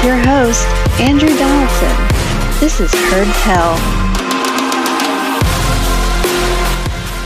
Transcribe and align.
With 0.00 0.06
your 0.06 0.18
host, 0.18 0.66
Andrew 0.98 1.28
Donaldson. 1.28 1.94
This 2.58 2.80
is 2.80 2.92
Heard 2.92 3.26
Tell. 3.42 3.76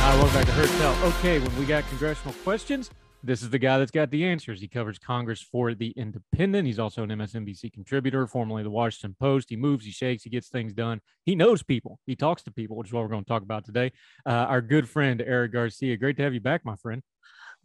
Hi, 0.00 0.16
welcome 0.16 0.34
back 0.34 0.46
to 0.46 0.52
Heard 0.52 0.68
Tell. 0.80 1.08
Okay, 1.10 1.38
when 1.38 1.56
we 1.56 1.66
got 1.66 1.86
congressional 1.88 2.34
questions, 2.42 2.90
this 3.22 3.42
is 3.42 3.50
the 3.50 3.58
guy 3.58 3.78
that's 3.78 3.92
got 3.92 4.10
the 4.10 4.24
answers. 4.24 4.60
He 4.60 4.66
covers 4.66 4.98
Congress 4.98 5.40
for 5.40 5.74
The 5.74 5.90
Independent. 5.90 6.66
He's 6.66 6.80
also 6.80 7.04
an 7.04 7.10
MSNBC 7.10 7.72
contributor, 7.72 8.26
formerly 8.26 8.64
the 8.64 8.70
Washington 8.70 9.14
Post. 9.20 9.50
He 9.50 9.56
moves, 9.56 9.84
he 9.84 9.92
shakes, 9.92 10.24
he 10.24 10.30
gets 10.30 10.48
things 10.48 10.72
done. 10.72 11.00
He 11.24 11.36
knows 11.36 11.62
people, 11.62 12.00
he 12.06 12.16
talks 12.16 12.42
to 12.42 12.50
people, 12.50 12.76
which 12.76 12.88
is 12.88 12.92
what 12.92 13.02
we're 13.02 13.08
going 13.08 13.24
to 13.24 13.28
talk 13.28 13.42
about 13.42 13.64
today. 13.64 13.92
Uh, 14.26 14.30
our 14.30 14.60
good 14.60 14.88
friend, 14.88 15.22
Eric 15.24 15.52
Garcia. 15.52 15.96
Great 15.96 16.16
to 16.16 16.24
have 16.24 16.34
you 16.34 16.40
back, 16.40 16.64
my 16.64 16.76
friend. 16.76 17.02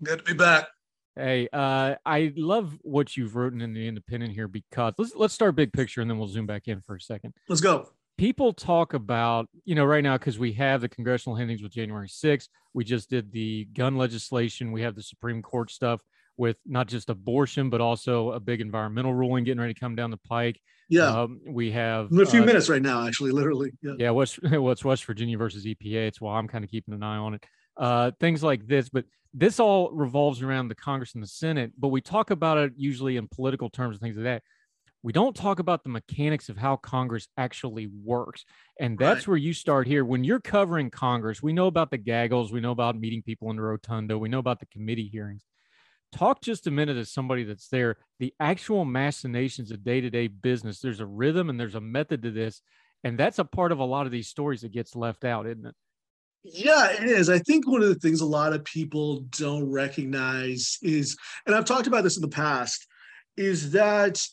Good 0.03 0.19
to 0.19 0.23
be 0.25 0.33
back. 0.33 0.67
Hey, 1.15 1.49
uh, 1.51 1.95
I 2.05 2.33
love 2.37 2.77
what 2.81 3.17
you've 3.17 3.35
written 3.35 3.61
in 3.61 3.73
the 3.73 3.87
Independent 3.87 4.33
here 4.33 4.47
because 4.47 4.93
let's 4.97 5.15
let's 5.15 5.33
start 5.33 5.55
big 5.55 5.73
picture 5.73 6.01
and 6.01 6.09
then 6.09 6.17
we'll 6.17 6.27
zoom 6.27 6.45
back 6.45 6.67
in 6.67 6.81
for 6.81 6.95
a 6.95 7.01
second. 7.01 7.33
Let's 7.47 7.61
go. 7.61 7.89
People 8.17 8.53
talk 8.53 8.93
about 8.93 9.47
you 9.65 9.75
know 9.75 9.85
right 9.85 10.03
now 10.03 10.17
because 10.17 10.37
we 10.37 10.53
have 10.53 10.81
the 10.81 10.89
congressional 10.89 11.35
hearings 11.35 11.61
with 11.61 11.71
January 11.71 12.07
6th. 12.07 12.47
We 12.73 12.83
just 12.83 13.09
did 13.09 13.31
the 13.31 13.65
gun 13.65 13.97
legislation. 13.97 14.71
We 14.71 14.81
have 14.81 14.95
the 14.95 15.03
Supreme 15.03 15.41
Court 15.41 15.71
stuff 15.71 16.01
with 16.37 16.55
not 16.65 16.87
just 16.87 17.09
abortion 17.09 17.69
but 17.69 17.81
also 17.81 18.31
a 18.31 18.39
big 18.39 18.61
environmental 18.61 19.13
ruling 19.13 19.43
getting 19.43 19.59
ready 19.59 19.73
to 19.73 19.79
come 19.79 19.95
down 19.95 20.09
the 20.09 20.17
pike. 20.17 20.59
Yeah, 20.87 21.21
um, 21.21 21.41
we 21.47 21.71
have 21.71 22.11
in 22.11 22.19
a 22.19 22.25
few 22.25 22.41
uh, 22.41 22.45
minutes 22.45 22.67
right 22.67 22.81
now, 22.81 23.05
actually, 23.05 23.31
literally. 23.31 23.71
Yeah, 23.81 23.93
yeah. 23.99 24.09
What's 24.09 24.35
what's 24.41 24.83
West 24.83 25.05
Virginia 25.05 25.37
versus 25.37 25.65
EPA? 25.65 26.07
It's 26.07 26.19
why 26.19 26.37
I'm 26.37 26.47
kind 26.47 26.63
of 26.63 26.71
keeping 26.71 26.93
an 26.95 27.03
eye 27.03 27.17
on 27.17 27.35
it. 27.35 27.45
Uh, 27.79 28.11
things 28.19 28.43
like 28.43 28.67
this, 28.67 28.89
but 28.89 29.05
this 29.33 29.59
all 29.59 29.89
revolves 29.91 30.41
around 30.41 30.67
the 30.67 30.75
Congress 30.75 31.13
and 31.13 31.23
the 31.23 31.27
Senate. 31.27 31.71
But 31.77 31.87
we 31.87 32.01
talk 32.01 32.29
about 32.29 32.57
it 32.57 32.73
usually 32.75 33.15
in 33.15 33.27
political 33.29 33.69
terms 33.69 33.95
and 33.95 34.01
things 34.01 34.17
like 34.17 34.25
that. 34.25 34.43
We 35.01 35.13
don't 35.13 35.33
talk 35.35 35.59
about 35.59 35.83
the 35.83 35.89
mechanics 35.89 36.49
of 36.49 36.57
how 36.57 36.75
Congress 36.75 37.29
actually 37.37 37.87
works. 37.87 38.43
And 38.81 38.99
that's 38.99 39.21
Right. 39.21 39.27
where 39.29 39.37
you 39.37 39.53
start 39.53 39.87
here. 39.87 40.03
When 40.03 40.25
you're 40.25 40.41
covering 40.41 40.89
Congress, 40.91 41.41
we 41.41 41.53
know 41.53 41.67
about 41.67 41.89
the 41.89 41.97
gaggles, 41.97 42.51
we 42.51 42.59
know 42.59 42.71
about 42.71 42.99
meeting 42.99 43.21
people 43.21 43.49
in 43.49 43.55
the 43.55 43.61
rotunda, 43.61 44.17
we 44.17 44.27
know 44.27 44.39
about 44.39 44.59
the 44.59 44.65
committee 44.65 45.07
hearings. 45.07 45.45
Talk 46.11 46.41
just 46.41 46.67
a 46.67 46.71
minute 46.71 46.97
as 46.97 47.11
somebody 47.11 47.45
that's 47.45 47.69
there, 47.69 47.95
the 48.19 48.33
actual 48.41 48.83
machinations 48.83 49.71
of 49.71 49.85
day 49.85 50.01
to 50.01 50.09
day 50.09 50.27
business. 50.27 50.81
There's 50.81 50.99
a 50.99 51.05
rhythm 51.05 51.49
and 51.49 51.57
there's 51.57 51.75
a 51.75 51.81
method 51.81 52.23
to 52.23 52.31
this. 52.31 52.61
And 53.05 53.17
that's 53.17 53.39
a 53.39 53.45
part 53.45 53.71
of 53.71 53.79
a 53.79 53.85
lot 53.85 54.05
of 54.05 54.11
these 54.11 54.27
stories 54.27 54.61
that 54.61 54.73
gets 54.73 54.97
left 54.97 55.23
out, 55.23 55.47
isn't 55.47 55.65
it? 55.65 55.75
Yeah, 56.43 56.91
it 56.91 57.03
is. 57.03 57.29
I 57.29 57.39
think 57.39 57.67
one 57.67 57.81
of 57.81 57.89
the 57.89 57.95
things 57.95 58.21
a 58.21 58.25
lot 58.25 58.53
of 58.53 58.63
people 58.63 59.21
don't 59.31 59.69
recognize 59.69 60.77
is, 60.81 61.17
and 61.45 61.55
I've 61.55 61.65
talked 61.65 61.87
about 61.87 62.03
this 62.03 62.15
in 62.15 62.21
the 62.21 62.29
past, 62.29 62.87
is 63.35 63.71
that 63.71 64.25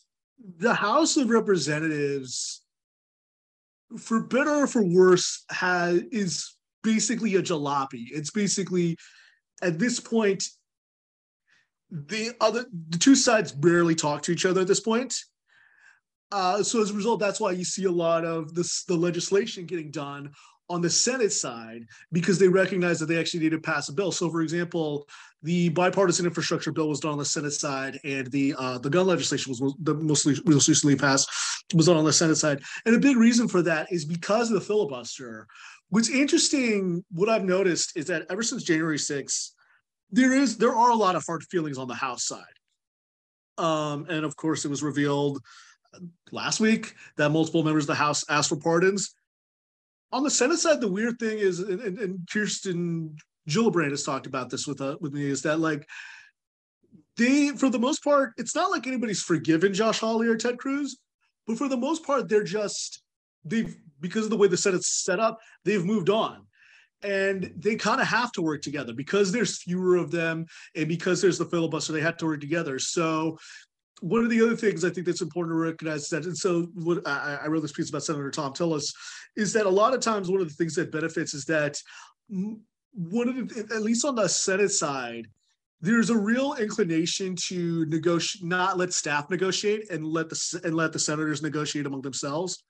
the 0.57 0.73
House 0.73 1.17
of 1.17 1.29
Representatives, 1.29 2.61
for 3.97 4.21
better 4.23 4.51
or 4.51 4.67
for 4.67 4.83
worse, 4.83 5.43
has 5.49 6.01
is 6.11 6.55
basically 6.83 7.35
a 7.35 7.41
jalopy. 7.41 8.05
It's 8.11 8.31
basically 8.31 8.97
at 9.61 9.79
this 9.79 9.99
point 9.99 10.43
the 11.89 12.31
other 12.41 12.65
the 12.89 12.97
two 12.97 13.15
sides 13.15 13.51
barely 13.51 13.95
talk 13.95 14.21
to 14.21 14.31
each 14.31 14.45
other 14.45 14.61
at 14.61 14.67
this 14.67 14.79
point. 14.79 15.15
Uh, 16.31 16.61
so 16.61 16.81
as 16.81 16.89
a 16.89 16.93
result, 16.93 17.21
that's 17.21 17.39
why 17.39 17.51
you 17.51 17.63
see 17.63 17.85
a 17.85 17.91
lot 17.91 18.25
of 18.25 18.53
this 18.53 18.83
the 18.83 18.95
legislation 18.95 19.65
getting 19.65 19.91
done 19.91 20.31
on 20.69 20.81
the 20.81 20.89
Senate 20.89 21.31
side 21.31 21.85
because 22.11 22.39
they 22.39 22.47
recognize 22.47 22.99
that 22.99 23.05
they 23.05 23.19
actually 23.19 23.41
need 23.41 23.51
to 23.51 23.59
pass 23.59 23.89
a 23.89 23.93
bill. 23.93 24.11
So, 24.11 24.29
for 24.29 24.41
example, 24.41 25.07
the 25.43 25.69
bipartisan 25.69 26.25
infrastructure 26.25 26.71
bill 26.71 26.89
was 26.89 26.99
done 26.99 27.13
on 27.13 27.17
the 27.17 27.25
Senate 27.25 27.53
side, 27.53 27.99
and 28.03 28.27
the 28.27 28.55
uh, 28.57 28.77
the 28.79 28.89
gun 28.89 29.07
legislation 29.07 29.51
was 29.51 29.75
the 29.81 29.93
mostly 29.93 30.35
most 30.45 30.67
recently 30.67 30.95
passed 30.95 31.29
was 31.73 31.87
done 31.87 31.97
on 31.97 32.05
the 32.05 32.13
Senate 32.13 32.37
side. 32.37 32.61
And 32.85 32.95
a 32.95 32.99
big 32.99 33.17
reason 33.17 33.47
for 33.47 33.61
that 33.63 33.91
is 33.91 34.05
because 34.05 34.49
of 34.49 34.55
the 34.55 34.61
filibuster. 34.61 35.47
What's 35.89 36.09
interesting, 36.09 37.03
what 37.11 37.29
I've 37.29 37.45
noticed 37.45 37.95
is 37.95 38.05
that 38.07 38.25
ever 38.29 38.43
since 38.43 38.63
January 38.63 38.97
6th, 38.97 39.51
there 40.11 40.33
is 40.33 40.57
there 40.57 40.75
are 40.75 40.91
a 40.91 40.95
lot 40.95 41.15
of 41.15 41.25
hard 41.25 41.43
feelings 41.43 41.77
on 41.77 41.87
the 41.87 41.95
House 41.95 42.25
side. 42.25 42.43
Um, 43.57 44.05
and 44.09 44.25
of 44.25 44.35
course, 44.35 44.65
it 44.65 44.69
was 44.69 44.83
revealed 44.83 45.41
last 46.31 46.59
week 46.59 46.93
that 47.17 47.29
multiple 47.29 47.63
members 47.63 47.83
of 47.83 47.87
the 47.87 47.95
House 47.95 48.23
asked 48.29 48.49
for 48.49 48.57
pardons. 48.57 49.15
On 50.11 50.23
the 50.23 50.29
Senate 50.29 50.59
side, 50.59 50.79
the 50.79 50.91
weird 50.91 51.19
thing 51.19 51.37
is, 51.37 51.59
and, 51.59 51.81
and, 51.81 52.27
Kirsten 52.31 53.15
Gillibrand 53.49 53.91
has 53.91 54.03
talked 54.03 54.25
about 54.25 54.49
this 54.49 54.65
with 54.65 54.79
uh, 54.79 54.97
with 55.01 55.13
me, 55.13 55.25
is 55.25 55.41
that 55.41 55.59
like 55.59 55.87
they, 57.17 57.49
for 57.49 57.69
the 57.69 57.79
most 57.79 58.03
part, 58.03 58.33
it's 58.37 58.55
not 58.55 58.71
like 58.71 58.87
anybody's 58.87 59.21
forgiven 59.21 59.73
Josh 59.73 59.99
Hawley 59.99 60.27
or 60.27 60.37
Ted 60.37 60.57
Cruz, 60.57 60.97
but 61.45 61.57
for 61.57 61.67
the 61.67 61.77
most 61.77 62.05
part, 62.05 62.29
they're 62.29 62.43
just 62.43 63.01
they've 63.43 63.75
because 63.99 64.25
of 64.25 64.29
the 64.29 64.37
way 64.37 64.47
the 64.47 64.57
Senate's 64.57 65.03
set 65.03 65.19
up, 65.19 65.39
they've 65.65 65.85
moved 65.85 66.09
on. 66.09 66.45
And 67.03 67.53
they 67.55 67.75
kind 67.75 68.01
of 68.01 68.07
have 68.07 68.31
to 68.33 68.41
work 68.41 68.61
together 68.61 68.93
because 68.93 69.31
there's 69.31 69.61
fewer 69.61 69.97
of 69.97 70.09
them, 70.09 70.45
and 70.75 70.87
because 70.87 71.21
there's 71.21 71.37
the 71.37 71.45
filibuster, 71.45 71.93
they 71.93 72.01
have 72.01 72.17
to 72.17 72.25
work 72.25 72.41
together. 72.41 72.79
So 72.79 73.37
one 74.01 74.23
of 74.23 74.29
the 74.29 74.41
other 74.41 74.55
things 74.55 74.83
I 74.83 74.89
think 74.89 75.05
that's 75.05 75.21
important 75.21 75.53
to 75.53 75.59
recognize 75.59 76.03
is 76.03 76.09
that, 76.09 76.25
and 76.25 76.37
so 76.37 76.63
what 76.73 77.07
I, 77.07 77.39
I 77.43 77.47
wrote 77.47 77.61
this 77.61 77.71
piece 77.71 77.89
about 77.89 78.03
Senator 78.03 78.31
Thom 78.31 78.53
Tillis, 78.53 78.91
is 79.37 79.53
that 79.53 79.65
a 79.65 79.69
lot 79.69 79.93
of 79.93 80.01
times 80.01 80.29
one 80.29 80.41
of 80.41 80.49
the 80.49 80.53
things 80.53 80.75
that 80.75 80.91
benefits 80.91 81.33
is 81.33 81.45
that 81.45 81.79
one 82.27 83.29
of 83.29 83.35
the, 83.35 83.73
at 83.73 83.83
least 83.83 84.03
on 84.03 84.15
the 84.15 84.27
Senate 84.27 84.71
side, 84.71 85.27
there's 85.79 86.09
a 86.09 86.17
real 86.17 86.55
inclination 86.55 87.35
to 87.35 87.85
negotiate, 87.85 88.43
not 88.43 88.77
let 88.77 88.91
staff 88.91 89.29
negotiate 89.29 89.91
and 89.91 90.05
let 90.05 90.27
the 90.27 90.61
and 90.63 90.75
let 90.75 90.91
the 90.91 90.99
senators 90.99 91.43
negotiate 91.43 91.85
among 91.85 92.01
themselves. 92.01 92.63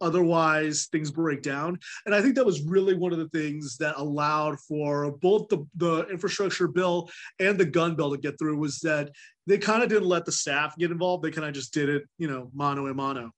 Otherwise, 0.00 0.86
things 0.92 1.10
break 1.10 1.42
down. 1.42 1.78
And 2.04 2.14
I 2.14 2.20
think 2.20 2.34
that 2.34 2.46
was 2.46 2.62
really 2.62 2.94
one 2.94 3.12
of 3.12 3.18
the 3.18 3.28
things 3.28 3.76
that 3.78 3.96
allowed 3.96 4.58
for 4.60 5.12
both 5.18 5.48
the, 5.48 5.66
the 5.76 6.06
infrastructure 6.08 6.68
bill 6.68 7.08
and 7.38 7.58
the 7.58 7.64
gun 7.64 7.94
bill 7.94 8.10
to 8.10 8.18
get 8.18 8.38
through 8.38 8.58
was 8.58 8.80
that 8.80 9.10
they 9.46 9.56
kind 9.56 9.82
of 9.82 9.88
didn't 9.88 10.08
let 10.08 10.24
the 10.24 10.32
staff 10.32 10.76
get 10.76 10.90
involved. 10.90 11.24
They 11.24 11.30
kind 11.30 11.46
of 11.46 11.54
just 11.54 11.72
did 11.72 11.88
it, 11.88 12.04
you 12.18 12.28
know, 12.28 12.50
mano 12.52 12.86
a 12.86 12.94
mano. 12.94 13.30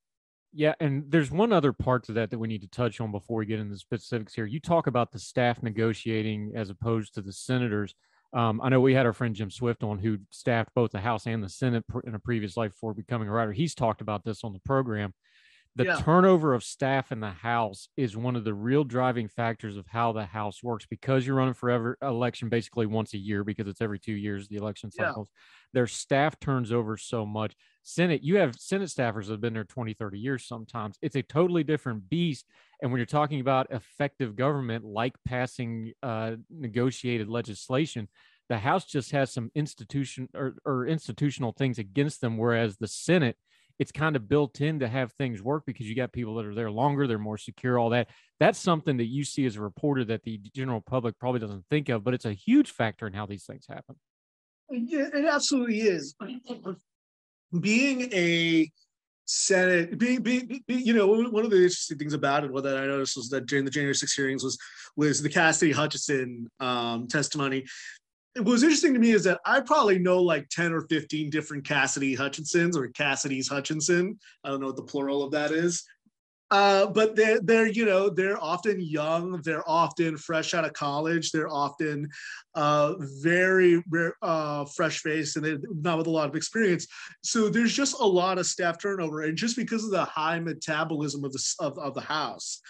Yeah, 0.59 0.72
and 0.81 1.05
there's 1.11 1.31
one 1.31 1.53
other 1.53 1.75
part 1.75 2.05
to 2.05 2.12
that 2.12 2.31
that 2.31 2.39
we 2.39 2.49
need 2.49 2.62
to 2.62 2.69
touch 2.69 2.99
on 2.99 3.12
before 3.12 3.37
we 3.37 3.44
get 3.47 3.61
into 3.61 3.75
the 3.75 3.78
specifics 3.78 4.33
here. 4.33 4.47
You 4.47 4.59
talk 4.59 4.87
about 4.87 5.12
the 5.12 5.19
staff 5.19 5.62
negotiating 5.62 6.53
as 6.55 6.71
opposed 6.71 7.12
to 7.15 7.21
the 7.21 7.33
senators. 7.33 7.95
Um, 8.33 8.63
I 8.63 8.71
know 8.71 8.80
we 8.80 8.95
had 8.95 9.04
our 9.04 9.13
friend 9.13 9.34
Jim 9.34 9.51
Swift 9.51 9.83
on 9.83 9.98
who 9.98 10.16
staffed 10.30 10.71
both 10.75 10.92
the 10.92 11.01
House 11.01 11.27
and 11.27 11.45
the 11.45 11.51
Senate 11.51 11.84
in 12.07 12.15
a 12.15 12.19
previous 12.19 12.57
life 12.57 12.71
before 12.71 12.95
becoming 12.95 13.28
a 13.28 13.33
writer. 13.33 13.53
He's 13.53 13.75
talked 13.75 14.01
about 14.01 14.25
this 14.25 14.45
on 14.45 14.54
the 14.54 14.59
program. 14.60 15.13
The 15.77 15.84
Yeah. 15.84 15.97
turnover 16.01 16.55
of 16.55 16.65
staff 16.65 17.13
in 17.13 17.21
the 17.21 17.31
House 17.31 17.91
is 17.99 18.17
one 18.17 18.34
of 18.34 18.45
the 18.45 18.55
real 18.55 18.83
driving 18.83 19.28
factors 19.28 19.77
of 19.77 19.87
how 19.87 20.11
the 20.13 20.25
House 20.25 20.63
works 20.63 20.87
because 20.87 21.27
you're 21.27 21.37
running 21.37 21.53
for 21.53 21.69
every 21.69 21.97
election 22.01 22.49
basically 22.49 22.87
once 22.87 23.13
a 23.13 23.19
year 23.19 23.45
because 23.45 23.69
it's 23.69 23.83
every 23.83 23.99
two 23.99 24.15
years 24.15 24.49
the 24.49 24.57
election 24.57 24.91
Yeah. 24.99 25.09
cycles. 25.09 25.28
Their 25.75 25.87
staff 25.87 26.41
turns 26.41 26.73
over 26.73 26.97
so 26.97 27.27
much. 27.27 27.55
Senate, 27.83 28.23
you 28.23 28.39
have 28.39 28.57
Senate 28.57 28.89
staffers 28.89 29.27
that 29.27 29.33
have 29.33 29.41
been 29.43 29.53
there 29.53 29.65
20, 29.65 29.93
30 29.93 30.19
years 30.19 30.47
sometimes. 30.47 30.99
It's 31.03 31.15
a 31.15 31.23
totally 31.23 31.63
different 31.63 32.09
beast. 32.09 32.47
And 32.81 32.91
when 32.91 32.99
you're 32.99 33.05
talking 33.07 33.41
about 33.41 33.71
effective 33.71 34.34
government, 34.34 34.83
like 34.83 35.15
passing 35.27 35.93
uh, 36.03 36.37
negotiated 36.49 37.28
legislation, 37.28 38.09
the 38.49 38.57
House 38.59 38.87
just 38.87 39.11
has 39.11 39.31
some 39.31 39.51
institution 39.55 40.31
or, 40.34 40.57
or 40.65 40.87
institutional 40.87 41.53
things 41.53 41.78
against 41.78 42.23
them, 42.23 42.39
whereas 42.39 42.78
the 42.78 42.89
Senate 42.89 43.37
it's 43.78 43.93
kind 43.93 44.17
of 44.17 44.28
built 44.28 44.61
in 44.61 44.81
to 44.81 44.89
have 44.89 45.13
things 45.13 45.43
work 45.43 45.65
because 45.67 45.87
you 45.87 45.95
got 45.95 46.13
people 46.13 46.34
that 46.37 46.47
are 46.47 46.55
there 46.55 46.71
longer, 46.71 47.07
they're 47.07 47.19
more 47.19 47.39
secure, 47.39 47.78
all 47.78 47.91
that. 47.91 48.09
That's 48.41 48.59
something 48.59 48.97
that 48.97 49.07
you 49.07 49.25
see 49.25 49.47
as 49.47 49.57
a 49.57 49.61
reporter 49.61 50.05
that 50.07 50.23
the 50.23 50.39
general 50.55 50.81
public 50.81 51.19
probably 51.19 51.41
doesn't 51.41 51.65
think 51.71 51.89
of, 51.89 52.05
but 52.05 52.15
it's 52.15 52.25
a 52.25 52.33
huge 52.33 52.71
factor 52.71 53.07
in 53.07 53.13
how 53.13 53.27
these 53.27 53.45
things 53.45 53.67
happen. 53.69 53.97
Yeah, 54.71 55.09
it 55.15 55.25
absolutely 55.25 55.81
is. 55.81 56.15
Being 57.61 58.13
a 58.13 58.71
Senate, 59.27 59.99
being, 59.99 60.23
being, 60.23 60.63
being, 60.67 60.87
you 60.87 60.93
know, 60.93 61.09
one 61.09 61.45
of 61.45 61.51
the 61.51 61.57
interesting 61.57 61.99
things 61.99 62.15
about 62.15 62.45
it, 62.45 62.53
what 62.53 62.65
that 62.65 62.78
I 62.78 62.87
noticed 62.87 63.17
was 63.17 63.28
that 63.31 63.47
during 63.47 63.65
the 63.65 63.71
January 63.71 63.95
6 63.95 64.13
hearings 64.15 64.45
was 64.45 64.59
was 64.97 65.21
the 65.21 65.28
Cassidy 65.28 65.73
Hutchinson 65.73 66.49
um, 66.61 67.07
testimony 67.09 67.65
what 68.36 68.47
was 68.47 68.62
interesting 68.62 68.92
to 68.94 69.00
me 69.00 69.12
is 69.12 69.24
that 69.24 69.41
I 69.44 69.60
probably 69.60 69.98
know 69.98 70.22
like 70.22 70.48
10 70.50 70.72
or 70.72 70.83
15 70.83 71.30
different 71.30 71.65
Cassidy 71.65 72.15
Hutchinsons 72.16 72.77
or 72.77 72.88
Cassidy's 72.88 73.48
Hutchinson. 73.48 74.18
I 74.44 74.50
don't 74.50 74.60
know 74.60 74.66
what 74.66 74.77
the 74.77 74.83
plural 74.83 75.22
of 75.22 75.33
that 75.33 75.53
is. 75.53 75.84
Uh, 76.53 76.86
but 76.86 77.16
they're 77.16 77.41
they're 77.41 77.66
you 77.66 77.84
know 77.84 78.09
they're 78.09 78.41
often 78.41 78.80
young 78.80 79.41
they're 79.42 79.68
often 79.68 80.16
fresh 80.16 80.54
out 80.54 80.65
of 80.65 80.72
college 80.74 81.33
they're 81.33 81.53
often 81.53 82.09
uh, 82.54 82.94
very 83.21 83.83
uh, 84.22 84.65
fresh 84.77 85.00
faced 85.00 85.36
and 85.36 85.66
not 85.82 85.98
with 85.98 86.06
a 86.06 86.10
lot 86.10 86.28
of 86.28 86.36
experience 86.36 86.86
so 87.21 87.48
there's 87.48 87.72
just 87.72 87.98
a 87.98 88.06
lot 88.06 88.39
of 88.39 88.47
staff 88.47 88.80
turnover 88.80 89.22
and 89.22 89.36
just 89.36 89.56
because 89.56 89.84
of 89.84 89.91
the 89.91 90.04
high 90.04 90.39
metabolism 90.39 91.24
of 91.24 91.32
the 91.32 91.54
of, 91.59 91.77
of 91.80 91.94
the 91.94 92.00
house 92.00 92.60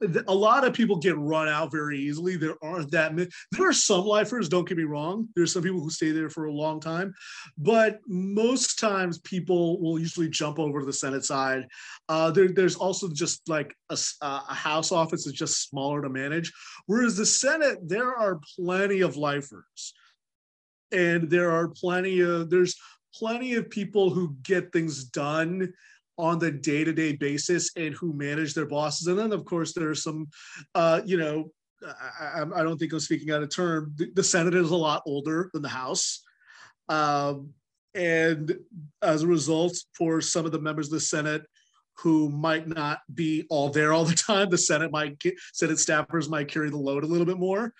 a 0.00 0.34
lot 0.34 0.64
of 0.64 0.72
people 0.72 0.96
get 0.96 1.18
run 1.18 1.48
out 1.48 1.72
very 1.72 1.98
easily. 1.98 2.36
There 2.36 2.56
aren't 2.62 2.90
that 2.92 3.14
many. 3.14 3.28
There 3.52 3.68
are 3.68 3.72
some 3.72 4.04
lifers, 4.04 4.48
don't 4.48 4.68
get 4.68 4.78
me 4.78 4.84
wrong. 4.84 5.28
There's 5.34 5.52
some 5.52 5.62
people 5.62 5.80
who 5.80 5.90
stay 5.90 6.12
there 6.12 6.30
for 6.30 6.44
a 6.44 6.52
long 6.52 6.80
time, 6.80 7.14
but 7.56 7.98
most 8.06 8.78
times 8.78 9.18
people 9.20 9.80
will 9.80 9.98
usually 9.98 10.28
jump 10.28 10.58
over 10.58 10.80
to 10.80 10.86
the 10.86 10.92
Senate 10.92 11.24
side. 11.24 11.66
Uh, 12.08 12.30
there, 12.30 12.48
there's 12.48 12.76
also 12.76 13.08
just 13.08 13.48
like 13.48 13.74
a, 13.90 13.98
a 14.22 14.54
house 14.54 14.92
office 14.92 15.26
is 15.26 15.32
just 15.32 15.68
smaller 15.68 16.02
to 16.02 16.08
manage. 16.08 16.52
Whereas 16.86 17.16
the 17.16 17.26
Senate, 17.26 17.78
there 17.82 18.14
are 18.14 18.40
plenty 18.56 19.00
of 19.00 19.16
lifers. 19.16 19.94
And 20.90 21.28
there 21.28 21.50
are 21.50 21.68
plenty 21.68 22.20
of, 22.20 22.48
there's 22.48 22.76
plenty 23.14 23.54
of 23.54 23.68
people 23.68 24.10
who 24.10 24.36
get 24.42 24.72
things 24.72 25.04
done 25.04 25.72
on 26.18 26.38
the 26.38 26.50
day-to-day 26.50 27.16
basis 27.16 27.70
and 27.76 27.94
who 27.94 28.12
manage 28.12 28.54
their 28.54 28.66
bosses. 28.66 29.06
And 29.06 29.18
then 29.18 29.32
of 29.32 29.44
course 29.44 29.72
there's 29.72 30.02
some 30.02 30.28
uh, 30.74 31.00
you 31.04 31.16
know 31.16 31.50
I, 32.20 32.42
I, 32.56 32.62
don't 32.64 32.76
think 32.76 32.92
i'm 32.92 32.98
speaking 32.98 33.30
out 33.30 33.44
of 33.44 33.54
term 33.54 33.92
the, 33.94 34.10
the, 34.12 34.24
senate 34.24 34.56
is 34.56 34.72
a 34.72 34.76
lot 34.76 35.02
older 35.06 35.48
than 35.52 35.62
the 35.62 35.68
house. 35.68 36.24
Um, 36.88 37.50
and 37.94 38.52
as 39.00 39.22
a 39.22 39.28
result 39.28 39.76
for 39.96 40.20
some 40.20 40.44
of 40.44 40.52
the 40.52 40.60
members 40.60 40.88
of 40.88 40.92
the 40.92 41.00
senate 41.00 41.42
who 42.00 42.28
might 42.30 42.68
not 42.68 43.00
be 43.12 43.44
all 43.50 43.70
there 43.70 43.92
all 43.92 44.04
the 44.04 44.14
time. 44.14 44.48
The 44.48 44.58
Senate 44.58 44.92
might 44.92 45.20
Senate 45.52 45.78
staffers 45.78 46.28
might 46.28 46.48
carry 46.48 46.70
the 46.70 46.76
load 46.76 47.04
a 47.04 47.06
little 47.06 47.26
bit 47.26 47.38
more. 47.38 47.72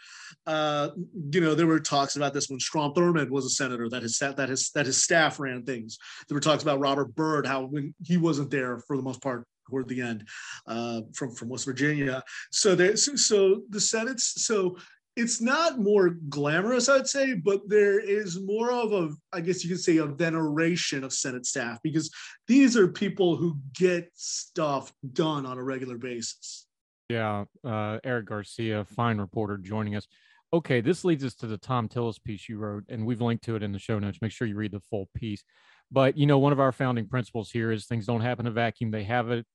Uh, 0.47 0.91
you 1.33 1.41
know, 1.41 1.55
there 1.55 1.67
were 1.67 1.81
talks 1.81 2.17
about 2.17 2.35
this 2.35 2.49
when 2.49 2.61
Strom 2.61 2.95
Thurmond 2.95 3.31
was 3.31 3.45
a 3.45 3.51
senator 3.51 3.89
that 3.89 4.03
his 4.03 4.19
that 4.19 4.49
his 4.49 4.71
that 4.71 4.87
his 4.87 5.03
staff 5.03 5.39
ran 5.39 5.65
things. 5.65 5.99
There 6.29 6.35
were 6.35 6.41
talks 6.41 6.63
about 6.63 6.81
Robert 6.81 7.15
Byrd, 7.15 7.47
how 7.47 7.67
when 7.67 7.95
he 8.05 8.17
wasn't 8.17 8.51
there 8.51 8.81
for 8.87 8.97
the 8.97 9.03
most 9.03 9.23
part 9.23 9.47
toward 9.69 9.89
the 9.89 10.01
end 10.01 10.27
uh, 10.67 11.03
from 11.15 11.35
from 11.35 11.49
West 11.49 11.65
Virginia. 11.65 12.23
So 12.51 12.75
there, 12.75 12.97
so, 12.97 13.15
so 13.17 13.63
the 13.71 13.81
Senate's 13.81 14.45
so 14.45 14.77
it's 15.19 15.41
not 15.41 15.81
more 15.81 16.11
glamorous, 16.29 16.89
I'd 16.89 17.09
say, 17.09 17.35
but 17.35 17.69
there 17.69 17.99
is 17.99 18.41
more 18.41 18.71
of 18.71 18.93
a, 18.93 19.11
I 19.33 19.41
guess 19.41 19.65
you 19.65 19.71
could 19.71 19.81
say, 19.81 19.97
a 19.97 20.07
veneration 20.07 21.03
of 21.03 21.13
Senate 21.13 21.45
staff 21.45 21.81
because 21.83 22.09
these 22.47 22.77
are 22.77 22.87
people 22.87 23.37
who 23.37 23.59
get 23.75 24.11
stuff 24.15 24.93
done 25.13 25.45
on 25.45 25.59
a 25.59 25.63
regular 25.63 25.99
basis. 25.99 26.67
Yeah, 27.09 27.47
uh, 27.65 27.99
Eric 28.05 28.27
Garcia, 28.27 28.85
fine 28.85 29.19
reporter, 29.19 29.57
joining 29.57 29.97
us. 29.97 30.07
Okay, 30.53 30.81
this 30.81 31.05
leads 31.05 31.25
us 31.25 31.35
to 31.37 31.49
the 31.49 31.59
Thom 31.59 31.89
Tillis 31.89 32.23
piece 32.23 32.49
you 32.49 32.59
wrote, 32.59 32.85
and 32.89 33.05
we've 33.05 33.21
linked 33.21 33.45
to 33.45 33.57
it 33.57 33.65
in 33.65 33.73
the 33.73 33.79
show 33.81 33.99
notes. 33.99 34.19
Make 34.23 34.31
sure 34.31 34.47
you 34.47 34.55
read 34.55 34.73
the 34.73 34.81
full 34.81 35.09
piece. 35.15 35.43
But 35.91 36.17
you 36.17 36.27
know, 36.27 36.39
one 36.39 36.53
of 36.53 36.61
our 36.61 36.71
founding 36.71 37.09
principles 37.09 37.51
here 37.51 37.73
is 37.73 37.87
things 37.87 38.07
don't 38.07 38.21
happen 38.21 38.47
in 38.47 38.53
a 38.53 38.55
vacuum; 38.55 38.93
they 38.93 39.05
have 39.05 39.31
it 39.31 39.47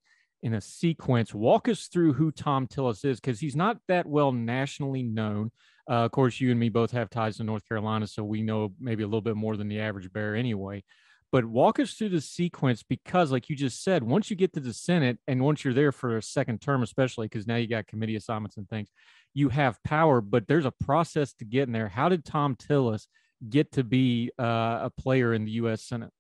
in 0.44 0.54
a 0.54 0.62
sequence. 0.62 1.34
Walk 1.34 1.68
us 1.70 1.88
through 1.88 2.14
who 2.14 2.32
Thom 2.32 2.68
Tillis 2.68 3.06
is 3.06 3.20
because 3.20 3.40
he's 3.40 3.56
not 3.56 3.78
that 3.88 4.06
well 4.06 4.32
nationally 4.32 5.02
known. 5.02 5.52
Uh, 5.90 6.06
of 6.06 6.12
course, 6.12 6.40
you 6.40 6.52
and 6.52 6.60
me 6.60 6.70
both 6.70 6.92
have 6.92 7.10
ties 7.10 7.38
to 7.38 7.44
North 7.44 7.68
Carolina, 7.68 8.06
so 8.06 8.24
we 8.24 8.42
know 8.42 8.74
maybe 8.80 9.04
a 9.04 9.08
little 9.08 9.22
bit 9.22 9.36
more 9.36 9.58
than 9.58 9.70
the 9.70 9.80
average 9.80 10.12
bear 10.12 10.36
anyway. 10.36 10.84
But 11.32 11.46
walk 11.46 11.80
us 11.80 11.94
through 11.94 12.10
the 12.10 12.22
sequence 12.22 12.84
because, 12.84 13.32
like 13.32 13.50
you 13.50 13.56
just 13.56 13.84
said, 13.84 14.04
once 14.04 14.30
you 14.30 14.36
get 14.36 14.54
to 14.54 14.60
the 14.60 14.74
Senate 14.74 15.18
and 15.28 15.42
once 15.42 15.64
you're 15.64 15.74
there 15.74 15.92
for 15.92 16.18
a 16.18 16.22
second 16.22 16.62
term, 16.62 16.84
especially 16.84 17.26
because 17.26 17.48
now 17.48 17.56
you 17.56 17.68
got 17.68 17.88
committee 17.88 18.16
assignments 18.16 18.58
and 18.58 18.70
things, 18.70 18.90
you 19.34 19.50
have 19.50 19.82
power, 19.84 20.22
but 20.22 20.48
there's 20.48 20.66
a 20.66 20.72
process 20.72 21.34
to 21.34 21.46
get 21.46 21.64
in 21.64 21.74
there. 21.74 21.88
How 21.88 22.08
did 22.08 22.24
Thom 22.24 22.56
Tillis 22.56 23.08
get 23.50 23.72
to 23.74 23.84
be 23.84 24.30
uh, 24.38 24.80
a 24.84 24.92
player 24.96 25.34
in 25.34 25.46
the 25.46 25.52
U.S. 25.52 25.84
Senate? 25.84 26.12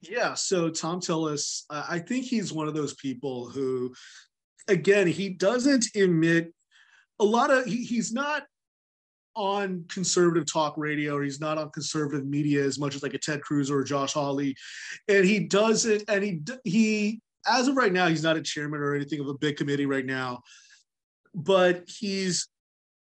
Yeah, 0.00 0.34
so 0.34 0.70
Thom 0.70 1.00
Tillis, 1.00 1.64
uh, 1.70 1.84
I 1.88 1.98
think 1.98 2.24
he's 2.24 2.52
one 2.52 2.68
of 2.68 2.74
those 2.74 2.94
people 2.94 3.48
who, 3.48 3.92
again, 4.68 5.08
he 5.08 5.30
doesn't 5.30 5.86
emit 5.94 6.52
a 7.18 7.24
lot 7.24 7.50
of. 7.50 7.64
He, 7.64 7.84
he's 7.84 8.12
not 8.12 8.44
on 9.34 9.84
conservative 9.88 10.50
talk 10.50 10.74
radio 10.76 11.14
or 11.14 11.22
he's 11.22 11.40
not 11.40 11.58
on 11.58 11.70
conservative 11.70 12.26
media 12.26 12.64
as 12.64 12.78
much 12.78 12.96
as 12.96 13.02
like 13.02 13.14
a 13.14 13.18
Ted 13.18 13.40
Cruz 13.40 13.70
or 13.70 13.80
a 13.80 13.84
Josh 13.84 14.12
Hawley, 14.12 14.56
and 15.08 15.24
he 15.24 15.40
doesn't. 15.40 16.04
And 16.08 16.22
he 16.22 16.40
he 16.64 17.20
as 17.46 17.66
of 17.66 17.76
right 17.76 17.92
now, 17.92 18.08
he's 18.08 18.22
not 18.22 18.36
a 18.36 18.42
chairman 18.42 18.80
or 18.80 18.94
anything 18.94 19.20
of 19.20 19.28
a 19.28 19.34
big 19.34 19.56
committee 19.56 19.86
right 19.86 20.06
now, 20.06 20.42
but 21.34 21.84
he's 21.86 22.48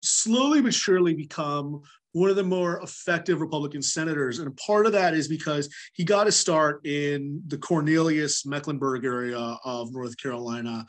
slowly 0.02 0.62
but 0.62 0.74
surely 0.74 1.14
become 1.14 1.82
one 2.12 2.30
of 2.30 2.36
the 2.36 2.42
more 2.42 2.80
effective 2.82 3.40
Republican 3.40 3.82
senators. 3.82 4.38
And 4.38 4.56
part 4.56 4.86
of 4.86 4.92
that 4.92 5.14
is 5.14 5.28
because 5.28 5.72
he 5.94 6.04
got 6.04 6.26
a 6.26 6.32
start 6.32 6.84
in 6.84 7.42
the 7.46 7.58
Cornelius 7.58 8.44
Mecklenburg 8.44 9.04
area 9.04 9.38
of 9.64 9.92
North 9.92 10.16
Carolina. 10.16 10.84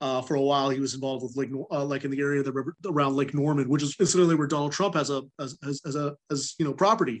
Uh, 0.00 0.22
for 0.22 0.34
a 0.34 0.40
while, 0.40 0.70
he 0.70 0.80
was 0.80 0.94
involved 0.94 1.22
with 1.22 1.36
Lake, 1.36 1.50
uh, 1.70 1.84
like 1.84 2.04
in 2.04 2.10
the 2.10 2.20
area 2.20 2.40
of 2.40 2.46
the, 2.46 2.72
around 2.86 3.14
Lake 3.14 3.34
Norman, 3.34 3.68
which 3.68 3.82
is 3.82 3.94
incidentally 4.00 4.34
where 4.34 4.48
Donald 4.48 4.72
Trump 4.72 4.94
has 4.94 5.10
a 5.10 5.22
as, 5.38 5.56
as, 5.66 5.80
as 5.86 5.94
a 5.94 6.14
as 6.30 6.54
you 6.58 6.64
know 6.64 6.72
property. 6.72 7.20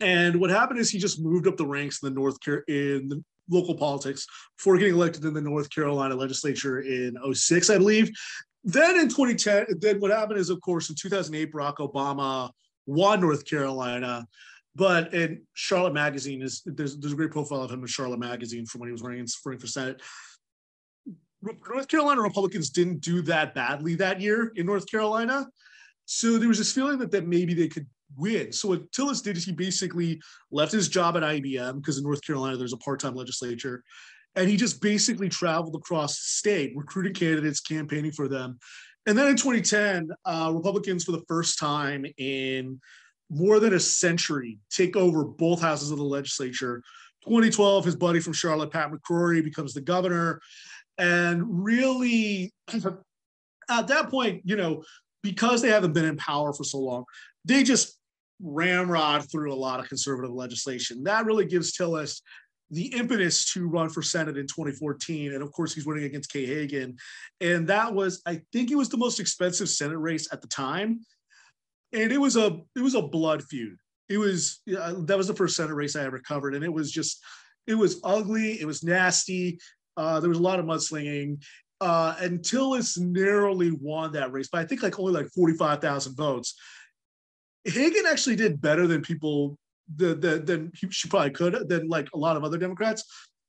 And 0.00 0.38
what 0.38 0.50
happened 0.50 0.78
is 0.78 0.90
he 0.90 0.98
just 0.98 1.20
moved 1.20 1.48
up 1.48 1.56
the 1.56 1.66
ranks 1.66 2.02
in 2.02 2.08
the 2.08 2.14
North 2.14 2.38
Car- 2.40 2.64
in 2.68 3.08
the 3.08 3.24
local 3.50 3.74
politics 3.74 4.26
before 4.56 4.76
getting 4.76 4.94
elected 4.94 5.24
in 5.24 5.34
the 5.34 5.40
North 5.40 5.70
Carolina 5.70 6.14
legislature 6.14 6.80
in 6.80 7.16
06, 7.32 7.70
I 7.70 7.78
believe. 7.78 8.10
Then 8.68 8.98
in 8.98 9.08
2010, 9.08 9.78
then 9.80 9.98
what 9.98 10.10
happened 10.10 10.38
is, 10.38 10.50
of 10.50 10.60
course, 10.60 10.90
in 10.90 10.94
2008, 10.94 11.50
Barack 11.50 11.76
Obama 11.76 12.50
won 12.84 13.18
North 13.18 13.46
Carolina. 13.46 14.26
But 14.76 15.14
in 15.14 15.40
Charlotte 15.54 15.94
Magazine 15.94 16.42
is 16.42 16.60
there's, 16.66 16.98
there's 16.98 17.14
a 17.14 17.16
great 17.16 17.30
profile 17.30 17.62
of 17.62 17.70
him 17.70 17.80
in 17.80 17.86
Charlotte 17.86 18.20
Magazine 18.20 18.66
from 18.66 18.80
when 18.80 18.88
he 18.88 18.92
was 18.92 19.00
running, 19.00 19.26
running 19.46 19.58
for 19.58 19.66
Senate. 19.66 20.02
North 21.40 21.88
Carolina 21.88 22.20
Republicans 22.20 22.68
didn't 22.68 23.00
do 23.00 23.22
that 23.22 23.54
badly 23.54 23.94
that 23.94 24.20
year 24.20 24.52
in 24.56 24.66
North 24.66 24.86
Carolina. 24.86 25.46
So 26.04 26.36
there 26.36 26.48
was 26.48 26.58
this 26.58 26.72
feeling 26.72 26.98
that, 26.98 27.10
that 27.12 27.26
maybe 27.26 27.54
they 27.54 27.68
could 27.68 27.86
win. 28.18 28.52
So 28.52 28.68
what 28.68 28.92
Tillis 28.92 29.22
did 29.22 29.38
is 29.38 29.46
he 29.46 29.52
basically 29.52 30.20
left 30.50 30.72
his 30.72 30.88
job 30.88 31.16
at 31.16 31.22
IBM 31.22 31.76
because 31.76 31.96
in 31.96 32.04
North 32.04 32.20
Carolina 32.22 32.58
there's 32.58 32.74
a 32.74 32.78
part-time 32.78 33.14
legislature 33.14 33.82
and 34.38 34.48
he 34.48 34.56
just 34.56 34.80
basically 34.80 35.28
traveled 35.28 35.74
across 35.74 36.14
the 36.14 36.22
state 36.22 36.72
recruiting 36.76 37.12
candidates 37.12 37.60
campaigning 37.60 38.12
for 38.12 38.28
them. 38.28 38.58
And 39.06 39.18
then 39.18 39.28
in 39.28 39.36
2010 39.36 40.10
uh, 40.24 40.52
republicans 40.54 41.04
for 41.04 41.12
the 41.12 41.24
first 41.26 41.58
time 41.58 42.06
in 42.18 42.80
more 43.30 43.60
than 43.60 43.74
a 43.74 43.80
century 43.80 44.58
take 44.70 44.96
over 44.96 45.24
both 45.24 45.60
houses 45.60 45.90
of 45.90 45.98
the 45.98 46.04
legislature. 46.04 46.82
2012 47.24 47.84
his 47.84 47.96
buddy 47.96 48.20
from 48.20 48.32
charlotte 48.32 48.70
pat 48.70 48.90
mccrory 48.90 49.42
becomes 49.42 49.74
the 49.74 49.80
governor. 49.80 50.40
And 50.98 51.64
really 51.64 52.52
at 53.70 53.88
that 53.88 54.08
point 54.08 54.42
you 54.44 54.56
know 54.56 54.84
because 55.22 55.60
they 55.62 55.68
haven't 55.68 55.92
been 55.92 56.04
in 56.04 56.16
power 56.16 56.52
for 56.52 56.64
so 56.64 56.78
long 56.78 57.04
they 57.44 57.64
just 57.64 57.98
ramrod 58.40 59.28
through 59.30 59.52
a 59.52 59.54
lot 59.54 59.80
of 59.80 59.88
conservative 59.88 60.30
legislation. 60.30 61.02
That 61.02 61.26
really 61.26 61.44
gives 61.44 61.76
tillis 61.76 62.20
the 62.70 62.86
impetus 62.94 63.52
to 63.52 63.68
run 63.68 63.88
for 63.88 64.02
Senate 64.02 64.36
in 64.36 64.46
2014. 64.46 65.32
And 65.32 65.42
of 65.42 65.52
course, 65.52 65.74
he's 65.74 65.86
running 65.86 66.04
against 66.04 66.32
Kay 66.32 66.46
Hagan. 66.46 66.96
And 67.40 67.66
that 67.68 67.94
was, 67.94 68.20
I 68.26 68.42
think 68.52 68.70
it 68.70 68.76
was 68.76 68.88
the 68.88 68.96
most 68.96 69.20
expensive 69.20 69.68
Senate 69.68 69.98
race 69.98 70.28
at 70.32 70.42
the 70.42 70.48
time. 70.48 71.00
And 71.92 72.12
it 72.12 72.18
was 72.18 72.36
a 72.36 72.60
it 72.76 72.80
was 72.80 72.94
a 72.94 73.02
blood 73.02 73.42
feud. 73.44 73.78
It 74.08 74.18
was 74.18 74.60
that 74.66 75.16
was 75.16 75.28
the 75.28 75.34
first 75.34 75.56
Senate 75.56 75.74
race 75.74 75.96
I 75.96 76.04
ever 76.04 76.18
covered. 76.18 76.54
And 76.54 76.64
it 76.64 76.72
was 76.72 76.92
just, 76.92 77.22
it 77.66 77.74
was 77.74 78.00
ugly, 78.04 78.60
it 78.60 78.66
was 78.66 78.84
nasty. 78.84 79.58
Uh, 79.96 80.20
there 80.20 80.28
was 80.28 80.38
a 80.38 80.42
lot 80.42 80.60
of 80.60 80.66
mudslinging. 80.66 81.42
Uh, 81.80 82.14
and 82.20 82.40
Tillis 82.40 82.98
narrowly 82.98 83.70
won 83.70 84.12
that 84.12 84.32
race, 84.32 84.48
but 84.50 84.60
I 84.60 84.64
think 84.64 84.82
like 84.82 84.98
only 84.98 85.12
like 85.12 85.30
45,000 85.30 86.16
votes. 86.16 86.54
Hagan 87.64 88.04
actually 88.06 88.36
did 88.36 88.60
better 88.60 88.86
than 88.86 89.00
people 89.00 89.58
the, 89.96 90.14
the, 90.14 90.38
than 90.38 90.72
she 90.74 91.08
probably 91.08 91.30
could 91.30 91.68
than 91.68 91.88
like 91.88 92.08
a 92.14 92.18
lot 92.18 92.36
of 92.36 92.44
other 92.44 92.58
Democrats. 92.58 93.04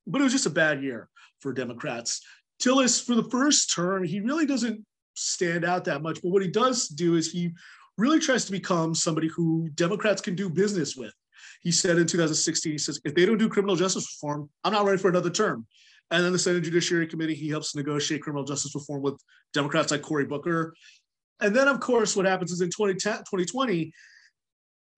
But 0.07 0.21
it 0.21 0.23
was 0.23 0.33
just 0.33 0.45
a 0.45 0.51
bad 0.51 0.83
year 0.83 1.09
for 1.39 1.53
Democrats. 1.53 2.21
Tillis, 2.61 3.03
for 3.03 3.15
the 3.15 3.29
first 3.29 3.73
term, 3.73 4.03
he 4.03 4.19
really 4.19 4.45
doesn't 4.45 4.85
stand 5.15 5.65
out 5.65 5.85
that 5.85 6.01
much. 6.01 6.21
But 6.21 6.29
what 6.29 6.41
he 6.41 6.49
does 6.49 6.87
do 6.87 7.15
is 7.15 7.31
he 7.31 7.51
really 7.97 8.19
tries 8.19 8.45
to 8.45 8.51
become 8.51 8.95
somebody 8.95 9.27
who 9.27 9.69
Democrats 9.75 10.21
can 10.21 10.35
do 10.35 10.49
business 10.49 10.95
with. 10.95 11.13
He 11.61 11.71
said 11.71 11.97
in 11.97 12.07
2016, 12.07 12.71
he 12.71 12.77
says, 12.77 12.99
if 13.03 13.13
they 13.13 13.25
don't 13.25 13.37
do 13.37 13.49
criminal 13.49 13.75
justice 13.75 14.17
reform, 14.17 14.49
I'm 14.63 14.73
not 14.73 14.85
ready 14.85 14.97
for 14.97 15.09
another 15.09 15.29
term. 15.29 15.67
And 16.11 16.23
then 16.23 16.31
the 16.31 16.39
Senate 16.39 16.63
Judiciary 16.63 17.07
Committee, 17.07 17.35
he 17.35 17.49
helps 17.49 17.75
negotiate 17.75 18.21
criminal 18.21 18.45
justice 18.45 18.73
reform 18.73 19.01
with 19.01 19.21
Democrats 19.53 19.91
like 19.91 20.01
Cory 20.01 20.25
Booker. 20.25 20.73
And 21.41 21.55
then, 21.55 21.67
of 21.67 21.79
course, 21.79 22.15
what 22.15 22.25
happens 22.25 22.51
is 22.51 22.61
in 22.61 22.69
2020, 22.69 23.91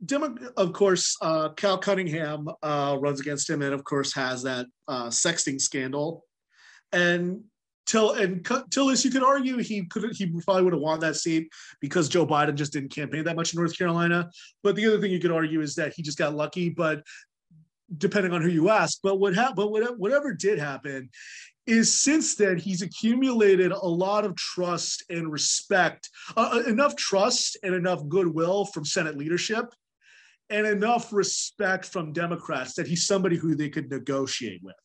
Demo- 0.03 0.36
of 0.58 0.74
course, 0.74 1.15
uh, 1.22 1.50
Cal 1.50 1.77
Cunningham 1.77 2.48
uh, 2.63 2.98
runs 3.00 3.20
against 3.20 3.50
him, 3.50 3.62
and 3.62 3.74
of 3.74 3.84
course 3.84 4.13
has 4.13 4.43
that 4.43 4.65
uh, 4.88 5.08
sexting 5.08 5.62
scandal. 5.62 6.25
And 6.91 7.43
till 7.86 8.13
and 8.13 8.43
Tillis, 8.43 9.05
you 9.05 9.12
could 9.12 9.24
argue 9.24 9.58
he 9.58 9.86
could 9.86 10.15
he 10.15 10.27
probably 10.43 10.63
would 10.63 10.74
have 10.74 10.81
won 10.81 11.00
that 11.01 11.17
seat 11.17 11.50
because 11.81 12.10
Joe 12.10 12.25
Biden 12.25 12.55
just 12.55 12.74
didn't 12.74 12.89
campaign 12.89 13.24
that 13.25 13.36
much 13.36 13.53
in 13.53 13.60
North 13.60 13.77
Carolina. 13.77 14.29
But 14.63 14.75
the 14.75 14.88
other 14.88 15.00
thing 15.00 15.12
you 15.12 15.20
could 15.20 15.31
argue 15.31 15.62
is 15.62 15.75
that 15.75 15.93
he 15.93 16.01
just 16.01 16.17
got 16.17 16.36
lucky. 16.36 16.70
But 16.70 17.03
depending 17.98 18.34
on 18.34 18.41
who 18.41 18.50
you 18.50 18.70
ask, 18.70 19.00
but 19.03 19.20
what 19.20 19.36
but 19.55 19.72
whatever, 19.72 19.96
whatever 19.98 20.34
did 20.34 20.58
happen, 20.58 21.10
is 21.67 21.93
since 21.93 22.36
then 22.36 22.58
he's 22.58 22.81
accumulated 22.81 23.72
a 23.72 23.88
lot 23.88 24.25
of 24.25 24.36
trust 24.36 25.03
and 25.10 25.31
respect, 25.31 26.10
uh, 26.36 26.50
uh, 26.53 26.70
enough 26.70 26.96
trust 26.96 27.58
and 27.63 27.75
enough 27.75 28.08
goodwill 28.08 28.65
from 28.65 28.84
Senate 28.84 29.17
leadership, 29.17 29.65
and 30.51 30.67
enough 30.67 31.13
respect 31.13 31.86
from 31.86 32.13
Democrats 32.13 32.74
that 32.75 32.86
he's 32.86 33.08
somebody 33.08 33.38
who 33.38 33.55
they 33.55 33.70
could 33.70 33.89
negotiate 33.89 34.62
with. 34.62 34.75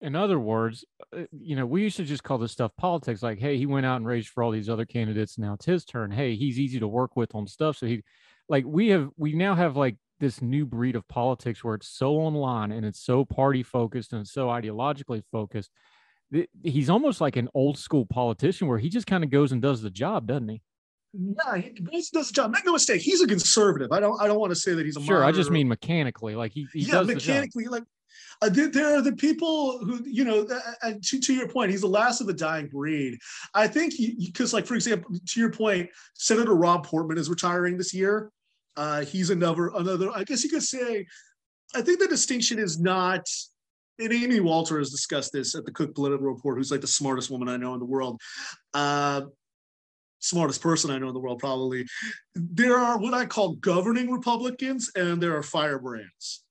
In 0.00 0.16
other 0.16 0.40
words, 0.40 0.84
uh, 1.16 1.22
you 1.30 1.54
know, 1.54 1.64
we 1.64 1.82
used 1.82 1.96
to 1.98 2.04
just 2.04 2.24
call 2.24 2.36
this 2.36 2.50
stuff 2.50 2.72
politics. 2.76 3.22
Like, 3.22 3.38
hey, 3.38 3.56
he 3.56 3.66
went 3.66 3.86
out 3.86 3.96
and 3.96 4.06
raised 4.06 4.28
for 4.30 4.42
all 4.42 4.50
these 4.50 4.68
other 4.68 4.84
candidates. 4.84 5.38
Now 5.38 5.54
it's 5.54 5.64
his 5.64 5.84
turn. 5.84 6.10
Hey, 6.10 6.34
he's 6.34 6.58
easy 6.58 6.80
to 6.80 6.88
work 6.88 7.14
with 7.14 7.34
on 7.36 7.46
stuff. 7.46 7.76
So 7.76 7.86
he, 7.86 8.02
like, 8.48 8.64
we 8.66 8.88
have, 8.88 9.10
we 9.16 9.32
now 9.32 9.54
have 9.54 9.76
like 9.76 9.96
this 10.18 10.42
new 10.42 10.66
breed 10.66 10.96
of 10.96 11.06
politics 11.06 11.62
where 11.62 11.76
it's 11.76 11.88
so 11.88 12.16
online 12.16 12.72
and 12.72 12.84
it's 12.84 13.00
so 13.00 13.24
party 13.24 13.62
focused 13.62 14.12
and 14.12 14.26
so 14.26 14.48
ideologically 14.48 15.22
focused. 15.30 15.70
He's 16.64 16.90
almost 16.90 17.20
like 17.20 17.36
an 17.36 17.48
old 17.54 17.78
school 17.78 18.06
politician 18.06 18.66
where 18.66 18.78
he 18.78 18.88
just 18.88 19.06
kind 19.06 19.22
of 19.22 19.30
goes 19.30 19.52
and 19.52 19.62
does 19.62 19.82
the 19.82 19.90
job, 19.90 20.26
doesn't 20.26 20.48
he? 20.48 20.62
Yeah, 21.14 21.56
he 21.56 21.70
does 22.12 22.28
the 22.28 22.32
job. 22.32 22.52
Make 22.52 22.64
no 22.64 22.72
mistake, 22.72 23.02
he's 23.02 23.20
a 23.20 23.26
conservative. 23.26 23.92
I 23.92 24.00
don't. 24.00 24.20
I 24.20 24.26
don't 24.26 24.40
want 24.40 24.50
to 24.50 24.56
say 24.56 24.72
that 24.74 24.84
he's 24.84 24.96
a 24.96 25.02
sure. 25.02 25.24
I 25.24 25.32
just 25.32 25.50
mean 25.50 25.68
mechanically, 25.68 26.34
like 26.34 26.52
he. 26.52 26.66
he 26.72 26.80
yeah, 26.80 27.02
mechanically, 27.02 27.66
like 27.66 27.84
uh, 28.42 28.48
there 28.48 28.96
are 28.96 29.02
the 29.02 29.12
people 29.12 29.78
who, 29.78 30.00
you 30.04 30.24
know, 30.24 30.46
uh, 30.50 30.60
uh, 30.82 30.92
to, 31.00 31.20
to 31.20 31.32
your 31.32 31.48
point, 31.48 31.70
he's 31.70 31.82
the 31.82 31.86
last 31.86 32.20
of 32.20 32.26
the 32.26 32.32
dying 32.32 32.66
breed. 32.66 33.18
I 33.54 33.68
think 33.68 33.94
because, 34.18 34.52
like, 34.52 34.66
for 34.66 34.74
example, 34.74 35.14
to 35.24 35.40
your 35.40 35.52
point, 35.52 35.88
Senator 36.14 36.54
Rob 36.54 36.84
Portman 36.84 37.18
is 37.18 37.30
retiring 37.30 37.76
this 37.76 37.94
year. 37.94 38.30
Uh, 38.76 39.04
he's 39.04 39.30
another, 39.30 39.68
another, 39.68 40.10
I 40.14 40.24
guess 40.24 40.42
you 40.42 40.50
could 40.50 40.62
say, 40.62 41.06
I 41.74 41.82
think 41.82 42.00
the 42.00 42.08
distinction 42.08 42.58
is 42.58 42.80
not, 42.80 43.26
and 43.98 44.12
Amy 44.12 44.40
Walter 44.40 44.78
has 44.78 44.90
discussed 44.90 45.32
this 45.32 45.54
at 45.54 45.64
the 45.64 45.72
Cook 45.72 45.94
Political 45.94 46.26
Report, 46.26 46.58
who's 46.58 46.70
like 46.70 46.80
the 46.80 46.86
smartest 46.86 47.30
woman 47.30 47.48
I 47.48 47.58
know 47.58 47.74
in 47.74 47.80
the 47.80 47.86
world. 47.86 48.20
Uh, 48.74 49.22
smartest 50.22 50.62
person 50.62 50.90
I 50.90 50.98
know 50.98 51.08
in 51.08 51.14
the 51.14 51.20
world, 51.20 51.40
probably. 51.40 51.84
There 52.34 52.78
are 52.78 52.98
what 52.98 53.12
I 53.12 53.26
call 53.26 53.56
governing 53.56 54.10
Republicans, 54.10 54.90
and 54.96 55.22
there 55.22 55.36
are 55.36 55.42
firebrands. 55.42 56.44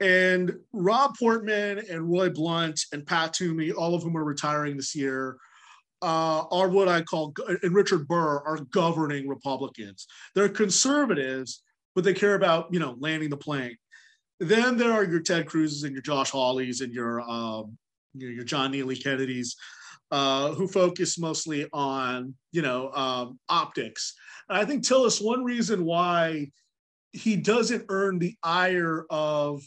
And 0.00 0.56
Rob 0.72 1.16
Portman 1.16 1.82
and 1.88 2.10
Roy 2.10 2.30
Blunt 2.30 2.80
and 2.92 3.06
Pat 3.06 3.32
Toomey, 3.34 3.70
all 3.70 3.94
of 3.94 4.02
whom 4.02 4.16
are 4.16 4.24
retiring 4.24 4.76
this 4.76 4.94
year, 4.94 5.36
uh, 6.02 6.44
are 6.50 6.68
what 6.68 6.88
I 6.88 7.02
call, 7.02 7.32
and 7.62 7.74
Richard 7.74 8.08
Burr 8.08 8.40
are 8.44 8.58
governing 8.72 9.28
Republicans. 9.28 10.06
They're 10.34 10.48
conservatives, 10.48 11.62
but 11.94 12.04
they 12.04 12.12
care 12.12 12.34
about, 12.34 12.72
you 12.72 12.80
know, 12.80 12.96
landing 12.98 13.30
the 13.30 13.36
plane. 13.36 13.76
Then 14.40 14.76
there 14.76 14.92
are 14.92 15.04
your 15.04 15.20
Ted 15.20 15.46
Cruz's 15.46 15.84
and 15.84 15.92
your 15.92 16.02
Josh 16.02 16.32
Hawleys 16.32 16.82
and 16.82 16.92
your, 16.92 17.20
um, 17.20 17.78
your, 18.14 18.32
your 18.32 18.44
John 18.44 18.72
Neely 18.72 18.96
Kennedys, 18.96 19.56
uh, 20.14 20.54
who 20.54 20.68
focus 20.68 21.18
mostly 21.18 21.66
on, 21.72 22.32
you 22.52 22.62
know, 22.62 22.92
um, 22.92 23.36
optics. 23.48 24.14
And 24.48 24.56
I 24.56 24.64
think 24.64 24.84
Tillis, 24.84 25.20
one 25.20 25.42
reason 25.42 25.84
why 25.84 26.52
he 27.10 27.34
doesn't 27.34 27.86
earn 27.88 28.20
the 28.20 28.36
ire 28.40 29.06
of 29.10 29.64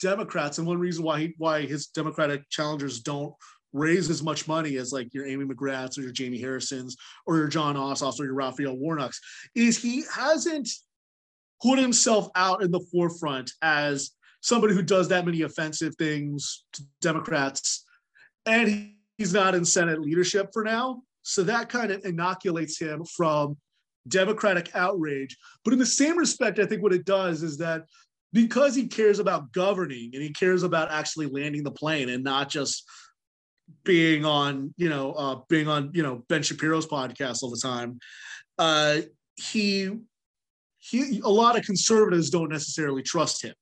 Democrats, 0.00 0.58
and 0.58 0.68
one 0.68 0.78
reason 0.78 1.02
why 1.02 1.18
he, 1.18 1.34
why 1.36 1.66
his 1.66 1.88
Democratic 1.88 2.48
challengers 2.48 3.00
don't 3.00 3.34
raise 3.72 4.08
as 4.08 4.22
much 4.22 4.46
money 4.46 4.76
as 4.76 4.92
like 4.92 5.12
your 5.12 5.26
Amy 5.26 5.46
McGraths 5.46 5.98
or 5.98 6.02
your 6.02 6.12
Jamie 6.12 6.40
Harrisons 6.40 6.96
or 7.26 7.36
your 7.36 7.48
John 7.48 7.74
Ossoffs 7.74 8.20
or 8.20 8.24
your 8.24 8.34
Raphael 8.34 8.76
Warnocks 8.76 9.18
is 9.56 9.82
he 9.82 10.04
hasn't 10.14 10.68
put 11.60 11.80
himself 11.80 12.28
out 12.36 12.62
in 12.62 12.70
the 12.70 12.86
forefront 12.92 13.50
as 13.62 14.12
somebody 14.42 14.74
who 14.74 14.82
does 14.82 15.08
that 15.08 15.26
many 15.26 15.42
offensive 15.42 15.96
things 15.96 16.66
to 16.74 16.84
Democrats, 17.00 17.84
and 18.46 18.92
he's 19.22 19.32
not 19.32 19.54
in 19.54 19.64
Senate 19.64 20.00
leadership 20.00 20.50
for 20.52 20.64
now. 20.64 21.00
So 21.22 21.44
that 21.44 21.68
kind 21.68 21.92
of 21.92 22.04
inoculates 22.04 22.76
him 22.76 23.04
from 23.04 23.56
Democratic 24.08 24.74
outrage. 24.74 25.36
But 25.64 25.72
in 25.72 25.78
the 25.78 25.86
same 25.86 26.18
respect, 26.18 26.58
I 26.58 26.66
think 26.66 26.82
what 26.82 26.92
it 26.92 27.04
does 27.04 27.44
is 27.44 27.56
that 27.58 27.84
because 28.32 28.74
he 28.74 28.88
cares 28.88 29.20
about 29.20 29.52
governing 29.52 30.10
and 30.12 30.22
he 30.22 30.30
cares 30.32 30.64
about 30.64 30.90
actually 30.90 31.26
landing 31.26 31.62
the 31.62 31.70
plane 31.70 32.08
and 32.08 32.24
not 32.24 32.48
just 32.48 32.84
being 33.84 34.24
on 34.24 34.74
you 34.76 34.88
know 34.88 35.12
uh, 35.12 35.36
being 35.48 35.68
on 35.68 35.92
you 35.94 36.02
know 36.02 36.24
Ben 36.28 36.42
Shapiro's 36.42 36.86
podcast 36.86 37.44
all 37.44 37.50
the 37.50 37.60
time. 37.62 38.00
Uh, 38.58 39.02
he 39.36 39.90
he 40.78 41.20
a 41.20 41.28
lot 41.28 41.56
of 41.56 41.64
conservatives 41.64 42.28
don't 42.28 42.50
necessarily 42.50 43.02
trust 43.02 43.44
him. 43.44 43.54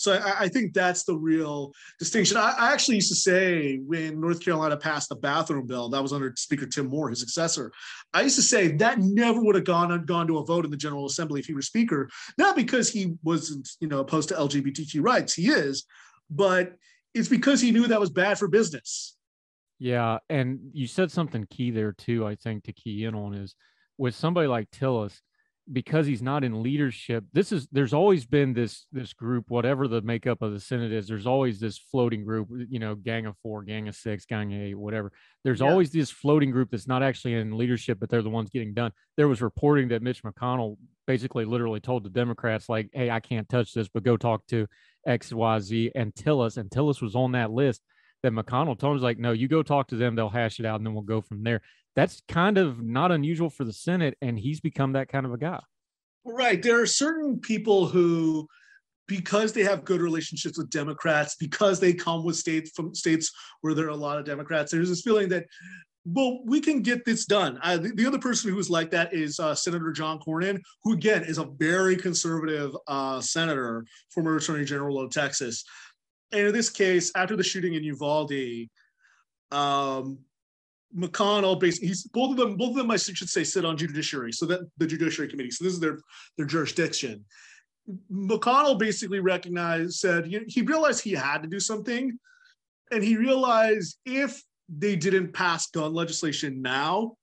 So 0.00 0.14
I, 0.14 0.44
I, 0.44 0.48
think 0.48 0.72
that's 0.72 1.04
the 1.04 1.14
real 1.14 1.74
distinction. 1.98 2.38
I, 2.38 2.54
I, 2.58 2.72
actually 2.72 2.94
used 2.94 3.10
to 3.10 3.16
say 3.16 3.76
when 3.84 4.18
North 4.18 4.42
Carolina 4.42 4.78
passed 4.78 5.10
the 5.10 5.14
bathroom 5.14 5.66
bill, 5.66 5.90
that 5.90 6.00
was 6.02 6.14
under 6.14 6.32
Speaker 6.38 6.64
Tim 6.64 6.86
Moore, 6.86 7.10
his 7.10 7.20
successor. 7.20 7.70
I 8.14 8.22
used 8.22 8.36
to 8.36 8.42
say 8.42 8.68
that 8.78 8.98
never 8.98 9.42
would 9.42 9.56
have 9.56 9.64
gone 9.64 10.06
gone 10.06 10.26
to 10.28 10.38
a 10.38 10.44
vote 10.46 10.64
in 10.64 10.70
the 10.70 10.76
General 10.78 11.04
Assembly 11.04 11.40
if 11.40 11.46
he 11.46 11.52
were 11.52 11.60
Speaker, 11.60 12.08
not 12.38 12.56
because 12.56 12.90
he 12.90 13.12
wasn't 13.22 13.68
you 13.78 13.88
know 13.88 14.00
opposed 14.00 14.30
to 14.30 14.36
LGBTQ 14.36 15.02
rights, 15.02 15.34
he 15.34 15.50
is, 15.50 15.84
but 16.30 16.76
it's 17.12 17.28
because 17.28 17.60
he 17.60 17.70
knew 17.70 17.86
that 17.86 18.00
was 18.00 18.08
bad 18.08 18.38
for 18.38 18.48
business. 18.48 19.18
Yeah, 19.78 20.16
and 20.30 20.60
you 20.72 20.86
said 20.86 21.10
something 21.10 21.46
key 21.50 21.72
there 21.72 21.92
too. 21.92 22.26
I 22.26 22.36
think 22.36 22.64
to 22.64 22.72
key 22.72 23.04
in 23.04 23.14
on 23.14 23.34
is 23.34 23.54
with 23.98 24.14
somebody 24.14 24.48
like 24.48 24.70
Tillis 24.70 25.20
because 25.72 26.06
he's 26.06 26.22
not 26.22 26.42
in 26.42 26.62
leadership 26.62 27.24
this 27.32 27.52
is 27.52 27.68
there's 27.70 27.92
always 27.92 28.24
been 28.24 28.52
this 28.52 28.86
this 28.92 29.12
group 29.12 29.44
whatever 29.48 29.86
the 29.86 30.00
makeup 30.02 30.42
of 30.42 30.52
the 30.52 30.60
senate 30.60 30.92
is 30.92 31.06
there's 31.06 31.26
always 31.26 31.60
this 31.60 31.78
floating 31.78 32.24
group 32.24 32.48
you 32.68 32.78
know 32.78 32.94
gang 32.94 33.26
of 33.26 33.36
four 33.42 33.62
gang 33.62 33.86
of 33.86 33.94
six 33.94 34.24
gang 34.24 34.52
of 34.52 34.60
eight 34.60 34.74
whatever. 34.74 35.12
There's 35.44 35.60
yeah. 35.60 35.68
always 35.68 35.90
this 35.90 36.10
floating 36.10 36.50
group 36.50 36.70
that's 36.70 36.86
not 36.86 37.02
actually 37.02 37.34
in 37.34 37.56
leadership 37.56 37.98
but 38.00 38.08
they're 38.08 38.22
the 38.22 38.30
ones 38.30 38.50
getting 38.50 38.74
done. 38.74 38.92
There 39.16 39.28
was 39.28 39.42
reporting 39.42 39.88
that 39.88 40.02
mitch 40.02 40.22
mcconnell 40.22 40.76
basically 41.06 41.44
literally 41.44 41.80
told 41.80 42.04
the 42.04 42.10
democrats 42.10 42.68
like 42.68 42.88
hey 42.92 43.10
i 43.10 43.18
can't 43.18 43.48
touch 43.48 43.72
this 43.72 43.88
but 43.88 44.04
go 44.04 44.16
talk 44.16 44.46
to 44.46 44.66
xyz 45.08 45.90
and 45.94 46.14
tillis 46.14 46.56
and 46.56 46.70
tillis 46.70 47.02
was 47.02 47.16
on 47.16 47.32
that 47.32 47.50
list 47.50 47.82
that 48.22 48.32
mcconnell 48.32 48.78
told 48.78 48.96
him 48.96 49.02
like 49.02 49.18
no 49.18 49.32
you 49.32 49.48
go 49.48 49.62
talk 49.62 49.88
to 49.88 49.96
them 49.96 50.14
they'll 50.14 50.28
hash 50.28 50.60
it 50.60 50.66
out 50.66 50.76
and 50.76 50.86
then 50.86 50.94
we'll 50.94 51.02
go 51.02 51.20
from 51.20 51.42
there 51.42 51.62
that's 51.96 52.22
kind 52.28 52.58
of 52.58 52.82
not 52.82 53.12
unusual 53.12 53.50
for 53.50 53.64
the 53.64 53.72
Senate, 53.72 54.16
and 54.20 54.38
he's 54.38 54.60
become 54.60 54.92
that 54.92 55.08
kind 55.08 55.26
of 55.26 55.32
a 55.32 55.38
guy. 55.38 55.60
Right. 56.24 56.62
There 56.62 56.80
are 56.80 56.86
certain 56.86 57.40
people 57.40 57.86
who, 57.86 58.46
because 59.08 59.52
they 59.52 59.64
have 59.64 59.84
good 59.84 60.00
relationships 60.00 60.58
with 60.58 60.70
Democrats, 60.70 61.36
because 61.38 61.80
they 61.80 61.92
come 61.92 62.24
with 62.24 62.36
states 62.36 62.70
from 62.74 62.94
states 62.94 63.32
where 63.62 63.74
there 63.74 63.86
are 63.86 63.90
a 63.90 63.96
lot 63.96 64.18
of 64.18 64.24
Democrats, 64.24 64.70
there's 64.70 64.88
this 64.88 65.02
feeling 65.02 65.28
that, 65.30 65.46
well, 66.04 66.40
we 66.44 66.60
can 66.60 66.80
get 66.80 67.04
this 67.04 67.26
done. 67.26 67.58
I, 67.62 67.76
the, 67.76 67.90
the, 67.90 68.06
other 68.06 68.18
person 68.18 68.50
who's 68.50 68.70
like 68.70 68.90
that 68.92 69.12
is 69.12 69.38
uh, 69.38 69.54
Senator 69.54 69.92
John 69.92 70.18
Cornyn, 70.18 70.60
who 70.82 70.94
again 70.94 71.24
is 71.24 71.38
a 71.38 71.44
very 71.58 71.96
conservative 71.96 72.74
uh, 72.86 73.20
senator, 73.20 73.84
former 74.14 74.36
Attorney 74.36 74.64
General 74.64 75.00
of 75.00 75.10
Texas. 75.10 75.64
And 76.32 76.48
in 76.48 76.52
this 76.52 76.70
case, 76.70 77.10
after 77.14 77.36
the 77.36 77.42
shooting 77.42 77.74
in 77.74 77.82
Uvalde, 77.84 78.68
um, 79.50 80.18
McConnell 80.96 81.58
basically 81.58 81.88
he's 81.88 82.04
both 82.04 82.32
of 82.32 82.36
them 82.36 82.56
both 82.56 82.70
of 82.70 82.76
them 82.76 82.90
I 82.90 82.96
should 82.96 83.28
say 83.28 83.44
sit 83.44 83.64
on 83.64 83.76
judiciary. 83.76 84.32
So 84.32 84.46
that 84.46 84.60
the 84.78 84.86
judiciary 84.86 85.28
committee. 85.28 85.50
So 85.50 85.64
this 85.64 85.74
is 85.74 85.80
their 85.80 85.98
their 86.36 86.46
jurisdiction. 86.46 87.24
McConnell 88.12 88.78
basically 88.78 89.20
recognized 89.20 89.94
said 89.94 90.26
he 90.26 90.62
realized 90.62 91.02
he 91.02 91.12
had 91.12 91.42
to 91.42 91.48
do 91.48 91.60
something. 91.60 92.18
And 92.92 93.04
he 93.04 93.16
realized 93.16 93.98
if 94.04 94.42
they 94.68 94.96
didn't 94.96 95.32
pass 95.32 95.68
gun 95.68 95.94
legislation 95.94 96.60
now 96.60 97.16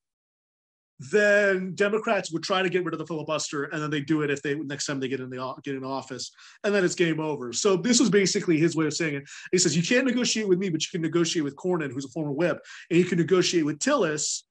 then 1.00 1.76
Democrats 1.76 2.32
would 2.32 2.42
try 2.42 2.64
to 2.64 2.70
get 2.70 2.84
rid 2.84 2.94
of 2.94 2.98
the 2.98 3.06
filibuster, 3.06 3.66
and 3.66 3.82
then 3.82 3.92
they 3.92 4.02
do 4.02 4.22
it 4.24 4.32
if 4.32 4.42
they 4.42 4.56
next 4.56 4.86
time 4.86 5.00
they 5.00 5.08
get 5.08 5.20
in 5.20 5.30
the 5.30 5.56
get 5.64 5.76
in 5.76 5.84
office, 5.84 6.32
and 6.64 6.74
then 6.74 6.84
it's 6.84 6.96
game 6.96 7.20
over. 7.20 7.54
So 7.54 7.78
this 7.78 8.00
was 8.00 8.10
basically 8.10 8.58
his 8.58 8.76
way 8.76 8.88
of 8.88 8.94
saying 8.94 9.16
it. 9.16 9.24
He 9.52 9.60
says 9.60 9.78
you 9.78 9.84
can't 9.84 10.08
negotiate 10.08 10.48
with 10.48 10.58
me, 10.58 10.70
but 10.70 10.82
you 10.82 10.88
can 10.92 11.02
negotiate 11.02 11.44
with 11.44 11.56
Cornyn, 11.56 11.92
who's 11.92 12.06
a 12.06 12.10
former 12.10 12.32
whip, 12.32 12.60
and 12.90 12.98
you 12.98 13.06
can 13.06 13.20
negotiate 13.20 13.66
with 13.66 13.78
Tillis, 13.78 14.42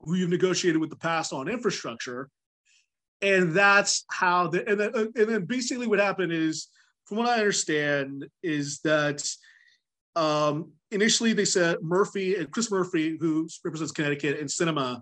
who 0.00 0.16
you've 0.16 0.30
negotiated 0.30 0.80
with 0.80 0.90
the 0.90 0.96
past 0.96 1.32
on 1.32 1.48
infrastructure, 1.48 2.28
and 3.22 3.52
that's 3.52 4.04
how 4.10 4.48
the 4.48 4.68
and 4.68 4.78
then 4.78 4.92
and 4.94 5.28
then 5.28 5.44
basically 5.46 5.86
what 5.86 5.98
happened 5.98 6.32
is, 6.32 6.68
from 7.06 7.16
what 7.16 7.28
I 7.28 7.38
understand, 7.38 8.26
is 8.42 8.80
that 8.80 9.26
um, 10.14 10.72
initially 10.90 11.32
they 11.32 11.46
said 11.46 11.78
Murphy 11.80 12.36
and 12.36 12.50
Chris 12.50 12.70
Murphy, 12.70 13.16
who 13.18 13.48
represents 13.64 13.92
Connecticut, 13.92 14.38
and 14.38 14.48
Sinema 14.48 15.00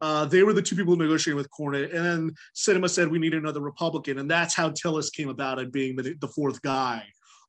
uh, 0.00 0.24
they 0.24 0.42
were 0.42 0.52
the 0.52 0.62
two 0.62 0.76
people 0.76 0.96
negotiating 0.96 1.36
with 1.36 1.50
Cornyn. 1.50 1.94
And 1.94 2.04
then 2.04 2.34
Sinema 2.54 2.88
said 2.88 3.08
we 3.08 3.18
need 3.18 3.34
another 3.34 3.60
Republican. 3.60 4.18
And 4.18 4.30
that's 4.30 4.54
how 4.54 4.70
Tillis 4.70 5.12
came 5.12 5.28
about 5.28 5.58
and 5.58 5.70
being 5.70 5.96
the, 5.96 6.14
the 6.20 6.28
fourth 6.28 6.62
guy 6.62 7.04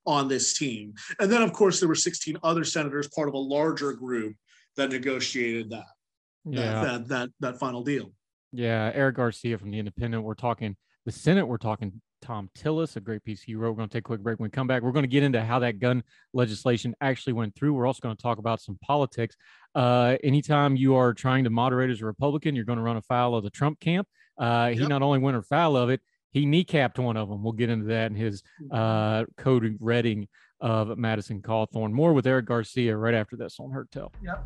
on 0.06 0.28
this 0.28 0.58
team. 0.58 0.94
And 1.20 1.32
then, 1.32 1.42
of 1.42 1.54
course, 1.54 1.80
there 1.80 1.90
were 1.90 1.96
16 1.96 2.38
other 2.44 2.64
senators, 2.64 3.08
part 3.08 3.28
of 3.28 3.34
a 3.34 3.40
larger 3.40 3.94
group 3.94 4.36
that 4.76 4.92
negotiated 4.92 5.70
that, 5.70 5.86
yeah. 6.46 6.62
that, 6.62 6.84
that, 6.84 7.08
that, 7.08 7.30
that 7.40 7.60
final 7.60 7.84
deal. 7.84 8.12
Yeah. 8.52 8.92
Eric 8.94 9.16
Garcia 9.16 9.58
from 9.58 9.72
The 9.72 9.80
Independent. 9.80 10.24
We're 10.24 10.34
talking 10.34 10.76
the 11.06 11.12
Senate, 11.12 11.48
we're 11.48 11.58
talking 11.58 12.02
Thom 12.22 12.50
Tillis, 12.56 12.96
a 12.96 13.00
great 13.00 13.24
piece 13.24 13.42
he 13.42 13.56
wrote. 13.56 13.72
We're 13.72 13.78
going 13.78 13.90
to 13.90 13.94
take 13.94 14.02
a 14.02 14.10
quick 14.10 14.22
break. 14.22 14.40
When 14.40 14.48
we 14.48 14.52
come 14.52 14.68
back, 14.68 14.84
we're 14.84 14.92
going 14.92 15.04
to 15.04 15.10
get 15.10 15.24
into 15.24 15.44
how 15.44 15.60
that 15.60 15.80
gun 15.80 16.04
legislation 16.34 16.96
actually 17.02 17.34
went 17.34 17.56
through. 17.56 17.74
We're 17.74 17.88
also 17.88 18.02
going 18.02 18.16
to 18.16 18.22
talk 18.22 18.38
about 18.38 18.62
some 18.62 18.78
politics. 18.84 19.36
Uh, 19.74 20.18
anytime 20.24 20.76
you 20.76 20.96
are 20.96 21.14
trying 21.14 21.44
to 21.44 21.50
moderate 21.50 21.90
as 21.90 22.02
a 22.02 22.06
Republican, 22.06 22.56
you're 22.56 22.66
going 22.66 22.78
to 22.78 22.84
run 22.84 22.98
afoul 22.98 23.36
of 23.36 23.44
the 23.44 23.50
Trump 23.50 23.80
camp. 23.80 24.08
Uh, 24.38 24.70
he 24.70 24.86
not 24.86 25.02
only 25.02 25.20
went 25.20 25.38
afoul 25.38 25.78
of 25.78 25.90
it, 25.90 26.02
he 26.32 26.46
kneecapped 26.46 26.98
one 26.98 27.18
of 27.18 27.30
them. 27.30 27.44
We'll 27.44 27.54
get 27.54 27.70
into 27.70 27.86
that 27.88 28.12
in 28.12 28.16
his 28.16 28.42
uh, 28.72 29.26
code 29.38 29.78
reading 29.80 30.28
of 30.60 30.98
Madison 30.98 31.42
Cawthorn. 31.42 31.92
More 31.92 32.14
with 32.14 32.26
Eric 32.26 32.46
Garcia 32.46 32.96
right 32.96 33.14
after 33.14 33.36
this 33.36 33.60
on 33.60 33.72
Heard 33.72 33.92
Tell. 33.92 34.12
Yep. 34.24 34.46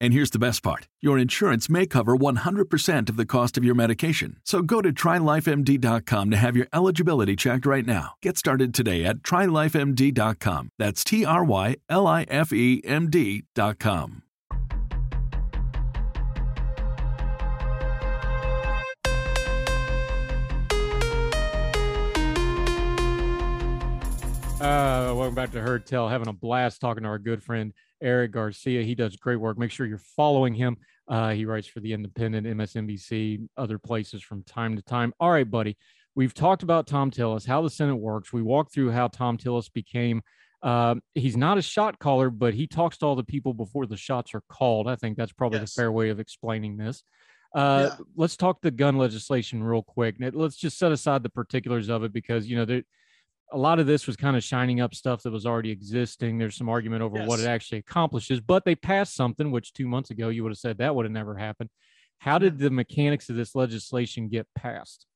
And 0.00 0.12
here's 0.12 0.30
the 0.30 0.38
best 0.38 0.62
part 0.62 0.86
your 1.00 1.18
insurance 1.18 1.68
may 1.68 1.86
cover 1.86 2.16
100% 2.16 3.08
of 3.08 3.16
the 3.16 3.26
cost 3.26 3.56
of 3.56 3.64
your 3.64 3.74
medication. 3.74 4.38
So 4.44 4.62
go 4.62 4.80
to 4.80 4.92
trylifemd.com 4.92 6.30
to 6.30 6.36
have 6.36 6.56
your 6.56 6.68
eligibility 6.72 7.36
checked 7.36 7.66
right 7.66 7.86
now. 7.86 8.14
Get 8.22 8.38
started 8.38 8.74
today 8.74 9.04
at 9.04 9.18
trylifemd.com. 9.18 10.70
That's 10.78 11.04
T 11.04 11.24
R 11.24 11.44
Y 11.44 11.76
L 11.88 12.06
I 12.06 12.22
F 12.28 12.52
E 12.52 12.80
M 12.84 13.10
D.com. 13.10 14.22
Uh, 24.60 25.14
welcome 25.14 25.36
back 25.36 25.52
to 25.52 25.60
Heard 25.60 25.86
Tell. 25.86 26.08
Having 26.08 26.26
a 26.26 26.32
blast 26.32 26.80
talking 26.80 27.04
to 27.04 27.08
our 27.08 27.20
good 27.20 27.44
friend 27.44 27.72
Eric 28.02 28.32
Garcia. 28.32 28.82
He 28.82 28.94
does 28.94 29.16
great 29.16 29.36
work. 29.36 29.58
Make 29.58 29.70
sure 29.70 29.86
you're 29.86 29.98
following 29.98 30.54
him. 30.54 30.76
Uh, 31.08 31.30
he 31.30 31.44
writes 31.44 31.66
for 31.66 31.80
the 31.80 31.92
Independent, 31.92 32.46
MSNBC, 32.46 33.48
other 33.56 33.78
places 33.78 34.22
from 34.22 34.42
time 34.42 34.76
to 34.76 34.82
time. 34.82 35.12
All 35.18 35.30
right, 35.30 35.50
buddy. 35.50 35.76
We've 36.14 36.34
talked 36.34 36.62
about 36.62 36.86
Thom 36.86 37.10
Tillis, 37.10 37.46
how 37.46 37.62
the 37.62 37.70
Senate 37.70 37.96
works. 37.96 38.32
We 38.32 38.42
walked 38.42 38.72
through 38.72 38.90
how 38.90 39.08
Thom 39.08 39.38
Tillis 39.38 39.72
became. 39.72 40.22
Uh, 40.62 40.96
he's 41.14 41.36
not 41.36 41.58
a 41.58 41.62
shot 41.62 41.98
caller, 41.98 42.30
but 42.30 42.54
he 42.54 42.66
talks 42.66 42.98
to 42.98 43.06
all 43.06 43.14
the 43.14 43.22
people 43.22 43.54
before 43.54 43.86
the 43.86 43.96
shots 43.96 44.34
are 44.34 44.42
called. 44.48 44.88
I 44.88 44.96
think 44.96 45.16
that's 45.16 45.32
probably 45.32 45.60
yes. 45.60 45.72
the 45.72 45.80
fair 45.80 45.92
way 45.92 46.08
of 46.08 46.18
explaining 46.18 46.76
this. 46.76 47.04
Uh, 47.54 47.90
yeah. 47.90 48.04
Let's 48.16 48.36
talk 48.36 48.60
the 48.60 48.70
gun 48.70 48.98
legislation 48.98 49.62
real 49.62 49.82
quick. 49.82 50.16
Let's 50.18 50.56
just 50.56 50.78
set 50.78 50.92
aside 50.92 51.22
the 51.22 51.30
particulars 51.30 51.88
of 51.88 52.02
it 52.02 52.12
because 52.12 52.48
you 52.48 52.56
know 52.56 52.64
there, 52.64 52.82
a 53.52 53.58
lot 53.58 53.78
of 53.78 53.86
this 53.86 54.06
was 54.06 54.16
kind 54.16 54.36
of 54.36 54.44
shining 54.44 54.80
up 54.80 54.94
stuff 54.94 55.22
that 55.22 55.32
was 55.32 55.46
already 55.46 55.70
existing. 55.70 56.38
There's 56.38 56.56
some 56.56 56.68
argument 56.68 57.02
over 57.02 57.18
yes. 57.18 57.28
what 57.28 57.40
it 57.40 57.46
actually 57.46 57.78
accomplishes, 57.78 58.40
but 58.40 58.64
they 58.64 58.74
passed 58.74 59.14
something 59.14 59.50
which 59.50 59.72
two 59.72 59.88
months 59.88 60.10
ago 60.10 60.28
you 60.28 60.42
would 60.42 60.52
have 60.52 60.58
said 60.58 60.78
that 60.78 60.94
would 60.94 61.06
have 61.06 61.12
never 61.12 61.36
happened. 61.36 61.70
How 62.18 62.38
did 62.38 62.58
the 62.58 62.70
mechanics 62.70 63.30
of 63.30 63.36
this 63.36 63.54
legislation 63.54 64.28
get 64.28 64.46
passed? 64.54 65.06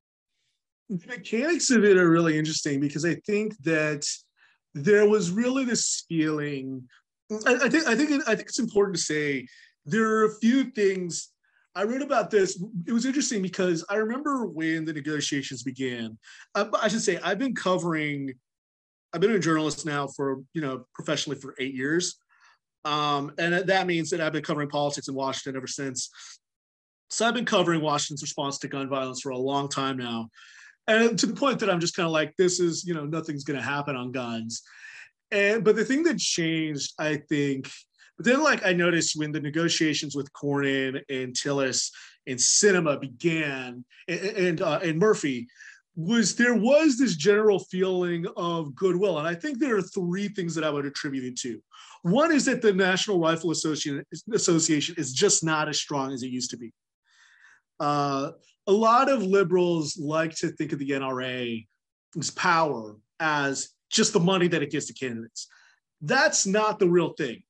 The 0.89 1.07
mechanics 1.07 1.71
of 1.71 1.85
it 1.85 1.97
are 1.97 2.09
really 2.09 2.39
interesting 2.39 2.81
because 2.81 3.05
I 3.05 3.17
think 3.27 3.57
that 3.65 4.07
there 4.75 5.09
was 5.09 5.31
really 5.31 5.65
this 5.65 6.05
feeling. 6.09 6.89
I, 7.47 7.55
I 7.55 7.69
think 7.69 7.87
I 7.87 7.95
think 7.95 8.11
it, 8.11 8.23
I 8.27 8.35
think 8.35 8.49
it's 8.49 8.59
important 8.59 8.97
to 8.97 9.03
say 9.03 9.47
there 9.85 10.05
are 10.05 10.25
a 10.27 10.39
few 10.39 10.71
things 10.71 11.31
I 11.75 11.85
wrote 11.85 12.03
about 12.03 12.31
this. 12.31 12.63
It 12.87 12.93
was 12.93 13.07
interesting 13.07 13.41
because 13.41 13.85
I 13.89 13.97
remember 13.97 14.47
when 14.47 14.85
the 14.85 14.93
negotiations 14.93 15.63
began. 15.63 16.19
Uh, 16.55 16.67
I 16.81 16.89
should 16.89 17.03
say 17.03 17.19
I've 17.23 17.39
been 17.39 17.55
covering. 17.55 18.35
I've 19.13 19.21
been 19.21 19.33
a 19.33 19.39
journalist 19.39 19.85
now 19.87 20.07
for 20.07 20.43
you 20.53 20.61
know 20.61 20.87
professionally 20.95 21.39
for 21.39 21.55
eight 21.59 21.75
years, 21.75 22.17
um, 22.85 23.33
and 23.39 23.55
that 23.55 23.87
means 23.87 24.11
that 24.11 24.21
I've 24.21 24.33
been 24.33 24.43
covering 24.43 24.69
politics 24.69 25.09
in 25.09 25.15
Washington 25.15 25.57
ever 25.57 25.67
since. 25.67 26.11
So 27.09 27.27
I've 27.27 27.35
been 27.35 27.45
covering 27.45 27.83
Washington's 27.83 28.23
response 28.23 28.59
to 28.59 28.69
gun 28.69 28.89
violence 28.89 29.21
for 29.21 29.31
a 29.31 29.39
long 29.39 29.69
time 29.69 29.97
now, 29.97 30.29
and 30.87 31.19
to 31.19 31.27
the 31.27 31.35
point 31.35 31.59
that 31.61 31.71
I'm 31.71 31.81
just 31.81 31.97
kind 31.97 32.07
of 32.07 32.13
like, 32.13 32.35
this 32.37 32.61
is 32.61 32.85
you 32.85 32.93
know 32.93 33.07
nothing's 33.07 33.45
going 33.45 33.59
to 33.59 33.65
happen 33.65 33.97
on 33.97 34.13
guns. 34.13 34.63
And 35.31 35.65
but 35.65 35.77
the 35.77 35.85
thing 35.85 36.03
that 36.03 36.19
changed, 36.19 36.93
I 36.99 37.17
think, 37.17 37.71
but 38.17 38.27
then, 38.27 38.43
like 38.43 38.65
I 38.65 38.73
noticed 38.73 39.17
when 39.17 39.33
the 39.33 39.41
negotiations 39.41 40.15
with 40.15 40.33
Cornyn 40.33 41.03
and 41.09 41.35
Tillis 41.35 41.91
and 42.27 42.39
Sinema 42.39 43.01
began, 43.01 43.85
and 44.09 44.21
and, 44.21 44.63
uh, 44.63 44.81
and 44.83 44.99
Murphy, 44.99 45.49
was 45.97 46.37
there 46.37 46.55
was 46.55 46.99
this 46.99 47.17
general 47.17 47.59
feeling 47.59 48.27
of 48.37 48.75
goodwill, 48.75 49.19
and 49.19 49.27
I 49.27 49.35
think 49.35 49.59
there 49.59 49.77
are 49.77 49.83
three 49.83 50.29
things 50.29 50.55
that 50.55 50.65
I 50.65 50.71
would 50.71 50.87
attribute 50.87 51.25
it 51.25 51.39
to. 51.41 51.63
One 52.03 52.33
is 52.33 52.45
that 52.47 52.63
the 52.63 52.73
National 52.73 53.19
Rifle 53.19 53.51
Association 53.51 54.05
Association 54.33 54.95
is 54.99 55.13
just 55.13 55.43
not 55.43 55.69
as 55.69 55.79
strong 55.79 56.13
as 56.13 56.23
it 56.23 56.29
used 56.29 56.51
to 56.51 56.57
be. 56.57 56.73
Uh, 57.81 58.33
a 58.67 58.73
lot 58.73 59.09
of 59.11 59.23
liberals 59.23 59.97
like 59.99 60.35
to 60.37 60.49
think 60.49 60.73
of 60.73 60.79
the 60.79 60.91
NRA's 60.91 62.31
power 62.31 62.97
as 63.19 63.71
just 63.91 64.13
the 64.13 64.21
money 64.21 64.49
that 64.49 64.63
it 64.63 64.71
gives 64.71 64.87
to 64.87 64.95
candidates. 64.95 65.49
That's 66.01 66.47
not 66.47 66.79
the 66.79 66.89
real 66.89 67.15
thing 67.15 67.43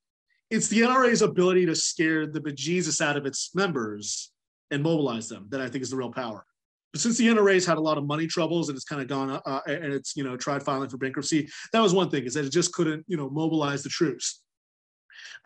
it's 0.53 0.69
the 0.69 0.83
NRA's 0.83 1.23
ability 1.23 1.65
to 1.65 1.75
scare 1.75 2.27
the 2.27 2.41
bejesus 2.41 3.01
out 3.01 3.17
of 3.17 3.25
its 3.25 3.55
members 3.55 4.33
and 4.71 4.83
mobilize 4.83 5.27
them 5.27 5.47
that 5.49 5.63
I 5.63 5.69
think 5.69 5.83
is 5.83 5.89
the 5.89 5.97
real 5.97 6.13
power. 6.13 6.45
But 6.93 7.01
since 7.01 7.17
the 7.17 7.27
NRA's 7.27 7.65
had 7.65 7.79
a 7.79 7.81
lot 7.81 7.97
of 7.97 8.05
money 8.05 8.27
troubles 8.27 8.69
and 8.69 8.77
it's 8.77 8.85
kind 8.85 9.01
of 9.01 9.09
gone 9.09 9.31
uh, 9.31 9.41
uh, 9.47 9.61
and 9.67 9.95
it's 9.95 10.15
you 10.15 10.25
know 10.25 10.37
tried 10.37 10.63
filing 10.63 10.91
for 10.91 10.99
bankruptcy, 10.99 11.49
that 11.73 11.81
was 11.81 11.95
one 11.95 12.11
thing 12.11 12.25
is 12.25 12.35
that 12.35 12.45
it 12.45 12.53
just 12.53 12.73
couldn't 12.75 13.03
you 13.09 13.17
know 13.17 13.31
mobilize 13.31 13.83
the 13.83 13.89
troops. 13.89 14.43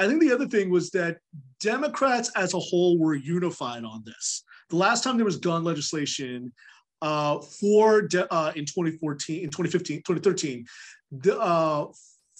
I 0.01 0.09
think 0.09 0.21
the 0.21 0.33
other 0.33 0.49
thing 0.49 0.71
was 0.71 0.90
that 0.90 1.19
Democrats 1.61 2.33
as 2.35 2.55
a 2.55 2.59
whole 2.59 2.99
were 2.99 3.14
unified 3.14 3.85
on 3.85 4.03
this. 4.05 4.42
The 4.71 4.77
last 4.77 5.05
time 5.05 5.16
there 5.16 5.25
was 5.25 5.37
gun 5.37 5.62
legislation 5.62 6.53
uh, 7.01 7.38
for 7.38 8.03
de- 8.03 8.33
uh, 8.33 8.53
in 8.57 8.64
2014, 8.64 9.45
in 9.45 9.51
2015, 9.51 9.99
2013, 9.99 10.66
the, 11.12 11.38
uh, 11.38 11.87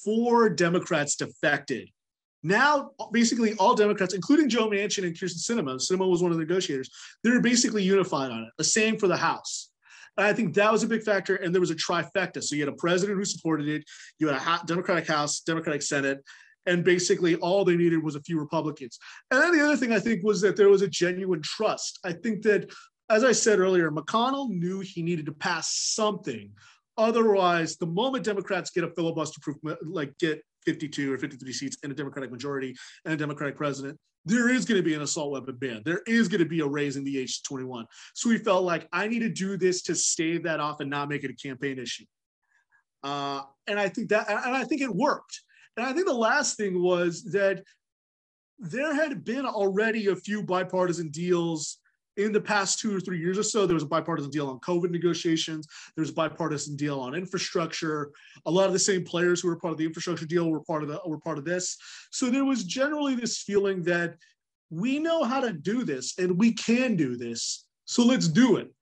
four 0.03 0.49
Democrats 0.49 1.15
defected 1.17 1.89
now, 2.47 2.91
basically, 3.13 3.55
all 3.55 3.75
Democrats, 3.75 4.15
including 4.15 4.49
Joe 4.49 4.69
Manchin 4.69 5.05
and 5.05 5.15
Kyrsten 5.15 5.43
Sinema, 5.47 5.75
Sinema 5.77 6.09
was 6.09 6.23
one 6.23 6.33
of 6.33 6.39
the 6.39 6.45
negotiators, 6.45 6.89
they're 7.23 7.41
basically 7.41 7.83
unified 7.83 8.31
on 8.31 8.45
it. 8.45 8.51
The 8.57 8.65
same 8.65 8.99
for 8.99 9.09
the 9.09 9.17
House. 9.17 9.71
I 10.17 10.33
think 10.33 10.55
that 10.55 10.73
was 10.73 10.83
a 10.83 10.87
big 10.87 11.03
factor. 11.03 11.37
And 11.37 11.53
there 11.55 11.61
was 11.61 11.71
a 11.71 11.75
trifecta. 11.75 12.43
So 12.43 12.55
you 12.55 12.63
had 12.63 12.73
a 12.73 12.77
president 12.77 13.19
who 13.19 13.25
supported 13.25 13.69
it, 13.69 13.85
you 14.19 14.29
had 14.29 14.41
a 14.41 14.67
Democratic 14.67 15.07
House, 15.07 15.41
Democratic 15.41 15.83
Senate, 15.83 16.19
And 16.67 16.85
basically, 16.85 17.37
all 17.37 17.65
they 17.65 17.77
needed 17.77 18.03
was 18.03 18.17
a 18.17 18.21
few 18.21 18.39
Republicans. 18.39 18.99
And 19.31 19.41
then 19.41 19.57
the 19.57 19.65
other 19.65 19.77
thing 19.77 19.93
I 19.93 20.01
think 20.01 20.25
was 20.25 20.41
that 20.41 20.57
there 20.57 20.69
was 20.69 20.83
a 20.83 20.89
genuine 20.89 21.41
trust. 21.43 22.01
I 22.05 22.13
think 22.13 22.43
that, 22.43 22.71
as 23.09 23.23
I 23.23 23.33
said 23.33 23.61
earlier, 23.61 23.91
McConnell 23.91 24.51
knew 24.51 24.81
he 24.81 25.03
needed 25.03 25.27
to 25.27 25.33
pass 25.33 25.73
something. 25.73 26.51
Otherwise, 26.99 27.77
the 27.77 27.87
moment 27.87 28.25
Democrats 28.25 28.71
get 28.71 28.85
a 28.85 28.91
filibuster 28.91 29.41
proof, 29.41 29.57
like 29.85 30.17
get 30.19 30.43
52 30.67 31.13
or 31.13 31.19
53 31.19 31.53
seats 31.53 31.77
and 31.83 31.93
a 31.93 31.95
Democratic 31.95 32.31
majority 32.31 32.77
and 33.05 33.15
a 33.15 33.17
Democratic 33.17 33.57
president, 33.57 33.99
there 34.25 34.49
is 34.49 34.65
going 34.65 34.77
to 34.77 34.83
be 34.83 34.95
an 34.95 35.03
assault 35.03 35.31
weapon 35.31 35.57
ban. 35.57 35.83
There 35.85 36.03
is 36.07 36.29
going 36.29 36.41
to 36.41 36.49
be 36.49 36.61
a 36.61 36.67
raising 36.67 37.05
the 37.05 37.19
age 37.19 37.39
to 37.39 37.43
21. 37.45 37.87
So 38.15 38.29
we 38.29 38.39
felt 38.39 38.65
like 38.65 38.89
I 38.93 39.07
need 39.07 39.21
to 39.21 39.31
do 39.31 39.57
this 39.57 39.83
to 39.83 39.95
stave 39.95 40.43
that 40.43 40.61
off 40.61 40.81
and 40.81 40.91
not 40.91 41.09
make 41.09 41.23
it 41.25 41.31
a 41.31 41.35
campaign 41.35 41.79
issue. 41.79 42.05
Uh, 43.05 43.43
and 43.69 43.79
I 43.79 43.89
think 43.89 44.09
that, 44.09 44.29
and 44.29 44.55
I 44.55 44.65
think 44.65 44.83
it 44.83 44.95
worked. 44.95 45.41
And 45.77 45.87
I 45.87 45.93
think 45.93 46.07
the 46.07 46.13
last 46.13 46.57
thing 46.57 46.83
was 46.83 47.23
that 47.25 47.63
there 48.59 48.95
had 48.95 49.25
been 49.25 49.47
already 49.47 50.09
a 50.09 50.17
few 50.17 50.43
bipartisan 50.43 51.11
deals 51.11 51.79
in 52.17 52.33
the 52.33 52.41
past 52.41 52.79
two 52.79 52.97
or 52.97 53.01
three 53.01 53.19
years 53.19 53.39
or 53.39 53.43
so, 53.43 53.67
there 53.67 53.75
was 53.75 53.83
a 53.83 53.87
bipartisan 53.87 54.31
deal 54.31 54.49
on 54.49 54.59
COVID 54.61 54.91
negotiations. 54.91 55.67
There 55.95 56.03
was 56.03 56.11
a 56.11 56.15
bipartisan 56.15 56.77
deal 56.77 56.99
on 56.99 57.15
infrastructure. 57.15 58.11
A 58.47 58.51
lot 58.51 58.67
of 58.67 58.73
the 58.73 58.79
same 58.79 59.05
players 59.05 59.41
who 59.41 59.49
were 59.49 59.57
part 59.57 59.73
of 59.73 59.79
the 59.79 59.85
infrastructure 59.85 60.27
deal 60.27 60.51
were 60.51 60.63
part 60.63 60.83
of 60.83 60.89
the 60.89 61.01
were 61.05 61.19
part 61.19 61.39
of 61.39 61.45
this. 61.45 61.77
So 62.11 62.31
there 62.31 62.45
was 62.45 62.65
generally 62.65 63.15
this 63.15 63.39
feeling 63.39 63.83
that 63.85 64.17
we 64.71 64.99
know 64.99 65.25
how 65.25 65.41
to 65.41 65.53
do 65.53 65.85
this 65.85 66.19
and 66.19 66.39
we 66.39 66.53
can 66.53 66.97
do 66.97 67.17
this. 67.17 67.67
So 67.85 68.05
let's 68.05 68.29
do 68.29 68.57
it. 68.57 68.73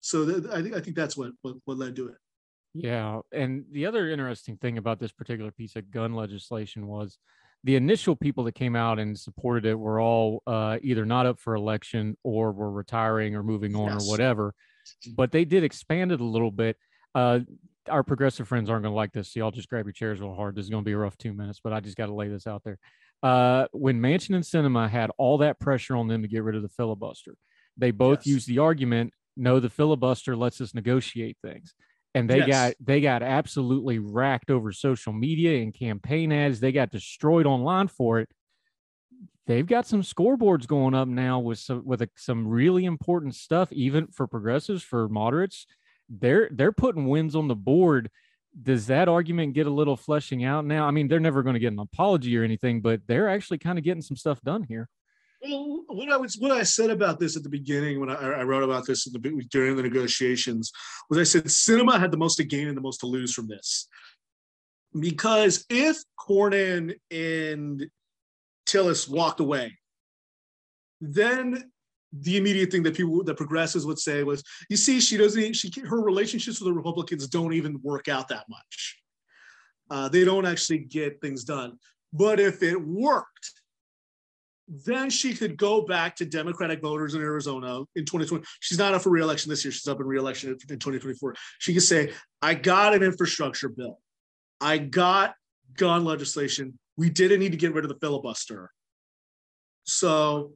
So 0.00 0.24
th- 0.24 0.52
I 0.52 0.62
think 0.62 0.74
I 0.74 0.80
think 0.80 0.96
that's 0.96 1.16
what, 1.16 1.32
what 1.42 1.56
what 1.64 1.78
led 1.78 1.96
to 1.96 2.08
it. 2.08 2.16
Yeah, 2.74 3.20
and 3.32 3.64
the 3.70 3.86
other 3.86 4.10
interesting 4.10 4.56
thing 4.56 4.78
about 4.78 4.98
this 4.98 5.12
particular 5.12 5.52
piece 5.52 5.76
of 5.76 5.90
gun 5.90 6.14
legislation 6.14 6.86
was 6.86 7.18
the 7.64 7.76
initial 7.76 8.14
people 8.14 8.44
that 8.44 8.54
came 8.54 8.76
out 8.76 8.98
and 8.98 9.18
supported 9.18 9.64
it 9.64 9.74
were 9.74 9.98
all 9.98 10.42
uh, 10.46 10.78
either 10.82 11.06
not 11.06 11.24
up 11.24 11.40
for 11.40 11.54
election 11.54 12.16
or 12.22 12.52
were 12.52 12.70
retiring 12.70 13.34
or 13.34 13.42
moving 13.42 13.74
on 13.74 13.94
yes. 13.94 14.06
or 14.06 14.10
whatever. 14.10 14.54
But 15.16 15.32
they 15.32 15.46
did 15.46 15.64
expand 15.64 16.12
it 16.12 16.20
a 16.20 16.24
little 16.24 16.50
bit. 16.50 16.76
Uh, 17.14 17.40
our 17.88 18.02
progressive 18.02 18.46
friends 18.46 18.68
aren't 18.68 18.82
going 18.82 18.92
to 18.92 18.96
like 18.96 19.12
this, 19.12 19.32
so 19.32 19.40
y'all 19.40 19.50
just 19.50 19.68
grab 19.68 19.86
your 19.86 19.92
chairs 19.92 20.20
real 20.20 20.34
hard. 20.34 20.54
This 20.54 20.64
is 20.64 20.70
going 20.70 20.84
to 20.84 20.88
be 20.88 20.92
a 20.92 20.98
rough 20.98 21.16
two 21.16 21.32
minutes, 21.32 21.60
but 21.64 21.72
I 21.72 21.80
just 21.80 21.96
got 21.96 22.06
to 22.06 22.14
lay 22.14 22.28
this 22.28 22.46
out 22.46 22.62
there. 22.64 22.78
Uh, 23.22 23.66
when 23.72 23.98
Manchin 24.00 24.34
and 24.34 24.44
Sinema 24.44 24.88
had 24.88 25.10
all 25.16 25.38
that 25.38 25.58
pressure 25.58 25.96
on 25.96 26.08
them 26.08 26.20
to 26.20 26.28
get 26.28 26.42
rid 26.42 26.56
of 26.56 26.62
the 26.62 26.68
filibuster, 26.68 27.34
they 27.78 27.90
both 27.90 28.20
yes. 28.20 28.26
used 28.26 28.48
the 28.48 28.58
argument, 28.58 29.14
"No, 29.36 29.58
the 29.58 29.70
filibuster 29.70 30.36
lets 30.36 30.60
us 30.60 30.74
negotiate 30.74 31.38
things." 31.42 31.74
And 32.14 32.30
they 32.30 32.38
yes. 32.38 32.48
got 32.48 32.74
they 32.80 33.00
got 33.00 33.22
absolutely 33.22 33.98
racked 33.98 34.50
over 34.50 34.72
social 34.72 35.12
media 35.12 35.62
and 35.62 35.74
campaign 35.74 36.32
ads. 36.32 36.60
They 36.60 36.72
got 36.72 36.90
destroyed 36.90 37.46
online 37.46 37.88
for 37.88 38.20
it. 38.20 38.28
They've 39.46 39.66
got 39.66 39.86
some 39.86 40.02
scoreboards 40.02 40.66
going 40.66 40.94
up 40.94 41.08
now 41.08 41.40
with 41.40 41.58
some 41.58 41.84
with 41.84 42.02
a, 42.02 42.08
some 42.16 42.46
really 42.46 42.84
important 42.84 43.34
stuff, 43.34 43.70
even 43.72 44.06
for 44.06 44.26
progressives, 44.26 44.82
for 44.82 45.08
moderates. 45.08 45.66
They're 46.08 46.48
they're 46.52 46.72
putting 46.72 47.08
wins 47.08 47.34
on 47.34 47.48
the 47.48 47.56
board. 47.56 48.10
Does 48.62 48.86
that 48.86 49.08
argument 49.08 49.54
get 49.54 49.66
a 49.66 49.70
little 49.70 49.96
fleshing 49.96 50.44
out 50.44 50.64
now? 50.64 50.86
I 50.86 50.92
mean, 50.92 51.08
they're 51.08 51.18
never 51.18 51.42
going 51.42 51.54
to 51.54 51.60
get 51.60 51.72
an 51.72 51.80
apology 51.80 52.38
or 52.38 52.44
anything, 52.44 52.80
but 52.80 53.00
they're 53.08 53.28
actually 53.28 53.58
kind 53.58 53.78
of 53.78 53.84
getting 53.84 54.02
some 54.02 54.16
stuff 54.16 54.40
done 54.42 54.62
here. 54.62 54.88
Well, 55.44 55.84
what 55.88 56.10
I 56.10 56.16
was 56.16 56.38
what 56.38 56.52
I 56.52 56.62
said 56.62 56.90
about 56.90 57.18
this 57.20 57.36
at 57.36 57.42
the 57.42 57.50
beginning 57.50 58.00
when 58.00 58.08
I, 58.08 58.14
I 58.14 58.42
wrote 58.44 58.62
about 58.62 58.86
this 58.86 59.04
the, 59.04 59.18
during 59.50 59.76
the 59.76 59.82
negotiations 59.82 60.72
was 61.10 61.18
I 61.18 61.24
said 61.24 61.44
sinema 61.44 62.00
had 62.00 62.10
the 62.10 62.16
most 62.16 62.36
to 62.36 62.44
gain 62.44 62.68
and 62.68 62.76
the 62.76 62.80
most 62.80 63.00
to 63.00 63.06
lose 63.06 63.34
from 63.34 63.48
this, 63.48 63.86
because 64.98 65.66
if 65.68 65.98
Cornyn 66.18 66.94
and 67.10 67.86
Tillis 68.66 69.08
walked 69.08 69.40
away, 69.40 69.76
then 71.00 71.70
the 72.12 72.36
immediate 72.38 72.70
thing 72.70 72.84
that 72.84 72.96
people 72.96 73.22
that 73.24 73.36
progressives 73.36 73.84
would 73.84 73.98
say 73.98 74.22
was, 74.22 74.42
you 74.70 74.76
see, 74.76 75.00
she 75.00 75.18
doesn't 75.18 75.54
she 75.54 75.70
her 75.80 76.00
relationships 76.00 76.60
with 76.60 76.68
the 76.68 76.72
Republicans 76.72 77.26
don't 77.28 77.52
even 77.52 77.78
work 77.82 78.08
out 78.08 78.28
that 78.28 78.44
much. 78.48 79.02
Uh, 79.90 80.08
they 80.08 80.24
don't 80.24 80.46
actually 80.46 80.78
get 80.78 81.20
things 81.20 81.44
done. 81.44 81.76
But 82.14 82.40
if 82.40 82.62
it 82.62 82.80
worked, 82.80 83.50
then 84.68 85.10
she 85.10 85.34
could 85.34 85.56
go 85.56 85.82
back 85.82 86.16
to 86.16 86.24
Democratic 86.24 86.80
voters 86.80 87.14
in 87.14 87.20
Arizona 87.20 87.80
in 87.96 88.04
2020. 88.04 88.44
She's 88.60 88.78
not 88.78 88.94
up 88.94 89.02
for 89.02 89.10
reelection 89.10 89.50
this 89.50 89.64
year. 89.64 89.72
She's 89.72 89.86
up 89.86 90.00
in 90.00 90.06
reelection 90.06 90.50
in 90.50 90.58
2024. 90.58 91.34
She 91.58 91.74
could 91.74 91.82
say, 91.82 92.12
I 92.40 92.54
got 92.54 92.94
an 92.94 93.02
infrastructure 93.02 93.68
bill. 93.68 94.00
I 94.60 94.78
got 94.78 95.34
gun 95.76 96.04
legislation. 96.04 96.78
We 96.96 97.10
didn't 97.10 97.40
need 97.40 97.52
to 97.52 97.58
get 97.58 97.74
rid 97.74 97.84
of 97.84 97.90
the 97.90 97.98
filibuster. 98.00 98.70
So 99.84 100.52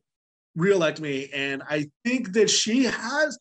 reelect 0.56 1.00
me. 1.00 1.28
And 1.34 1.62
I 1.68 1.90
think 2.04 2.32
that 2.32 2.48
she 2.48 2.84
has 2.84 3.38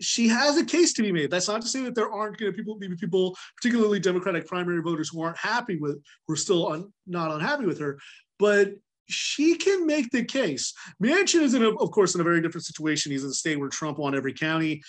she 0.00 0.28
has 0.28 0.58
a 0.58 0.64
case 0.64 0.92
to 0.94 1.02
be 1.02 1.12
made. 1.12 1.30
That's 1.30 1.48
not 1.48 1.62
to 1.62 1.68
say 1.68 1.82
that 1.84 1.94
there 1.94 2.12
aren't 2.12 2.36
going 2.36 2.52
to 2.52 2.56
people, 2.56 2.76
maybe 2.78 2.96
people, 2.96 3.34
particularly 3.56 3.98
Democratic 3.98 4.46
primary 4.46 4.82
voters, 4.82 5.08
who 5.08 5.22
aren't 5.22 5.38
happy 5.38 5.76
with, 5.76 6.02
who 6.26 6.34
are 6.34 6.36
still 6.36 6.70
un, 6.70 6.92
not 7.06 7.30
unhappy 7.30 7.64
with 7.64 7.80
her. 7.80 7.98
But 8.38 8.74
she 9.08 9.56
can 9.56 9.86
make 9.86 10.10
the 10.10 10.24
case. 10.24 10.74
Manchin 11.02 11.42
is 11.42 11.54
in, 11.54 11.62
a, 11.62 11.70
of 11.70 11.90
course, 11.90 12.14
in 12.14 12.20
a 12.20 12.24
very 12.24 12.40
different 12.40 12.64
situation. 12.64 13.12
He's 13.12 13.24
in 13.24 13.30
a 13.30 13.34
state 13.34 13.58
where 13.58 13.68
Trump 13.68 13.98
won 13.98 14.14
every 14.14 14.32
county. 14.32 14.82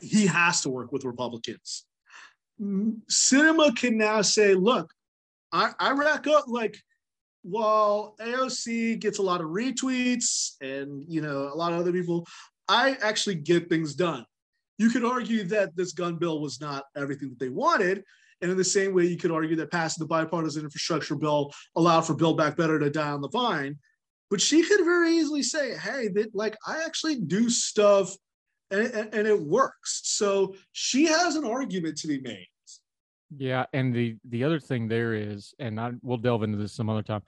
He 0.00 0.26
has 0.26 0.60
to 0.62 0.70
work 0.70 0.92
with 0.92 1.04
Republicans. 1.04 1.84
Sinema 2.60 3.76
can 3.76 3.96
now 3.96 4.22
say, 4.22 4.54
look, 4.54 4.92
I, 5.52 5.70
I 5.78 5.92
rack 5.92 6.26
up 6.26 6.44
like 6.48 6.76
while 7.42 8.14
AOC 8.20 8.98
gets 8.98 9.18
a 9.18 9.22
lot 9.22 9.40
of 9.40 9.46
retweets 9.48 10.52
and 10.60 11.04
you 11.08 11.22
know 11.22 11.50
a 11.52 11.56
lot 11.56 11.72
of 11.72 11.78
other 11.78 11.92
people, 11.92 12.26
I 12.68 12.96
actually 13.02 13.36
get 13.36 13.68
things 13.68 13.94
done. 13.94 14.24
You 14.76 14.90
could 14.90 15.04
argue 15.04 15.44
that 15.44 15.74
this 15.74 15.92
gun 15.92 16.16
bill 16.16 16.40
was 16.40 16.60
not 16.60 16.84
everything 16.96 17.30
that 17.30 17.38
they 17.38 17.48
wanted, 17.48 18.04
and 18.40 18.50
in 18.50 18.56
the 18.56 18.64
same 18.64 18.94
way, 18.94 19.04
you 19.04 19.16
could 19.16 19.30
argue 19.30 19.56
that 19.56 19.70
passing 19.70 20.02
the 20.02 20.08
bipartisan 20.08 20.64
infrastructure 20.64 21.16
bill 21.16 21.52
allowed 21.76 22.02
for 22.02 22.14
Build 22.14 22.36
Back 22.36 22.56
Better 22.56 22.78
to 22.78 22.90
die 22.90 23.10
on 23.10 23.20
the 23.20 23.28
vine. 23.28 23.76
But 24.30 24.40
she 24.40 24.62
could 24.62 24.84
very 24.84 25.16
easily 25.16 25.42
say, 25.42 25.76
hey, 25.76 26.08
that 26.08 26.34
like 26.34 26.56
I 26.66 26.82
actually 26.84 27.20
do 27.20 27.48
stuff 27.48 28.14
and, 28.70 28.82
and, 28.82 29.14
and 29.14 29.26
it 29.26 29.40
works. 29.40 30.02
So 30.04 30.54
she 30.72 31.06
has 31.06 31.36
an 31.36 31.44
argument 31.44 31.96
to 31.98 32.08
be 32.08 32.20
made. 32.20 32.46
Yeah, 33.36 33.66
and 33.72 33.94
the 33.94 34.16
the 34.28 34.44
other 34.44 34.58
thing 34.58 34.88
there 34.88 35.14
is, 35.14 35.54
and 35.58 35.78
I 35.78 35.92
we'll 36.02 36.16
delve 36.16 36.42
into 36.42 36.56
this 36.56 36.72
some 36.72 36.88
other 36.88 37.02
time. 37.02 37.22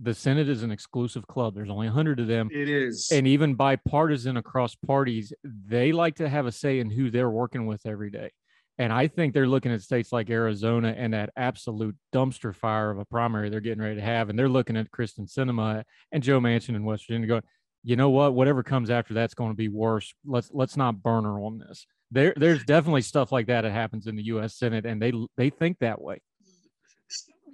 The 0.00 0.12
Senate 0.12 0.48
is 0.48 0.62
an 0.62 0.70
exclusive 0.70 1.26
club. 1.26 1.54
There's 1.54 1.70
only 1.70 1.86
100 1.86 2.20
of 2.20 2.26
them. 2.26 2.50
It 2.52 2.68
is. 2.68 3.10
And 3.12 3.26
even 3.26 3.54
bipartisan 3.54 4.36
across 4.36 4.74
parties, 4.74 5.32
they 5.42 5.90
like 5.92 6.16
to 6.16 6.28
have 6.28 6.44
a 6.44 6.52
say 6.52 6.80
in 6.80 6.90
who 6.90 7.10
they're 7.10 7.30
working 7.30 7.66
with 7.66 7.86
every 7.86 8.10
day. 8.10 8.30
And 8.78 8.92
I 8.92 9.08
think 9.08 9.32
they're 9.32 9.48
looking 9.48 9.72
at 9.72 9.80
states 9.80 10.12
like 10.12 10.28
Arizona 10.28 10.94
and 10.96 11.14
that 11.14 11.30
absolute 11.36 11.96
dumpster 12.14 12.54
fire 12.54 12.90
of 12.90 12.98
a 12.98 13.04
primary 13.06 13.48
they're 13.48 13.60
getting 13.60 13.82
ready 13.82 13.96
to 13.96 14.02
have. 14.02 14.28
And 14.28 14.38
they're 14.38 14.48
looking 14.48 14.76
at 14.76 14.90
Kyrsten 14.90 15.32
Sinema 15.32 15.82
and 16.12 16.22
Joe 16.22 16.40
Manchin 16.40 16.76
in 16.76 16.84
West 16.84 17.06
Virginia 17.06 17.26
going, 17.26 17.42
you 17.86 17.96
know 17.96 18.10
what? 18.10 18.34
Whatever 18.34 18.62
comes 18.62 18.90
after 18.90 19.14
that's 19.14 19.34
going 19.34 19.52
to 19.52 19.56
be 19.56 19.68
worse. 19.68 20.12
Let's 20.24 20.50
let's 20.52 20.76
not 20.76 21.02
burn 21.02 21.22
her 21.24 21.38
on 21.38 21.58
this. 21.58 21.86
There 22.10 22.34
there's 22.36 22.64
definitely 22.64 23.02
stuff 23.02 23.30
like 23.30 23.46
that 23.46 23.62
that 23.62 23.70
happens 23.70 24.08
in 24.08 24.16
the 24.16 24.24
U.S. 24.24 24.56
Senate, 24.56 24.84
and 24.84 25.00
they 25.00 25.12
they 25.36 25.50
think 25.50 25.78
that 25.78 26.00
way. 26.00 26.20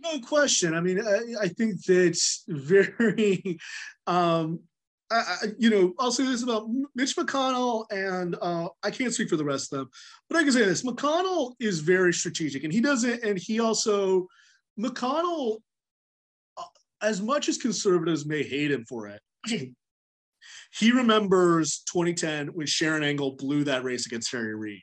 No 0.02 0.18
question. 0.20 0.74
I 0.74 0.80
mean, 0.80 1.00
I, 1.00 1.44
I 1.44 1.48
think 1.48 1.84
that's 1.84 2.44
very 2.48 3.58
um, 4.06 4.60
I, 5.12 5.46
you 5.58 5.70
know, 5.70 5.94
I'll 5.98 6.12
say 6.12 6.24
this 6.24 6.42
about 6.42 6.68
Mitch 6.94 7.16
McConnell, 7.16 7.84
and 7.90 8.36
uh, 8.40 8.68
I 8.82 8.90
can't 8.90 9.12
speak 9.12 9.28
for 9.28 9.36
the 9.36 9.44
rest 9.44 9.72
of 9.72 9.80
them, 9.80 9.90
but 10.28 10.38
I 10.38 10.42
can 10.42 10.52
say 10.52 10.64
this: 10.64 10.82
McConnell 10.82 11.54
is 11.60 11.80
very 11.80 12.12
strategic, 12.12 12.64
and 12.64 12.72
he 12.72 12.80
doesn't, 12.80 13.22
and 13.22 13.38
he 13.38 13.60
also, 13.60 14.26
McConnell, 14.78 15.58
uh, 16.56 16.62
as 17.02 17.20
much 17.20 17.48
as 17.48 17.58
conservatives 17.58 18.26
may 18.26 18.42
hate 18.42 18.70
him 18.70 18.84
for 18.88 19.08
it, 19.08 19.20
he 20.72 20.92
remembers 20.92 21.82
2010 21.92 22.48
when 22.48 22.66
Sharron 22.66 23.04
Angle 23.04 23.32
blew 23.32 23.64
that 23.64 23.84
race 23.84 24.06
against 24.06 24.32
Harry 24.32 24.54
Reid. 24.54 24.82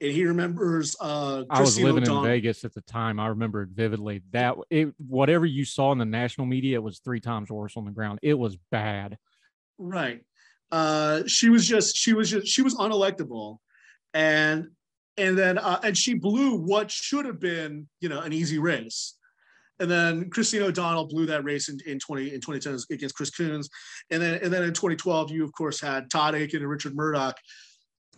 And 0.00 0.12
he 0.12 0.24
remembers. 0.26 0.94
Uh, 1.00 1.42
I 1.50 1.60
was 1.60 1.80
living 1.80 2.06
in 2.06 2.22
Vegas 2.22 2.64
at 2.64 2.72
the 2.72 2.82
time. 2.82 3.18
I 3.18 3.28
remember 3.28 3.62
it 3.62 3.70
vividly. 3.70 4.22
That 4.30 4.54
it, 4.70 4.94
whatever 4.96 5.44
you 5.44 5.64
saw 5.64 5.90
in 5.90 5.98
the 5.98 6.04
national 6.04 6.46
media, 6.46 6.76
it 6.76 6.82
was 6.82 7.00
three 7.00 7.18
times 7.18 7.50
worse 7.50 7.76
on 7.76 7.84
the 7.84 7.90
ground. 7.90 8.20
It 8.22 8.34
was 8.34 8.56
bad. 8.70 9.18
Right. 9.78 10.22
Uh, 10.70 11.22
she 11.26 11.48
was 11.48 11.66
just 11.66 11.96
she 11.96 12.12
was 12.12 12.30
just 12.30 12.46
she 12.46 12.62
was 12.62 12.74
unelectable, 12.74 13.58
and 14.12 14.68
and 15.16 15.38
then 15.38 15.58
uh, 15.58 15.80
and 15.82 15.96
she 15.96 16.14
blew 16.14 16.56
what 16.56 16.90
should 16.90 17.24
have 17.24 17.40
been 17.40 17.88
you 18.00 18.08
know 18.08 18.20
an 18.20 18.32
easy 18.32 18.58
race. 18.58 19.14
And 19.80 19.88
then 19.88 20.28
Christine 20.30 20.62
O'Donnell 20.62 21.06
blew 21.06 21.26
that 21.26 21.44
race 21.44 21.68
in, 21.68 21.78
in 21.86 22.00
20 22.00 22.34
in 22.34 22.40
2010 22.40 22.96
against 22.96 23.14
Chris 23.14 23.30
Coons. 23.30 23.70
And 24.10 24.20
then 24.20 24.40
and 24.42 24.52
then 24.52 24.64
in 24.64 24.72
2012, 24.72 25.30
you 25.30 25.44
of 25.44 25.52
course 25.52 25.80
had 25.80 26.10
Todd 26.10 26.34
Akin 26.34 26.60
and 26.60 26.68
Richard 26.68 26.96
Mourdock. 26.96 27.36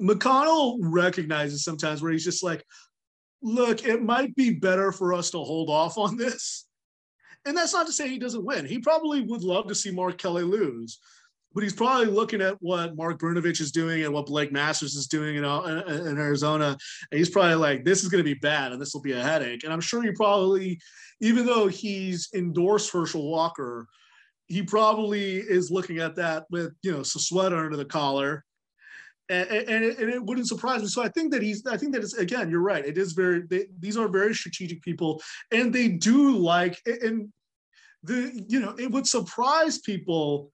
McConnell 0.00 0.78
recognizes 0.80 1.62
sometimes 1.62 2.00
where 2.00 2.10
he's 2.10 2.24
just 2.24 2.42
like, 2.42 2.64
look, 3.42 3.84
it 3.84 4.02
might 4.02 4.34
be 4.34 4.50
better 4.50 4.90
for 4.90 5.12
us 5.12 5.30
to 5.32 5.38
hold 5.38 5.68
off 5.68 5.98
on 5.98 6.16
this 6.16 6.66
And 7.44 7.56
that's 7.56 7.72
not 7.72 7.86
to 7.86 7.92
say 7.92 8.08
he 8.08 8.18
doesn't 8.18 8.44
win. 8.44 8.66
He 8.66 8.78
probably 8.78 9.22
would 9.22 9.42
love 9.42 9.66
to 9.68 9.74
see 9.74 9.90
Mark 9.90 10.18
Kelly 10.18 10.42
lose, 10.42 10.98
but 11.54 11.62
he's 11.62 11.72
probably 11.72 12.06
looking 12.06 12.40
at 12.40 12.56
what 12.60 12.96
Mark 12.96 13.18
Brnovich 13.18 13.60
is 13.60 13.72
doing 13.72 14.04
and 14.04 14.14
what 14.14 14.26
Blake 14.26 14.52
Masters 14.52 14.94
is 14.94 15.08
doing 15.08 15.36
in, 15.36 15.44
in 15.44 16.18
Arizona. 16.18 16.76
And 17.10 17.18
he's 17.18 17.30
probably 17.30 17.56
like, 17.56 17.84
this 17.84 18.02
is 18.02 18.08
going 18.08 18.22
to 18.22 18.34
be 18.34 18.38
bad 18.38 18.72
and 18.72 18.80
this 18.80 18.94
will 18.94 19.00
be 19.00 19.12
a 19.12 19.22
headache. 19.22 19.64
And 19.64 19.72
I'm 19.72 19.80
sure 19.80 20.02
he 20.02 20.12
probably, 20.12 20.80
even 21.20 21.46
though 21.46 21.66
he's 21.66 22.28
endorsed 22.34 22.92
Herschel 22.92 23.28
Walker, 23.28 23.88
he 24.46 24.62
probably 24.62 25.36
is 25.36 25.70
looking 25.70 25.98
at 25.98 26.16
that 26.16 26.46
with, 26.50 26.72
you 26.82 26.92
know, 26.92 27.02
some 27.02 27.20
sweater 27.20 27.56
under 27.56 27.76
the 27.76 27.84
collar. 27.84 28.44
And, 29.28 29.48
and, 29.48 29.84
it, 29.84 29.98
and 29.98 30.10
it 30.10 30.24
wouldn't 30.24 30.48
surprise 30.48 30.82
me. 30.82 30.88
So 30.88 31.02
I 31.02 31.08
think 31.08 31.32
that 31.32 31.42
he's, 31.42 31.64
I 31.66 31.76
think 31.76 31.92
that 31.92 32.02
it's, 32.02 32.14
again, 32.14 32.50
you're 32.50 32.60
right. 32.60 32.84
It 32.84 32.98
is 32.98 33.12
very, 33.12 33.42
they, 33.48 33.66
these 33.78 33.96
are 33.96 34.08
very 34.08 34.34
strategic 34.34 34.82
people 34.82 35.22
and 35.52 35.72
they 35.72 35.88
do 35.88 36.36
like, 36.36 36.80
and 36.84 37.32
the, 38.02 38.44
you 38.48 38.60
know, 38.60 38.74
it 38.78 38.90
would 38.90 39.06
surprise 39.06 39.78
people 39.78 40.50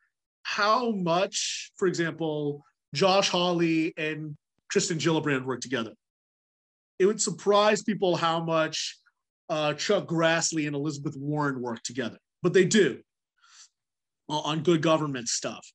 how 0.46 0.92
much, 0.92 1.72
for 1.76 1.88
example, 1.88 2.64
Josh 2.94 3.28
Hawley 3.28 3.92
and 3.96 4.36
Kirsten 4.72 4.96
Gillibrand 4.96 5.44
work 5.44 5.60
together. 5.60 5.92
It 7.00 7.06
would 7.06 7.20
surprise 7.20 7.82
people 7.82 8.14
how 8.14 8.44
much 8.44 8.96
uh, 9.48 9.74
Chuck 9.74 10.06
Grassley 10.06 10.68
and 10.68 10.76
Elizabeth 10.76 11.16
Warren 11.18 11.60
work 11.60 11.82
together, 11.82 12.18
but 12.44 12.52
they 12.52 12.64
do 12.64 13.00
on 14.28 14.62
good 14.62 14.82
government 14.82 15.26
stuff. 15.28 15.66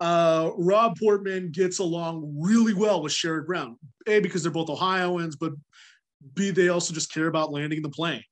Uh, 0.00 0.50
Rob 0.56 0.98
Portman 0.98 1.52
gets 1.52 1.78
along 1.78 2.36
really 2.36 2.74
well 2.74 3.02
with 3.02 3.12
Sherrod 3.12 3.46
Brown, 3.46 3.78
A, 4.08 4.18
because 4.18 4.42
they're 4.42 4.50
both 4.50 4.68
Ohioans, 4.68 5.36
but 5.36 5.52
B, 6.34 6.50
they 6.50 6.68
also 6.68 6.92
just 6.92 7.12
care 7.12 7.28
about 7.28 7.52
landing 7.52 7.80
the 7.80 7.88
plane. 7.90 8.24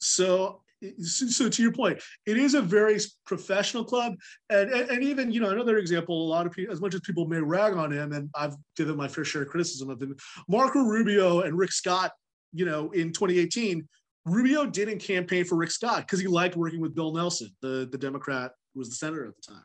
So 0.00 0.60
so 1.00 1.48
to 1.48 1.62
your 1.62 1.72
point, 1.72 2.00
it 2.26 2.36
is 2.36 2.54
a 2.54 2.62
very 2.62 2.98
professional 3.26 3.84
club, 3.84 4.14
and, 4.50 4.70
and, 4.70 4.90
and 4.90 5.02
even 5.02 5.30
you 5.30 5.40
know 5.40 5.50
another 5.50 5.78
example. 5.78 6.26
A 6.26 6.28
lot 6.28 6.46
of 6.46 6.52
people, 6.52 6.72
as 6.72 6.80
much 6.80 6.94
as 6.94 7.00
people 7.00 7.26
may 7.26 7.40
rag 7.40 7.74
on 7.74 7.92
him, 7.92 8.12
and 8.12 8.30
I've 8.34 8.54
given 8.76 8.96
my 8.96 9.08
fair 9.08 9.24
share 9.24 9.42
of 9.42 9.48
criticism 9.48 9.90
of 9.90 10.00
him. 10.00 10.16
Marco 10.48 10.80
Rubio 10.80 11.40
and 11.40 11.56
Rick 11.56 11.72
Scott, 11.72 12.12
you 12.52 12.64
know, 12.64 12.90
in 12.90 13.12
2018, 13.12 13.86
Rubio 14.26 14.66
didn't 14.66 15.00
campaign 15.00 15.44
for 15.44 15.56
Rick 15.56 15.70
Scott 15.70 15.98
because 15.98 16.20
he 16.20 16.26
liked 16.26 16.56
working 16.56 16.80
with 16.80 16.94
Bill 16.94 17.12
Nelson, 17.12 17.50
the 17.60 17.88
the 17.90 17.98
Democrat 17.98 18.52
who 18.72 18.80
was 18.80 18.88
the 18.88 18.96
senator 18.96 19.26
at 19.26 19.34
the 19.36 19.54
time. 19.54 19.64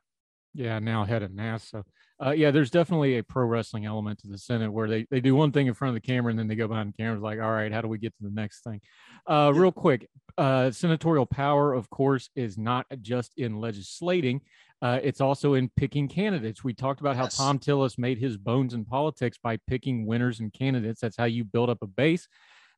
Yeah, 0.53 0.79
now 0.79 1.05
head 1.05 1.23
of 1.23 1.31
NASA. 1.31 1.83
Uh, 2.23 2.31
yeah, 2.31 2.51
there's 2.51 2.69
definitely 2.69 3.17
a 3.17 3.23
pro 3.23 3.45
wrestling 3.45 3.85
element 3.85 4.19
to 4.19 4.27
the 4.27 4.37
Senate 4.37 4.71
where 4.71 4.89
they, 4.89 5.07
they 5.09 5.21
do 5.21 5.35
one 5.35 5.51
thing 5.51 5.67
in 5.67 5.73
front 5.73 5.95
of 5.95 6.01
the 6.01 6.05
camera 6.05 6.29
and 6.29 6.37
then 6.37 6.47
they 6.47 6.55
go 6.55 6.67
behind 6.67 6.93
the 6.93 6.97
camera. 6.97 7.19
Like, 7.19 7.39
all 7.39 7.51
right, 7.51 7.71
how 7.71 7.81
do 7.81 7.87
we 7.87 7.97
get 7.97 8.13
to 8.17 8.23
the 8.23 8.29
next 8.29 8.63
thing? 8.63 8.81
Uh, 9.25 9.53
real 9.55 9.71
quick, 9.71 10.09
uh, 10.37 10.71
senatorial 10.71 11.25
power, 11.25 11.73
of 11.73 11.89
course, 11.89 12.29
is 12.35 12.57
not 12.57 12.85
just 13.01 13.33
in 13.37 13.61
legislating. 13.61 14.41
Uh, 14.81 14.99
it's 15.01 15.21
also 15.21 15.53
in 15.53 15.69
picking 15.75 16.07
candidates. 16.07 16.63
We 16.63 16.73
talked 16.73 16.99
about 16.99 17.15
how 17.15 17.23
yes. 17.23 17.37
Thom 17.37 17.59
Tillis 17.59 17.97
made 17.97 18.17
his 18.17 18.37
bones 18.37 18.73
in 18.73 18.85
politics 18.85 19.37
by 19.41 19.57
picking 19.67 20.05
winners 20.05 20.39
and 20.39 20.51
candidates. 20.51 21.01
That's 21.01 21.17
how 21.17 21.25
you 21.25 21.43
build 21.43 21.69
up 21.69 21.79
a 21.81 21.87
base. 21.87 22.27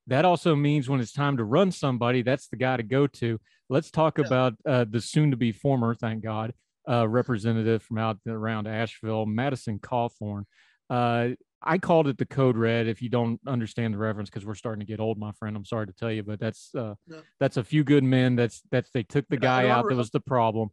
That 0.08 0.25
also 0.25 0.56
means 0.56 0.89
when 0.89 0.99
it's 0.99 1.13
time 1.13 1.38
to 1.38 1.43
run 1.43 1.71
somebody, 1.71 2.21
that's 2.21 2.47
the 2.47 2.56
guy 2.56 2.77
to 2.77 2.84
go 2.84 3.06
to. 3.08 3.39
Let's 3.69 3.91
talk 3.91 4.17
yeah. 4.17 4.25
about 4.25 4.54
uh, 4.65 4.86
the 4.89 4.99
soon 4.99 5.32
to 5.32 5.38
be 5.38 5.51
former, 5.51 5.93
thank 5.93 6.23
God, 6.23 6.54
uh, 6.89 7.07
representative 7.07 7.83
from 7.83 7.97
out 7.97 8.19
around 8.27 8.67
Asheville, 8.67 9.25
Madison 9.25 9.79
Cawthorn. 9.79 10.45
Uh, 10.89 11.29
I 11.63 11.77
called 11.77 12.07
it 12.07 12.17
the 12.17 12.25
code 12.25 12.57
red. 12.57 12.87
If 12.87 13.01
you 13.01 13.09
don't 13.09 13.39
understand 13.47 13.93
the 13.93 13.99
reference, 13.99 14.29
because 14.29 14.45
we're 14.45 14.55
starting 14.55 14.79
to 14.79 14.85
get 14.85 14.99
old, 14.99 15.19
my 15.19 15.31
friend, 15.33 15.55
I'm 15.55 15.65
sorry 15.65 15.87
to 15.87 15.93
tell 15.93 16.11
you, 16.11 16.23
but 16.23 16.39
that's 16.39 16.73
uh, 16.75 16.95
yeah. 17.07 17.17
that's 17.39 17.57
a 17.57 17.63
few 17.63 17.83
good 17.83 18.03
men. 18.03 18.35
That's 18.35 18.61
that's 18.71 18.89
they 18.91 19.03
took 19.03 19.27
the 19.29 19.37
guy 19.37 19.67
out 19.67 19.87
that 19.87 19.95
was 19.95 20.09
the 20.09 20.19
problem. 20.19 20.69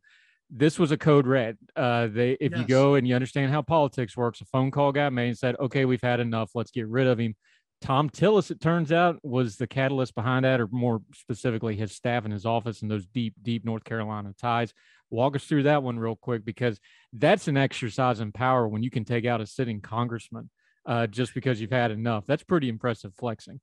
This 0.50 0.78
was 0.78 0.90
a 0.90 0.96
code 0.96 1.26
red. 1.26 1.58
Uh, 1.76 2.06
they 2.06 2.32
if 2.40 2.52
yes. 2.52 2.60
you 2.60 2.66
go 2.66 2.94
and 2.94 3.06
you 3.06 3.14
understand 3.14 3.52
how 3.52 3.60
politics 3.60 4.16
works, 4.16 4.40
a 4.40 4.46
phone 4.46 4.70
call 4.70 4.92
got 4.92 5.12
made 5.12 5.28
and 5.28 5.38
said, 5.38 5.56
"Okay, 5.60 5.84
we've 5.84 6.02
had 6.02 6.20
enough. 6.20 6.52
Let's 6.54 6.70
get 6.70 6.88
rid 6.88 7.06
of 7.06 7.18
him." 7.18 7.36
Thom 7.80 8.10
Tillis, 8.10 8.50
it 8.50 8.60
turns 8.60 8.90
out, 8.90 9.18
was 9.22 9.56
the 9.56 9.66
catalyst 9.66 10.14
behind 10.14 10.44
that, 10.44 10.60
or 10.60 10.68
more 10.70 11.00
specifically, 11.14 11.76
his 11.76 11.92
staff 11.92 12.24
and 12.24 12.32
his 12.32 12.44
office 12.44 12.82
and 12.82 12.90
those 12.90 13.06
deep, 13.06 13.34
deep 13.42 13.64
North 13.64 13.84
Carolina 13.84 14.34
ties. 14.40 14.72
Walk 15.10 15.36
us 15.36 15.44
through 15.44 15.62
that 15.62 15.82
one 15.82 15.98
real 15.98 16.16
quick 16.16 16.44
because 16.44 16.80
that's 17.12 17.48
an 17.48 17.56
exercise 17.56 18.20
in 18.20 18.32
power 18.32 18.68
when 18.68 18.82
you 18.82 18.90
can 18.90 19.04
take 19.04 19.24
out 19.24 19.40
a 19.40 19.46
sitting 19.46 19.80
congressman 19.80 20.50
uh, 20.86 21.06
just 21.06 21.34
because 21.34 21.60
you've 21.60 21.70
had 21.70 21.90
enough. 21.90 22.24
That's 22.26 22.42
pretty 22.42 22.68
impressive 22.68 23.14
flexing. 23.14 23.60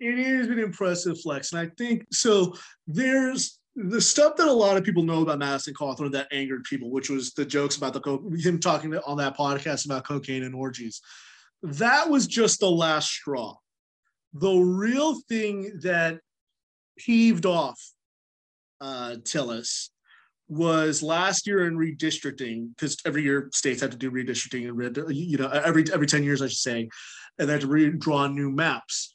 It 0.00 0.18
is 0.18 0.48
an 0.48 0.58
impressive 0.58 1.20
flex. 1.20 1.52
And 1.52 1.60
I 1.60 1.70
think 1.76 2.06
so. 2.10 2.56
There's 2.86 3.60
the 3.76 4.00
stuff 4.00 4.36
that 4.36 4.48
a 4.48 4.52
lot 4.52 4.76
of 4.76 4.84
people 4.84 5.02
know 5.02 5.22
about 5.22 5.38
Madison 5.38 5.74
Cawthorn 5.74 6.12
that 6.12 6.28
angered 6.32 6.64
people, 6.64 6.90
which 6.90 7.10
was 7.10 7.32
the 7.34 7.44
jokes 7.44 7.76
about 7.76 7.92
the 7.92 8.00
co- 8.00 8.30
him 8.36 8.58
talking 8.58 8.96
on 8.96 9.16
that 9.18 9.36
podcast 9.36 9.84
about 9.84 10.06
cocaine 10.06 10.42
and 10.42 10.54
orgies. 10.54 11.00
That 11.62 12.08
was 12.08 12.26
just 12.26 12.60
the 12.60 12.70
last 12.70 13.10
straw. 13.10 13.56
The 14.32 14.54
real 14.54 15.20
thing 15.28 15.80
that 15.82 16.20
peeved 16.96 17.46
off 17.46 17.80
uh, 18.80 19.16
Tillis 19.22 19.90
was 20.50 21.00
last 21.02 21.46
year 21.46 21.66
in 21.66 21.76
redistricting 21.76 22.70
because 22.74 22.96
every 23.06 23.22
year 23.22 23.48
states 23.54 23.80
have 23.80 23.90
to 23.90 23.96
do 23.96 24.10
redistricting 24.10 24.66
and 24.66 24.76
red, 24.76 24.98
you 25.08 25.38
know 25.38 25.48
every 25.48 25.84
every 25.92 26.08
10 26.08 26.24
years 26.24 26.42
i 26.42 26.48
should 26.48 26.56
say 26.58 26.88
and 27.38 27.48
they 27.48 27.52
had 27.52 27.60
to 27.60 27.68
redraw 27.68 28.32
new 28.32 28.50
maps 28.50 29.14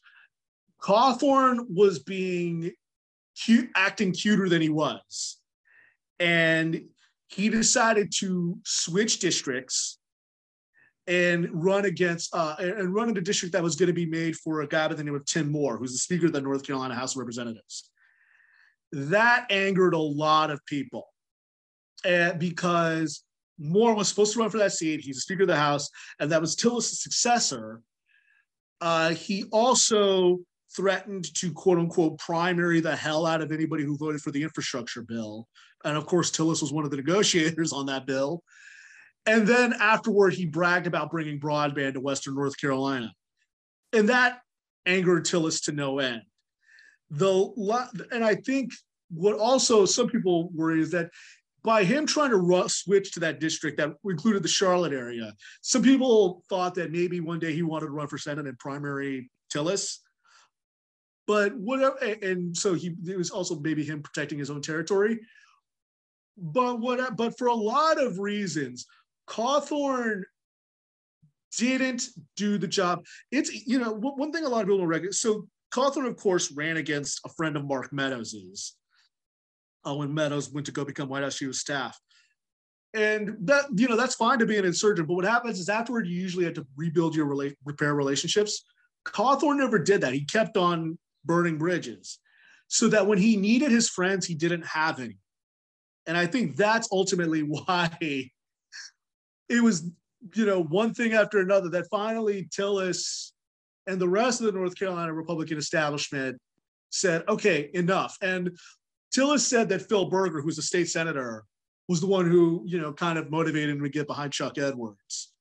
cawthorn 0.82 1.66
was 1.70 2.00
being 2.00 2.72
cute 3.38 3.70
acting 3.76 4.14
cuter 4.14 4.48
than 4.48 4.62
he 4.62 4.70
was 4.70 5.40
and 6.22 6.82
he 7.28 7.50
decided 7.50 8.14
to 8.16 8.58
switch 8.64 9.20
districts 9.20 10.00
and 11.08 11.48
run 11.52 11.86
against 11.86 12.34
uh, 12.34 12.56
and 12.60 12.94
run 12.94 13.10
in 13.10 13.18
a 13.18 13.22
district 13.22 13.54
that 13.54 13.62
was 13.62 13.76
going 13.76 13.88
to 13.88 13.94
be 13.94 14.06
made 14.06 14.36
for 14.38 14.62
a 14.62 14.68
guy 14.68 14.88
by 14.88 14.94
the 14.94 15.04
name 15.04 15.16
of 15.16 15.26
tim 15.26 15.52
moore 15.52 15.78
who's 15.78 15.92
the 15.92 15.98
speaker 15.98 16.26
of 16.26 16.34
the 16.34 16.42
north 16.42 16.66
carolina 16.66 16.96
house 16.96 17.14
of 17.14 17.20
representatives 17.20 17.92
that 18.92 19.46
angered 19.50 19.94
a 19.94 20.00
lot 20.00 20.50
of 20.50 20.60
people 20.66 21.08
and 22.04 22.40
because 22.40 23.24
Moore 23.58 23.96
was 23.96 24.10
supposed 24.10 24.34
to 24.34 24.40
run 24.40 24.50
for 24.50 24.58
that 24.58 24.74
seat. 24.74 25.02
He's 25.02 25.16
the 25.16 25.22
Speaker 25.22 25.44
of 25.44 25.48
the 25.48 25.56
House, 25.56 25.90
and 26.20 26.32
that 26.32 26.42
was 26.42 26.56
Tillis' 26.56 26.96
successor. 26.96 27.82
Uh, 28.82 29.12
he 29.12 29.46
also 29.52 30.40
threatened 30.76 31.34
to 31.36 31.54
quote 31.54 31.78
unquote 31.78 32.20
primary 32.20 32.82
the 32.82 32.96
hell 32.96 33.26
out 33.26 33.42
of 33.42 33.52
anybody 33.52 33.84
who 33.84 33.98
voted 33.98 34.22
for 34.22 34.32
the 34.32 34.44
infrastructure 34.44 35.02
bill. 35.02 35.48
And 35.86 35.96
of 35.96 36.06
course, 36.06 36.32
Tillis 36.32 36.62
was 36.62 36.74
one 36.74 36.84
of 36.84 36.92
the 36.92 36.98
negotiators 36.98 37.72
on 37.72 37.86
that 37.86 38.06
bill. 38.06 38.44
And 39.26 39.48
then 39.48 39.74
afterward, 39.74 40.34
he 40.34 40.46
bragged 40.46 40.88
about 40.88 41.12
bringing 41.12 41.40
broadband 41.40 41.94
to 41.94 42.00
Western 42.00 42.36
North 42.36 42.60
Carolina. 42.60 43.12
And 43.92 44.10
that 44.10 44.42
angered 44.86 45.26
Tillis 45.26 45.64
to 45.66 45.72
no 45.72 46.00
end. 46.00 46.22
The 47.10 48.06
and 48.12 48.24
I 48.24 48.36
think 48.36 48.72
what 49.10 49.38
also 49.38 49.86
some 49.86 50.08
people 50.08 50.50
worry 50.54 50.82
is 50.82 50.92
that 50.92 51.10
by 51.64 51.84
him 51.84 52.06
trying 52.06 52.30
to 52.30 52.70
switch 52.70 53.12
to 53.14 53.20
that 53.22 53.40
district 53.40 53.78
that 53.78 53.94
included 54.06 54.44
the 54.44 54.48
Charlotte 54.48 54.94
area, 54.94 55.34
some 55.62 55.82
people 55.82 56.44
thought 56.48 56.76
that 56.76 56.92
maybe 56.92 57.20
one 57.20 57.40
day 57.40 57.54
he 57.54 57.64
wanted 57.64 57.88
to 57.88 57.92
run 57.92 58.08
for 58.08 58.18
Senate 58.18 58.46
in 58.46 58.56
primary 58.58 59.32
Tillis. 59.54 59.98
But 61.28 61.56
whatever, 61.56 61.98
and 61.98 62.56
so 62.56 62.76
he 62.76 62.96
it 63.08 63.18
was 63.18 63.32
also 63.32 63.60
maybe 63.60 63.84
him 63.84 64.04
protecting 64.04 64.38
his 64.38 64.52
own 64.52 64.62
territory. 64.62 65.20
But 66.38 66.80
what? 66.80 67.16
But 67.16 67.38
for 67.38 67.48
a 67.48 67.56
lot 67.56 68.00
of 68.00 68.20
reasons, 68.20 68.86
Cawthorn 69.28 70.24
didn't 71.58 72.04
do 72.36 72.58
the 72.58 72.68
job. 72.68 73.06
It's 73.32 73.52
you 73.66 73.80
know 73.80 73.94
one 73.94 74.32
thing 74.32 74.46
a 74.46 74.50
lot 74.50 74.62
of 74.62 74.68
people 74.68 74.80
don't 74.80 74.88
recognize. 74.88 75.20
So 75.20 75.48
Cawthorn, 75.72 76.08
of 76.08 76.18
course, 76.18 76.52
ran 76.52 76.78
against 76.78 77.22
a 77.26 77.30
friend 77.30 77.56
of 77.56 77.66
Mark 77.66 77.92
Meadows's, 77.92 78.76
uh, 79.86 79.94
when 79.94 80.14
Meadows 80.14 80.52
went 80.52 80.66
to 80.68 80.72
go 80.72 80.86
become 80.86 81.10
White 81.10 81.24
House 81.24 81.38
Chief 81.38 81.56
Staff. 81.56 82.00
And 82.94 83.36
that, 83.42 83.66
you 83.76 83.90
know, 83.90 83.98
that's 83.98 84.16
fine 84.16 84.40
to 84.40 84.46
be 84.46 84.58
an 84.58 84.64
insurgent, 84.64 85.08
but 85.10 85.16
what 85.16 85.26
happens 85.26 85.60
is 85.60 85.68
afterward, 85.68 86.08
you 86.08 86.16
usually 86.16 86.46
have 86.46 86.54
to 86.54 86.66
rebuild 86.78 87.14
your 87.14 87.28
rela- 87.28 87.56
repair 87.66 87.94
relationships. 87.94 88.64
Cawthorn 89.06 89.58
never 89.58 89.78
did 89.78 90.02
that. 90.02 90.14
He 90.14 90.24
kept 90.24 90.56
on 90.56 90.98
burning 91.26 91.58
bridges 91.58 92.20
so 92.68 92.88
that 92.88 93.06
when 93.06 93.18
he 93.18 93.36
needed 93.36 93.70
his 93.70 93.90
friends, 93.90 94.26
he 94.26 94.34
didn't 94.34 94.66
have 94.66 95.00
any. 95.00 95.18
And 96.08 96.18
I 96.18 96.26
think 96.26 96.56
that's 96.56 96.88
ultimately 96.92 97.42
why 97.44 98.32
it 99.50 99.62
was, 99.62 99.90
you 100.34 100.46
know, 100.46 100.64
one 100.64 100.94
thing 100.94 101.14
after 101.14 101.40
another 101.40 101.70
that 101.70 101.88
finally 101.90 102.48
Tillis 102.52 103.32
and 103.88 104.00
the 104.00 104.10
rest 104.10 104.42
of 104.42 104.48
the 104.48 104.54
North 104.54 104.78
Carolina 104.78 105.14
Republican 105.14 105.58
establishment 105.58 106.38
said, 106.90 107.24
okay, 107.28 107.70
enough. 107.74 108.18
And 108.22 108.58
Tillis 109.16 109.42
said 109.42 109.70
that 109.70 109.88
Phil 109.88 110.10
Berger, 110.10 110.42
who's 110.42 110.58
a 110.58 110.64
state 110.64 110.90
senator, 110.90 111.44
was 111.88 112.02
the 112.02 112.08
one 112.08 112.30
who, 112.30 112.64
you 112.66 112.80
know, 112.80 112.94
kind 112.94 113.20
of 113.20 113.30
motivated 113.30 113.76
him 113.76 113.84
to 113.84 113.90
get 113.90 114.08
behind 114.08 114.34
Chuck 114.34 114.58
Edwards. 114.58 115.34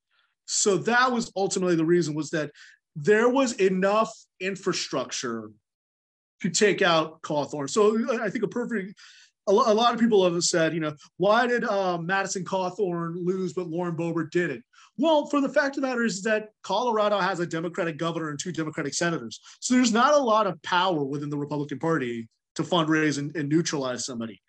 So 0.47 0.77
that 0.79 1.11
was 1.11 1.33
ultimately 1.37 1.77
the 1.77 1.87
reason 1.87 2.15
was 2.15 2.31
that 2.31 2.51
there 2.95 3.29
was 3.29 3.55
enough 3.55 4.13
infrastructure 4.41 5.51
to 6.43 6.51
take 6.51 6.83
out 6.83 7.23
Cawthorn. 7.23 7.71
So 7.71 8.21
I 8.21 8.29
think 8.29 8.45
a 8.45 8.49
perfect 8.49 8.95
a, 9.47 9.53
lot 9.53 9.95
of 9.95 10.01
people 10.01 10.25
have 10.25 10.43
said, 10.43 10.75
you 10.75 10.81
know, 10.81 10.95
why 11.19 11.47
did 11.47 11.65
uh, 11.65 11.99
Madison 11.99 12.45
Cawthorn 12.45 13.15
lose, 13.17 13.53
but 13.53 13.69
Lauren 13.69 13.97
Boebert 13.97 14.31
didn't? 14.31 14.65
Well, 14.97 15.27
for 15.27 15.41
the 15.41 15.49
fact 15.49 15.77
of 15.77 15.83
the 15.83 15.89
matter 15.89 16.05
is 16.05 16.23
that 16.23 16.51
Colorado 16.63 17.19
has 17.19 17.41
a 17.41 17.47
Democratic 17.47 17.99
governor 17.99 18.31
and 18.31 18.39
two 18.39 18.53
Democratic 18.53 18.95
senators. 18.95 19.41
So 19.61 19.75
there's 19.75 19.93
not 19.93 20.15
a 20.15 20.19
lot 20.19 20.47
of 20.47 20.63
power 20.63 21.05
within 21.05 21.31
the 21.31 21.39
Republican 21.39 21.79
Party 21.79 22.29
to 22.55 22.63
fundraise 22.63 23.19
and, 23.19 23.35
and 23.37 23.49
neutralize 23.49 24.07
somebody. 24.07 24.41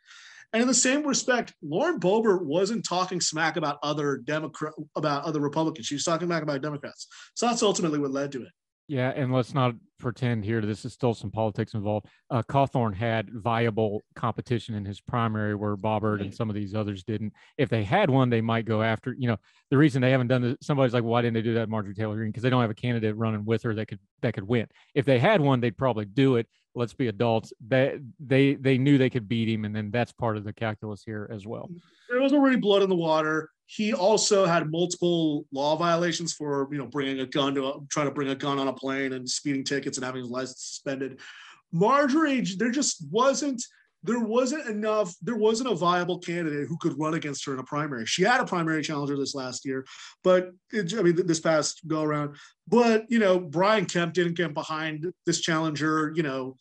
And 0.53 0.61
in 0.61 0.67
the 0.67 0.73
same 0.73 1.05
respect, 1.05 1.53
Lauren 1.61 1.99
Boebert 1.99 2.45
wasn't 2.45 2.87
talking 2.87 3.19
smack 3.19 3.57
about 3.57 3.79
other 3.83 4.17
Democrat 4.17 4.73
about 4.95 5.23
other 5.23 5.41
Republicans. 5.41 5.87
She 5.87 5.95
was 5.95 6.03
talking 6.03 6.27
smack 6.27 6.43
about 6.43 6.61
Democrats. 6.61 7.07
So 7.33 7.47
that's 7.47 7.63
ultimately 7.63 7.99
what 7.99 8.11
led 8.11 8.31
to 8.33 8.43
it. 8.43 8.51
Yeah, 8.87 9.11
and 9.15 9.33
let's 9.33 9.53
not 9.53 9.73
pretend 9.97 10.45
here 10.45 10.61
this 10.61 10.85
is 10.85 10.93
still 10.93 11.13
some 11.13 11.31
politics 11.31 11.73
involved. 11.73 12.05
Uh, 12.29 12.43
Cawthorn 12.43 12.93
had 12.93 13.29
viable 13.33 14.03
competition 14.15 14.75
in 14.75 14.85
his 14.85 15.01
primary 15.01 15.55
where 15.55 15.75
Boebert 15.75 16.21
and 16.21 16.33
some 16.33 16.49
of 16.49 16.55
these 16.55 16.75
others 16.75 17.03
didn't. 17.03 17.33
If 17.57 17.69
they 17.69 17.83
had 17.83 18.09
one, 18.09 18.29
they 18.29 18.41
might 18.41 18.65
go 18.65 18.83
after. 18.83 19.15
You 19.17 19.29
know, 19.29 19.37
the 19.71 19.77
reason 19.77 20.01
they 20.01 20.11
haven't 20.11 20.27
done 20.27 20.41
this, 20.41 20.57
somebody's 20.61 20.93
like, 20.93 21.03
why 21.03 21.21
didn't 21.21 21.33
they 21.33 21.41
do 21.41 21.55
that, 21.55 21.69
Marjorie 21.69 21.95
Taylor 21.95 22.15
Greene? 22.15 22.29
Because 22.29 22.43
they 22.43 22.49
don't 22.49 22.61
have 22.61 22.69
a 22.69 22.75
candidate 22.75 23.15
running 23.15 23.45
with 23.45 23.63
her 23.63 23.73
that 23.73 23.87
could 23.87 23.99
that 24.21 24.33
could 24.33 24.47
win. 24.47 24.67
If 24.93 25.05
they 25.05 25.17
had 25.17 25.41
one, 25.41 25.61
they'd 25.61 25.77
probably 25.77 26.05
do 26.05 26.35
it. 26.35 26.47
Let's 26.75 26.93
be 26.93 27.07
adults. 27.07 27.53
They 27.65 27.99
they 28.19 28.55
they 28.55 28.77
knew 28.77 28.97
they 28.97 29.09
could 29.09 29.27
beat 29.27 29.49
him, 29.49 29.65
and 29.65 29.75
then 29.75 29.91
that's 29.91 30.11
part 30.11 30.37
of 30.37 30.43
the 30.43 30.53
calculus 30.53 31.03
here 31.03 31.29
as 31.31 31.47
well. 31.47 31.69
There 32.09 32.21
was 32.21 32.33
already 32.33 32.57
blood 32.57 32.83
in 32.83 32.89
the 32.89 32.95
water 32.95 33.49
he 33.67 33.93
also 33.93 34.45
had 34.45 34.69
multiple 34.69 35.45
law 35.51 35.75
violations 35.75 36.33
for 36.33 36.67
you 36.71 36.77
know 36.77 36.85
bringing 36.85 37.19
a 37.19 37.25
gun 37.25 37.55
to 37.55 37.65
a, 37.65 37.79
trying 37.89 38.07
to 38.07 38.13
bring 38.13 38.29
a 38.29 38.35
gun 38.35 38.59
on 38.59 38.67
a 38.67 38.73
plane 38.73 39.13
and 39.13 39.27
speeding 39.27 39.63
tickets 39.63 39.97
and 39.97 40.05
having 40.05 40.21
his 40.21 40.29
license 40.29 40.61
suspended. 40.61 41.19
Marjorie, 41.71 42.41
there 42.57 42.71
just 42.71 43.03
wasn't 43.11 43.61
there 44.05 44.19
wasn't 44.19 44.67
enough 44.67 45.13
there 45.21 45.35
wasn't 45.35 45.69
a 45.69 45.75
viable 45.75 46.19
candidate 46.19 46.67
who 46.67 46.77
could 46.77 46.97
run 46.99 47.15
against 47.15 47.45
her 47.45 47.53
in 47.53 47.59
a 47.59 47.63
primary. 47.63 48.05
She 48.05 48.23
had 48.23 48.39
a 48.39 48.45
primary 48.45 48.83
challenger 48.83 49.17
this 49.17 49.35
last 49.35 49.65
year, 49.65 49.85
but 50.23 50.51
it, 50.71 50.93
I 50.97 51.01
mean 51.01 51.25
this 51.25 51.39
past 51.39 51.81
go 51.87 52.03
around. 52.03 52.35
But 52.67 53.05
you 53.09 53.19
know 53.19 53.39
Brian 53.39 53.85
Kemp 53.85 54.13
didn't 54.13 54.35
get 54.37 54.53
behind 54.53 55.11
this 55.25 55.41
challenger. 55.41 56.13
You 56.15 56.23
know 56.23 56.57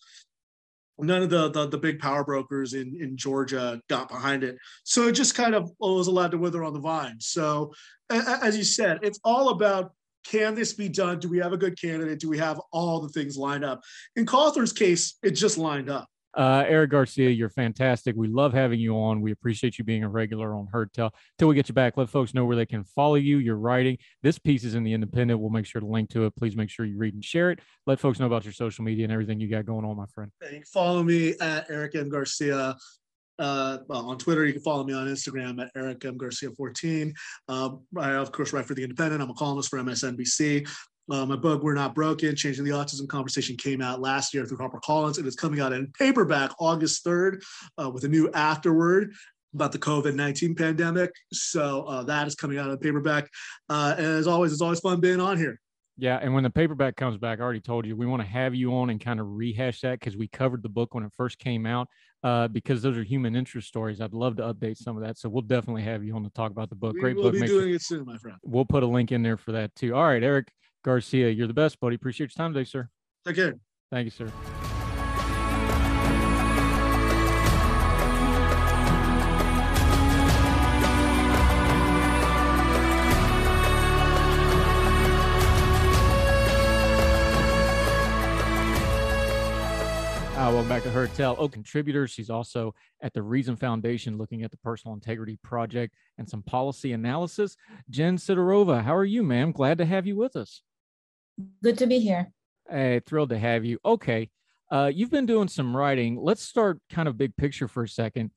none 0.98 1.22
of 1.22 1.30
the, 1.30 1.50
the, 1.50 1.66
the 1.66 1.78
big 1.78 1.98
power 1.98 2.24
brokers 2.24 2.74
in 2.74 2.96
in 3.00 3.16
Georgia 3.16 3.80
got 3.88 4.09
behind 4.09 4.42
it. 4.42 4.57
So 4.85 5.09
it 5.09 5.12
just 5.12 5.35
kind 5.35 5.54
of 5.54 5.70
was 5.78 6.07
allowed 6.07 6.30
to 6.30 6.38
wither 6.38 6.64
on 6.64 6.72
the 6.72 6.80
vine. 6.80 7.16
So 7.20 7.72
as 8.11 8.57
you 8.57 8.64
said, 8.64 9.00
it's 9.02 9.20
all 9.24 9.50
about 9.50 9.92
can 10.24 10.54
this 10.54 10.72
be 10.72 10.88
done? 10.88 11.18
Do 11.18 11.28
we 11.28 11.38
have 11.38 11.52
a 11.52 11.59
good 11.59 11.78
candidate? 11.78 12.18
Do 12.18 12.30
we 12.30 12.38
have 12.38 12.59
all 12.72 13.00
the 13.00 13.11
things 13.11 13.37
lined 13.37 13.64
up? 13.64 13.83
In 14.16 14.24
Cawthorn's 14.24 14.72
case, 14.72 15.18
it 15.22 15.33
just 15.33 15.59
lined 15.59 15.90
up. 15.90 16.09
Uh, 16.37 16.64
Eric 16.66 16.90
Garcia, 16.90 17.31
you're 17.31 17.49
fantastic. 17.49 18.16
We 18.16 18.29
love 18.29 18.53
having 18.53 18.81
you 18.81 18.97
on. 18.97 19.20
We 19.20 19.33
appreciate 19.33 19.79
you 19.79 19.85
being 19.85 20.03
a 20.03 20.09
regular 20.09 20.55
on 20.55 20.66
Heard 20.66 20.92
Tell. 20.92 21.14
Till 21.38 21.49
we 21.49 21.55
get 21.55 21.68
you 21.68 21.75
back, 21.75 21.97
let 21.97 22.09
folks 22.09 22.35
know 22.35 22.44
where 22.44 22.57
they 22.57 22.66
can 22.66 22.85
follow 22.85 23.14
you. 23.14 23.38
Your 23.38 23.57
writing. 23.57 23.99
This 24.23 24.38
piece 24.38 24.64
is 24.64 24.75
in 24.75 24.83
the 24.83 24.92
Independent. 24.92 25.40
We'll 25.40 25.51
make 25.51 25.66
sure 25.66 25.81
to 25.81 25.87
link 25.87 26.11
to 26.11 26.25
it. 26.27 26.37
Please 26.37 26.57
make 26.57 26.70
sure 26.70 26.87
you 26.87 26.99
read 26.99 27.14
and 27.14 27.25
share 27.25 27.51
it. 27.51 27.61
Let 27.87 28.01
folks 28.01 28.18
know 28.18 28.27
about 28.27 28.44
your 28.44 28.53
social 28.53 28.85
media 28.85 29.05
and 29.05 29.12
everything 29.12 29.40
you 29.40 29.49
got 29.49 29.66
going 29.66 29.85
on, 29.85 29.97
my 29.97 30.07
friend. 30.07 30.31
You. 30.51 30.62
Follow 30.73 31.03
me 31.03 31.35
at 31.40 31.70
Eric 31.70 31.94
M 31.94 32.09
Garcia. 32.09 32.77
Uh, 33.38 33.79
on 33.90 34.16
Twitter, 34.16 34.44
you 34.44 34.53
can 34.53 34.62
follow 34.62 34.85
me 34.85 34.92
on 34.92 35.07
Instagram 35.09 35.61
at 35.61 35.70
Eric 35.77 36.05
M 36.05 36.16
Garcia 36.16 36.51
14. 36.51 37.12
Uh, 37.49 37.70
I 37.99 38.12
of 38.12 38.31
course 38.33 38.53
write 38.53 38.66
for 38.66 38.75
the 38.75 38.83
Independent. 38.83 39.23
I'm 39.23 39.31
a 39.31 39.35
columnist 39.35 39.70
for 39.70 39.79
MSNBC. 39.79 40.68
Uh, 41.11 41.27
my 41.27 41.37
book, 41.37 41.62
We're 41.62 41.75
Not 41.75 41.95
Broken, 41.95 42.35
Changing 42.35 42.64
the 42.64 42.71
Autism 42.71 43.07
Conversation, 43.07 43.57
came 43.57 43.83
out 43.83 44.01
last 44.01 44.33
year 44.33 44.47
through 44.47 44.59
HarperCollins. 44.59 45.19
And 45.19 45.27
It 45.27 45.29
is 45.29 45.37
coming 45.37 45.61
out 45.61 45.73
in 45.73 45.93
paperback 45.99 46.53
August 46.59 47.05
3rd 47.05 47.43
uh, 47.83 47.90
with 47.90 48.05
a 48.05 48.09
new 48.09 48.31
afterword 48.33 49.12
about 49.55 49.73
the 49.73 49.79
COVID 49.79 50.14
19 50.14 50.55
pandemic. 50.55 51.12
So 51.33 51.85
uh, 51.85 52.03
that 52.05 52.27
is 52.27 52.35
coming 52.35 52.59
out 52.59 52.71
in 52.71 52.79
paperback. 52.79 53.29
Uh, 53.69 53.95
and 53.97 54.07
as 54.07 54.27
always, 54.27 54.53
it's 54.53 54.62
always 54.62 54.81
fun 54.81 55.01
being 55.01 55.21
on 55.21 55.37
here. 55.38 55.61
Yeah, 55.96 56.18
and 56.20 56.35
when 56.35 56.42
the 56.42 56.50
paperback 56.50 56.96
comes 56.96 57.16
back, 57.18 57.38
I 57.38 57.42
already 57.42 57.61
told 57.61 57.87
you 57.87 57.94
we 57.96 58.07
want 58.07 58.20
to 58.20 58.26
have 58.28 58.54
you 58.54 58.74
on 58.74 58.90
and 58.90 59.00
kind 59.00 59.20
of 59.20 59.26
rehash 59.28 59.80
that 59.83 60.00
because 60.00 60.16
we 60.16 60.26
covered 60.26 60.62
the 60.62 60.68
book 60.68 60.92
when 60.94 61.04
it 61.04 61.12
first 61.16 61.38
came 61.38 61.66
out. 61.66 61.88
Uh, 62.24 62.48
because 62.48 62.80
those 62.80 62.96
are 62.96 63.02
human 63.04 63.37
interest 63.37 63.68
stories. 63.68 64.00
I'd 64.00 64.14
love 64.14 64.37
to 64.37 64.42
update 64.42 64.78
some 64.78 64.96
of 64.96 65.02
that. 65.02 65.18
So 65.18 65.28
we'll 65.28 65.42
definitely 65.42 65.83
have 65.83 66.02
you 66.02 66.16
on 66.16 66.24
to 66.24 66.30
talk 66.30 66.50
about 66.50 66.70
the 66.70 66.74
book. 66.74 66.94
We 66.94 67.00
Great 67.00 67.16
will 67.16 67.24
book. 67.24 67.33
We'll 67.35 67.40
be 67.40 67.40
Make 67.40 67.50
doing 67.50 67.66
sure- 67.66 67.74
it 67.74 67.83
soon, 67.83 68.07
my 68.07 68.16
friend. 68.16 68.38
We'll 68.42 68.64
put 68.64 68.83
a 68.83 68.87
link 68.87 69.12
in 69.12 69.22
there 69.22 69.37
for 69.37 69.52
that 69.52 69.74
too. 69.74 69.94
All 69.94 70.04
right, 70.04 70.22
Eric 70.22 70.50
Garcia, 70.85 71.28
you're 71.28 71.46
the 71.46 71.52
best, 71.54 71.78
buddy. 71.80 71.96
Appreciate 71.96 72.35
your 72.35 72.44
time 72.44 72.54
today, 72.54 72.64
sir. 72.64 72.88
Take 73.26 73.37
care. 73.37 73.54
Thank 73.90 74.07
you, 74.07 74.11
sir. 74.11 74.73
Uh, 90.44 90.50
welcome 90.50 90.68
back 90.68 90.83
to 90.83 90.90
Heard 90.90 91.14
Tell. 91.14 91.37
Oh, 91.38 91.48
contributor. 91.48 92.07
She's 92.07 92.28
also 92.28 92.74
at 93.00 93.14
the 93.14 93.22
Reason 93.22 93.57
Foundation 93.57 94.18
looking 94.18 94.42
at 94.42 94.50
the 94.50 94.59
Pension 94.59 94.92
Integrity 94.92 95.38
Project 95.42 95.94
and 96.18 96.28
some 96.28 96.42
policy 96.42 96.92
analysis. 96.92 97.57
Jen 97.88 98.18
Sidorova, 98.18 98.85
how 98.85 98.94
are 98.94 99.07
you, 99.07 99.22
ma'am? 99.22 99.52
Glad 99.52 99.78
to 99.78 99.87
have 99.87 100.07
you 100.07 100.16
with 100.16 100.37
us. 100.37 100.61
Good 101.62 101.78
to 101.78 101.87
be 101.87 101.98
here. 101.98 102.30
Hey, 102.68 103.00
thrilled 103.07 103.30
to 103.30 103.38
have 103.38 103.64
you. 103.64 103.78
Okay. 103.87 104.28
Uh, 104.70 104.90
you've 104.94 105.11
been 105.11 105.24
doing 105.24 105.48
some 105.48 105.74
writing. 105.74 106.18
Let's 106.20 106.42
start 106.42 106.78
kind 106.90 107.09
of 107.09 107.16
big 107.16 107.35
picture 107.38 107.66
for 107.66 107.85
a 107.85 107.88
second. 107.88 108.30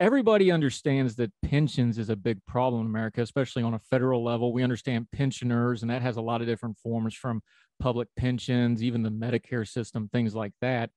Everybody 0.00 0.50
understands 0.50 1.14
that 1.16 1.30
pensions 1.44 1.98
is 1.98 2.10
a 2.10 2.16
big 2.16 2.44
problem 2.46 2.80
in 2.80 2.88
America, 2.88 3.22
especially 3.22 3.62
on 3.62 3.74
a 3.74 3.78
federal 3.78 4.24
level. 4.24 4.52
We 4.52 4.64
understand 4.64 5.06
pensioners, 5.12 5.82
and 5.82 5.90
that 5.92 6.02
has 6.02 6.16
a 6.16 6.20
lot 6.20 6.40
of 6.40 6.48
different 6.48 6.78
forms 6.78 7.14
from 7.14 7.42
public 7.78 8.08
pensions, 8.16 8.82
even 8.82 9.04
the 9.04 9.10
Medicare 9.10 9.68
system, 9.68 10.08
things 10.08 10.34
like 10.34 10.52
that. 10.60 10.90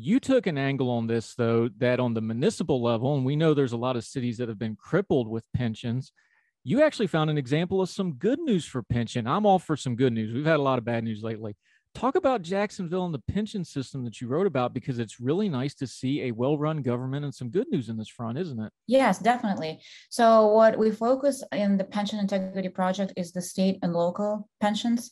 You 0.00 0.20
took 0.20 0.46
an 0.46 0.56
angle 0.56 0.90
on 0.90 1.08
this, 1.08 1.34
though, 1.34 1.68
that 1.78 1.98
on 1.98 2.14
the 2.14 2.20
municipal 2.20 2.80
level, 2.80 3.16
and 3.16 3.24
we 3.24 3.34
know 3.34 3.52
there's 3.52 3.72
a 3.72 3.76
lot 3.76 3.96
of 3.96 4.04
cities 4.04 4.38
that 4.38 4.48
have 4.48 4.58
been 4.58 4.76
crippled 4.76 5.26
with 5.26 5.44
pensions. 5.52 6.12
You 6.62 6.84
actually 6.84 7.08
found 7.08 7.30
an 7.30 7.36
example 7.36 7.82
of 7.82 7.88
some 7.88 8.12
good 8.12 8.38
news 8.38 8.64
for 8.64 8.84
pension. 8.84 9.26
I'm 9.26 9.44
all 9.44 9.58
for 9.58 9.76
some 9.76 9.96
good 9.96 10.12
news. 10.12 10.32
We've 10.32 10.46
had 10.46 10.60
a 10.60 10.62
lot 10.62 10.78
of 10.78 10.84
bad 10.84 11.02
news 11.02 11.24
lately. 11.24 11.56
Talk 11.96 12.14
about 12.14 12.42
Jacksonville 12.42 13.06
and 13.06 13.14
the 13.14 13.22
pension 13.26 13.64
system 13.64 14.04
that 14.04 14.20
you 14.20 14.28
wrote 14.28 14.46
about 14.46 14.72
because 14.72 15.00
it's 15.00 15.18
really 15.18 15.48
nice 15.48 15.74
to 15.74 15.86
see 15.88 16.22
a 16.22 16.30
well 16.30 16.56
run 16.56 16.80
government 16.80 17.24
and 17.24 17.34
some 17.34 17.50
good 17.50 17.66
news 17.68 17.88
in 17.88 17.96
this 17.96 18.08
front, 18.08 18.38
isn't 18.38 18.60
it? 18.60 18.72
Yes, 18.86 19.18
definitely. 19.18 19.80
So, 20.10 20.46
what 20.46 20.78
we 20.78 20.92
focus 20.92 21.42
in 21.50 21.76
the 21.76 21.82
Pension 21.82 22.20
Integrity 22.20 22.68
Project 22.68 23.14
is 23.16 23.32
the 23.32 23.42
state 23.42 23.80
and 23.82 23.92
local 23.94 24.48
pensions. 24.60 25.10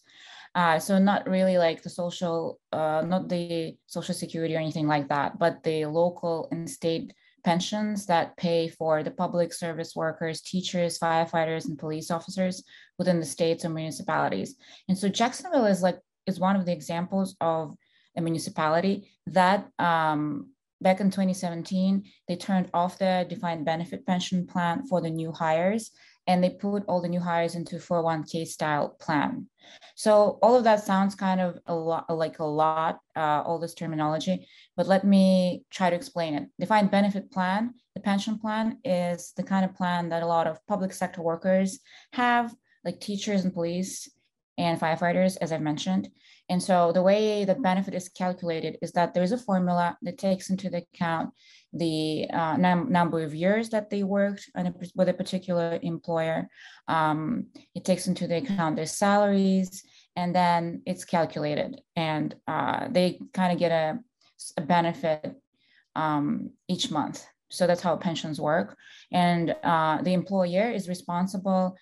Uh, 0.57 0.79
so 0.79 0.99
not 0.99 1.29
really 1.29 1.59
like 1.59 1.83
the 1.83 1.91
social, 1.91 2.59
uh, 2.73 3.05
not 3.07 3.29
the 3.29 3.77
social 3.87 4.15
security 4.15 4.57
or 4.57 4.59
anything 4.59 4.87
like 4.87 5.07
that, 5.07 5.39
but 5.39 5.63
the 5.63 5.85
local 5.85 6.49
and 6.51 6.69
state 6.69 7.13
pensions 7.45 8.07
that 8.07 8.35
pay 8.39 8.67
for 8.67 9.03
the 9.03 9.11
public 9.11 9.53
service 9.53 9.95
workers, 9.95 10.41
teachers, 10.41 10.99
firefighters, 10.99 11.67
and 11.67 11.79
police 11.79 12.11
officers 12.11 12.65
within 12.99 13.21
the 13.21 13.27
states 13.27 13.67
or 13.67 13.69
municipalities. 13.69 14.57
And 14.89 14.97
so 14.97 15.11
Jacksonville 15.11 15.67
is 15.67 15.83
like 15.83 15.99
is 16.27 16.41
one 16.41 16.57
of 16.57 16.65
the 16.65 16.73
examples 16.73 17.37
of 17.43 17.77
a 18.17 18.23
municipality 18.23 19.11
that 19.27 19.69
um, 19.79 20.49
back 20.81 21.01
in 21.01 21.11
2017 21.11 22.03
they 22.29 22.37
turned 22.37 22.71
off 22.73 22.99
the 22.99 23.27
defined 23.29 23.65
benefit 23.65 24.07
pension 24.07 24.47
plan 24.47 24.87
for 24.87 25.01
the 25.01 25.11
new 25.11 25.31
hires 25.33 25.91
and 26.27 26.43
they 26.43 26.51
put 26.51 26.85
all 26.89 27.01
the 27.01 27.09
new 27.09 27.21
hires 27.21 27.55
into 27.55 27.77
401k 27.77 28.47
style 28.47 28.97
plan. 29.01 29.47
So 29.95 30.39
all 30.43 30.57
of 30.57 30.65
that 30.65 30.85
sounds 30.85 31.15
kind 31.15 31.41
of 31.41 31.59
a 31.67 31.75
lot 31.75 32.09
like 32.09 32.39
a 32.39 32.45
lot, 32.45 33.01
uh, 33.17 33.43
all 33.45 33.59
this 33.59 33.75
terminology, 33.75 34.47
but 34.77 34.87
let 34.87 35.05
me 35.05 35.65
try 35.71 35.91
to 35.91 35.97
explain 35.97 36.35
it. 36.35 36.49
Defined 36.59 36.91
benefit 36.91 37.31
plan, 37.31 37.75
the 37.95 38.01
pension 38.01 38.39
plan 38.39 38.79
is 38.85 39.33
the 39.37 39.43
kind 39.43 39.65
of 39.65 39.75
plan 39.75 40.09
that 40.11 40.23
a 40.23 40.27
lot 40.27 40.47
of 40.47 40.65
public 40.67 40.93
sector 40.93 41.23
workers 41.23 41.81
have, 42.13 42.55
like 42.85 43.01
teachers 43.01 43.45
and 43.45 43.55
police 43.55 44.09
and 44.59 44.81
firefighters, 44.81 45.37
as 45.41 45.53
I've 45.53 45.61
mentioned. 45.61 46.09
And 46.49 46.63
so 46.63 46.93
the 46.93 47.03
way 47.03 47.45
the 47.45 47.57
benefit 47.57 47.95
is 47.95 48.09
calculated 48.09 48.79
is 48.81 48.93
that 48.93 49.15
there's 49.15 49.33
a 49.33 49.39
formula 49.39 49.97
that 50.03 50.19
takes 50.19 50.51
into 50.51 50.69
account 50.75 51.31
the 51.73 52.29
uh, 52.33 52.57
num- 52.57 52.91
number 52.93 53.23
of 53.23 53.35
years 53.35 53.69
that 53.71 53.91
they 53.91 54.03
worked 54.03 54.49
a, 54.55 54.73
with 54.95 55.09
a 55.09 55.15
particular 55.15 55.79
employer. 55.83 56.49
Um, 56.87 57.47
it 57.75 57.85
takes 57.85 58.07
into 58.07 58.25
account 58.35 58.77
their 58.77 58.87
salaries, 58.87 59.83
and 60.15 60.35
then 60.35 60.83
it's 60.87 61.05
calculated, 61.05 61.81
and 61.97 62.35
uh, 62.47 62.89
they 62.91 63.21
kind 63.35 63.53
of 63.53 63.59
get 63.59 63.73
a, 63.73 63.99
a 64.57 64.61
benefit 64.63 65.35
um, 65.97 66.51
each 66.69 66.91
month. 66.91 67.27
So 67.51 67.67
that's 67.67 67.83
how 67.83 67.97
pensions 67.97 68.41
work. 68.41 68.77
And 69.13 69.55
uh, 69.63 70.03
the 70.03 70.15
employer 70.15 70.71
is 70.71 70.89
responsible 70.89 71.77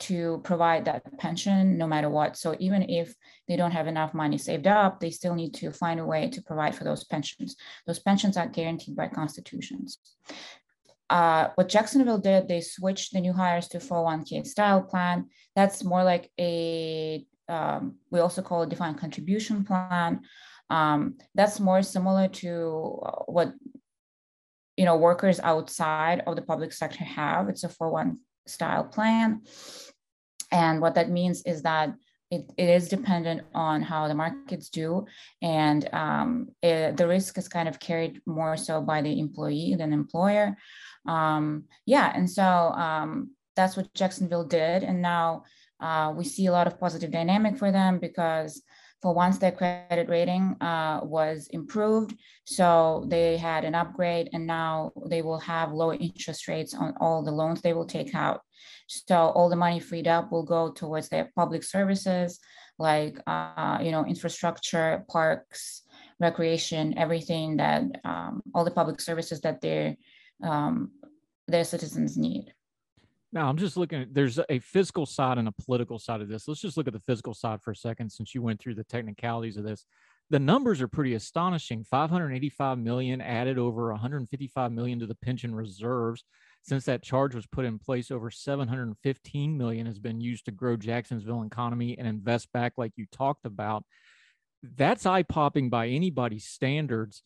to 0.00 0.40
provide 0.44 0.84
that 0.84 1.02
pension 1.18 1.78
no 1.78 1.86
matter 1.86 2.10
what. 2.10 2.36
So 2.36 2.56
even 2.58 2.82
if 2.88 3.14
they 3.46 3.56
don't 3.56 3.70
have 3.70 3.86
enough 3.86 4.14
money 4.14 4.38
saved 4.38 4.66
up, 4.66 5.00
they 5.00 5.10
still 5.10 5.34
need 5.34 5.54
to 5.54 5.70
find 5.70 6.00
a 6.00 6.06
way 6.06 6.28
to 6.30 6.42
provide 6.42 6.74
for 6.74 6.84
those 6.84 7.04
pensions. 7.04 7.56
Those 7.86 8.00
pensions 8.00 8.36
are 8.36 8.48
guaranteed 8.48 8.96
by 8.96 9.08
constitutions. 9.08 9.98
Uh, 11.10 11.48
what 11.54 11.68
Jacksonville 11.68 12.18
did, 12.18 12.48
they 12.48 12.60
switched 12.60 13.12
the 13.12 13.20
new 13.20 13.32
hires 13.32 13.68
to 13.68 13.78
401k 13.78 14.46
style 14.46 14.82
plan. 14.82 15.28
That's 15.54 15.84
more 15.84 16.02
like 16.02 16.30
a, 16.40 17.24
um, 17.48 17.96
we 18.10 18.20
also 18.20 18.42
call 18.42 18.62
it 18.62 18.70
defined 18.70 18.98
contribution 18.98 19.64
plan. 19.64 20.22
Um, 20.70 21.18
that's 21.34 21.60
more 21.60 21.82
similar 21.82 22.28
to 22.28 23.00
uh, 23.04 23.10
what 23.26 23.52
you 24.76 24.84
know 24.84 24.96
workers 24.96 25.38
outside 25.40 26.22
of 26.26 26.36
the 26.36 26.42
public 26.42 26.72
sector 26.72 27.04
have. 27.04 27.48
It's 27.48 27.64
a 27.64 27.68
401 27.68 28.18
style 28.46 28.84
plan. 28.84 29.42
And 30.50 30.80
what 30.80 30.94
that 30.94 31.10
means 31.10 31.42
is 31.42 31.62
that 31.62 31.94
it, 32.30 32.50
it 32.56 32.68
is 32.68 32.88
dependent 32.88 33.42
on 33.54 33.82
how 33.82 34.08
the 34.08 34.14
markets 34.14 34.68
do. 34.68 35.06
And 35.42 35.88
um, 35.92 36.48
it, 36.62 36.96
the 36.96 37.06
risk 37.06 37.38
is 37.38 37.48
kind 37.48 37.68
of 37.68 37.78
carried 37.78 38.20
more 38.26 38.56
so 38.56 38.80
by 38.80 39.02
the 39.02 39.18
employee 39.18 39.74
than 39.76 39.92
employer. 39.92 40.56
Um, 41.06 41.64
yeah, 41.86 42.12
and 42.14 42.28
so 42.28 42.42
um, 42.42 43.30
that's 43.56 43.76
what 43.76 43.92
Jacksonville 43.94 44.44
did. 44.44 44.82
And 44.82 45.02
now 45.02 45.44
uh, 45.80 46.12
we 46.16 46.24
see 46.24 46.46
a 46.46 46.52
lot 46.52 46.66
of 46.66 46.80
positive 46.80 47.10
dynamic 47.10 47.56
for 47.56 47.70
them 47.70 47.98
because 47.98 48.62
for 49.04 49.12
once 49.12 49.36
their 49.36 49.52
credit 49.52 50.08
rating 50.08 50.56
uh, 50.62 50.98
was 51.02 51.46
improved. 51.50 52.16
So 52.44 53.04
they 53.06 53.36
had 53.36 53.62
an 53.66 53.74
upgrade 53.74 54.30
and 54.32 54.46
now 54.46 54.92
they 55.10 55.20
will 55.20 55.40
have 55.40 55.72
lower 55.72 55.92
interest 55.92 56.48
rates 56.48 56.72
on 56.72 56.94
all 57.02 57.22
the 57.22 57.30
loans 57.30 57.60
they 57.60 57.74
will 57.74 57.84
take 57.84 58.14
out. 58.14 58.40
So 58.86 59.14
all 59.14 59.50
the 59.50 59.56
money 59.56 59.78
freed 59.78 60.08
up 60.08 60.32
will 60.32 60.46
go 60.46 60.72
towards 60.72 61.10
their 61.10 61.30
public 61.36 61.64
services 61.64 62.40
like, 62.78 63.18
uh, 63.26 63.78
you 63.82 63.90
know, 63.90 64.06
infrastructure, 64.06 65.04
parks, 65.10 65.82
recreation, 66.18 66.96
everything 66.96 67.58
that 67.58 67.82
um, 68.06 68.42
all 68.54 68.64
the 68.64 68.70
public 68.70 69.02
services 69.02 69.42
that 69.42 69.60
their, 69.60 69.96
um, 70.42 70.92
their 71.46 71.64
citizens 71.64 72.16
need. 72.16 72.53
Now 73.34 73.48
I'm 73.48 73.56
just 73.56 73.76
looking 73.76 74.02
at 74.02 74.14
there's 74.14 74.38
a 74.48 74.60
fiscal 74.60 75.06
side 75.06 75.38
and 75.38 75.48
a 75.48 75.52
political 75.52 75.98
side 75.98 76.20
of 76.20 76.28
this. 76.28 76.46
Let's 76.46 76.60
just 76.60 76.76
look 76.76 76.86
at 76.86 76.92
the 76.92 77.00
fiscal 77.00 77.34
side 77.34 77.60
for 77.62 77.72
a 77.72 77.76
second 77.76 78.10
since 78.10 78.32
you 78.32 78.40
went 78.40 78.60
through 78.60 78.76
the 78.76 78.84
technicalities 78.84 79.56
of 79.56 79.64
this. 79.64 79.86
The 80.30 80.38
numbers 80.38 80.80
are 80.80 80.88
pretty 80.88 81.14
astonishing. 81.14 81.82
585 81.82 82.78
million 82.78 83.20
added 83.20 83.58
over 83.58 83.90
155 83.90 84.70
million 84.70 85.00
to 85.00 85.06
the 85.06 85.16
pension 85.16 85.52
reserves. 85.52 86.22
Since 86.62 86.84
that 86.84 87.02
charge 87.02 87.34
was 87.34 87.44
put 87.46 87.64
in 87.64 87.78
place, 87.78 88.12
over 88.12 88.30
715 88.30 89.58
million 89.58 89.86
has 89.86 89.98
been 89.98 90.20
used 90.20 90.44
to 90.44 90.52
grow 90.52 90.76
Jacksonville 90.76 91.42
economy 91.42 91.98
and 91.98 92.06
invest 92.06 92.52
back 92.52 92.74
like 92.76 92.92
you 92.96 93.06
talked 93.10 93.44
about. 93.44 93.84
That's 94.62 95.04
eye-popping 95.04 95.70
by 95.70 95.88
anybody's 95.88 96.46
standards 96.46 97.22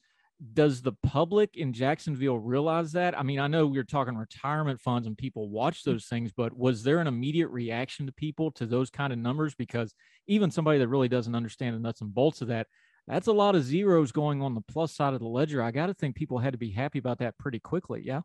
does 0.55 0.83
the 0.83 0.93
public 1.03 1.57
in 1.57 1.73
Jacksonville 1.73 2.39
realize 2.39 2.93
that? 2.93 3.19
I 3.19 3.23
mean, 3.23 3.41
I 3.41 3.49
know 3.49 3.67
we 3.67 3.79
are 3.79 3.85
talking 3.85 4.17
retirement 4.17 4.81
funds 4.81 5.07
and 5.07 5.19
people 5.19 5.49
watch 5.49 5.83
those 5.83 6.07
things, 6.07 6.31
but 6.37 6.57
was 6.57 6.85
there 6.85 7.01
an 7.01 7.09
immediate 7.09 7.49
reaction 7.49 8.07
to 8.07 8.13
people 8.13 8.53
to 8.53 8.67
those 8.67 8.89
kind 8.89 9.13
of 9.13 9.19
numbers? 9.19 9.55
Because 9.57 9.95
even 10.29 10.51
somebody 10.51 10.79
that 10.79 10.89
really 10.89 11.09
doesn't 11.09 11.35
understand 11.35 11.75
the 11.75 11.81
nuts 11.81 12.03
and 12.03 12.15
bolts 12.15 12.41
of 12.41 12.49
that, 12.49 12.69
that's 13.09 13.27
a 13.27 13.33
lot 13.33 13.57
of 13.57 13.65
zeros 13.65 14.13
going 14.13 14.41
on 14.43 14.55
the 14.55 14.61
plus 14.61 14.95
side 14.95 15.15
of 15.15 15.21
the 15.21 15.27
ledger. 15.27 15.63
I 15.63 15.73
got 15.73 15.87
to 15.87 15.95
think 15.95 16.15
people 16.15 16.39
had 16.39 16.53
to 16.53 16.59
be 16.59 16.71
happy 16.71 16.99
about 16.99 17.19
that 17.19 17.37
pretty 17.39 17.59
quickly. 17.59 18.03
Yeah. 18.05 18.21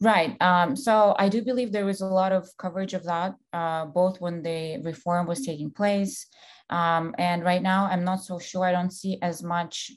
Right. 0.00 0.36
Um, 0.40 0.74
so 0.74 1.14
I 1.18 1.28
do 1.28 1.42
believe 1.42 1.70
there 1.70 1.84
was 1.84 2.00
a 2.00 2.06
lot 2.06 2.32
of 2.32 2.48
coverage 2.56 2.94
of 2.94 3.04
that, 3.04 3.34
uh, 3.52 3.86
both 3.86 4.20
when 4.20 4.42
the 4.42 4.80
reform 4.82 5.26
was 5.26 5.44
taking 5.44 5.70
place. 5.70 6.26
Um, 6.70 7.14
and 7.18 7.44
right 7.44 7.62
now, 7.62 7.86
I'm 7.86 8.04
not 8.04 8.22
so 8.22 8.38
sure. 8.38 8.64
I 8.64 8.72
don't 8.72 8.92
see 8.92 9.18
as 9.22 9.42
much 9.42 9.92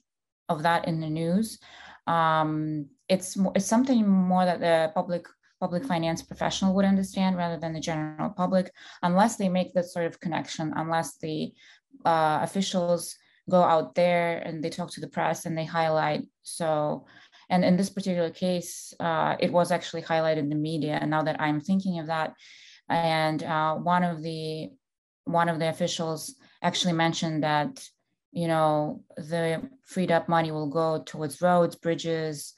of 0.51 0.63
that 0.63 0.87
in 0.87 0.99
the 0.99 1.09
news. 1.09 1.59
Um, 2.07 2.87
it's 3.07 3.37
it's 3.55 3.65
something 3.65 4.07
more 4.07 4.45
that 4.45 4.59
the 4.59 4.91
public 4.93 5.27
public 5.59 5.85
finance 5.85 6.23
professional 6.23 6.73
would 6.73 6.85
understand 6.85 7.37
rather 7.37 7.57
than 7.57 7.73
the 7.73 7.79
general 7.79 8.31
public, 8.31 8.71
unless 9.03 9.35
they 9.35 9.47
make 9.47 9.73
that 9.73 9.85
sort 9.85 10.07
of 10.07 10.19
connection, 10.19 10.73
unless 10.75 11.17
the 11.17 11.53
uh, 12.03 12.39
officials 12.41 13.15
go 13.49 13.61
out 13.61 13.93
there 13.95 14.39
and 14.39 14.63
they 14.63 14.69
talk 14.69 14.89
to 14.91 15.01
the 15.01 15.07
press 15.07 15.45
and 15.45 15.55
they 15.55 15.65
highlight. 15.65 16.21
So, 16.41 17.05
and 17.49 17.63
in 17.63 17.77
this 17.77 17.89
particular 17.89 18.31
case, 18.31 18.93
uh, 18.99 19.35
it 19.39 19.51
was 19.51 19.71
actually 19.71 20.01
highlighted 20.01 20.39
in 20.39 20.49
the 20.49 20.55
media. 20.55 20.97
And 20.99 21.11
now 21.11 21.21
that 21.23 21.39
I'm 21.39 21.59
thinking 21.59 21.99
of 21.99 22.07
that, 22.07 22.33
and 22.89 23.43
uh, 23.43 23.75
one 23.75 24.03
of 24.03 24.21
the 24.21 24.69
one 25.25 25.49
of 25.49 25.59
the 25.59 25.69
officials 25.69 26.35
actually 26.63 26.93
mentioned 26.93 27.43
that 27.43 27.87
you 28.31 28.47
know, 28.47 29.03
the 29.17 29.69
freed 29.85 30.11
up 30.11 30.29
money 30.29 30.51
will 30.51 30.69
go 30.69 31.03
towards 31.05 31.41
roads, 31.41 31.75
bridges, 31.75 32.53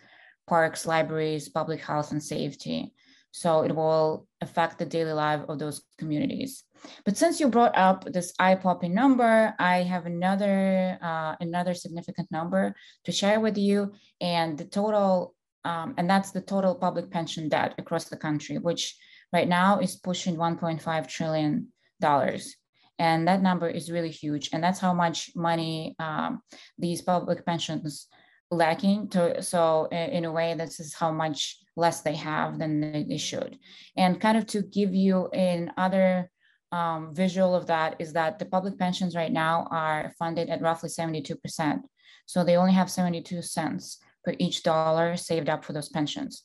parks, 0.47 0.85
libraries, 0.85 1.49
public 1.49 1.81
health 1.81 2.11
and 2.11 2.23
safety. 2.23 2.93
So 3.31 3.63
it 3.63 3.75
will 3.75 4.27
affect 4.41 4.77
the 4.77 4.85
daily 4.85 5.13
life 5.13 5.41
of 5.49 5.57
those 5.57 5.81
communities. 5.97 6.63
But 7.05 7.17
since 7.17 7.39
you 7.39 7.47
brought 7.47 7.75
up 7.75 8.05
this 8.05 8.33
eye-popping 8.37 8.93
number, 8.93 9.55
I 9.57 9.77
have 9.77 10.05
another 10.05 10.99
uh, 11.01 11.35
another 11.39 11.73
significant 11.73 12.29
number 12.29 12.75
to 13.05 13.11
share 13.11 13.39
with 13.39 13.57
you, 13.57 13.93
and 14.21 14.57
the 14.57 14.65
total, 14.65 15.33
um, 15.65 15.95
and 15.97 16.07
that's 16.07 16.31
the 16.31 16.41
total 16.41 16.75
public 16.75 17.09
pension 17.09 17.49
debt 17.49 17.73
across 17.79 18.05
the 18.05 18.17
country, 18.17 18.57
which 18.59 18.95
right 19.31 19.47
now 19.47 19.79
is 19.79 19.95
pushing 19.95 20.35
1.5 20.35 21.07
trillion 21.07 21.69
dollars 21.99 22.55
and 22.99 23.27
that 23.27 23.41
number 23.41 23.67
is 23.67 23.91
really 23.91 24.11
huge. 24.11 24.49
And 24.53 24.63
that's 24.63 24.79
how 24.79 24.93
much 24.93 25.31
money 25.35 25.95
um, 25.99 26.41
these 26.77 27.01
public 27.01 27.45
pensions 27.45 28.07
lacking 28.51 29.09
to 29.09 29.41
so 29.41 29.87
in 29.91 30.25
a 30.25 30.31
way 30.31 30.53
this 30.53 30.79
is 30.79 30.93
how 30.93 31.11
much 31.11 31.57
less 31.75 32.01
they 32.01 32.15
have 32.15 32.59
than 32.59 33.07
they 33.09 33.17
should. 33.17 33.57
And 33.97 34.21
kind 34.21 34.37
of 34.37 34.45
to 34.47 34.61
give 34.61 34.93
you 34.93 35.27
another 35.29 36.29
um, 36.71 37.13
visual 37.13 37.55
of 37.55 37.67
that 37.67 37.95
is 37.99 38.13
that 38.13 38.39
the 38.39 38.45
public 38.45 38.77
pensions 38.77 39.15
right 39.15 39.31
now 39.31 39.67
are 39.71 40.13
funded 40.17 40.49
at 40.49 40.61
roughly 40.61 40.89
72% 40.89 41.81
so 42.25 42.43
they 42.43 42.57
only 42.57 42.73
have 42.73 42.89
72 42.89 43.41
cents 43.41 43.99
per 44.23 44.33
each 44.39 44.63
dollar 44.63 45.17
saved 45.17 45.49
up 45.49 45.63
for 45.65 45.73
those 45.73 45.89
pensions. 45.89 46.43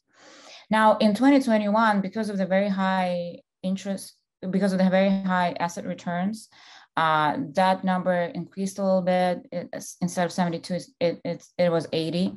Now 0.70 0.96
in 0.98 1.14
2021 1.14 2.00
because 2.00 2.28
of 2.28 2.38
the 2.38 2.46
very 2.46 2.68
high 2.68 3.38
interest 3.62 4.14
because 4.50 4.72
of 4.72 4.78
the 4.78 4.90
very 4.90 5.10
high 5.10 5.54
asset 5.58 5.84
returns, 5.86 6.48
uh, 6.96 7.36
that 7.54 7.84
number 7.84 8.12
increased 8.34 8.78
a 8.78 8.84
little 8.84 9.02
bit. 9.02 9.46
It, 9.52 9.68
instead 10.00 10.24
of 10.26 10.32
72, 10.32 10.78
it, 11.00 11.20
it, 11.24 11.44
it 11.56 11.70
was 11.70 11.86
80 11.92 12.36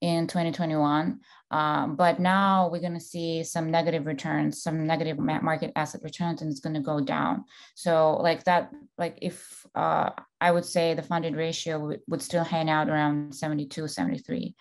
in 0.00 0.26
2021. 0.26 1.20
Um, 1.50 1.96
but 1.96 2.20
now 2.20 2.68
we're 2.68 2.80
going 2.80 2.94
to 2.94 3.00
see 3.00 3.42
some 3.42 3.70
negative 3.70 4.06
returns, 4.06 4.62
some 4.62 4.86
negative 4.86 5.18
market 5.18 5.72
asset 5.76 6.02
returns, 6.04 6.42
and 6.42 6.50
it's 6.50 6.60
going 6.60 6.74
to 6.74 6.80
go 6.80 7.00
down. 7.00 7.44
So, 7.74 8.16
like 8.16 8.44
that, 8.44 8.70
like 8.98 9.18
if 9.22 9.64
uh, 9.74 10.10
I 10.40 10.50
would 10.50 10.66
say 10.66 10.92
the 10.92 11.02
funded 11.02 11.36
ratio 11.36 11.78
would, 11.78 12.00
would 12.06 12.22
still 12.22 12.44
hang 12.44 12.68
out 12.68 12.90
around 12.90 13.34
72, 13.34 13.88
73. 13.88 14.54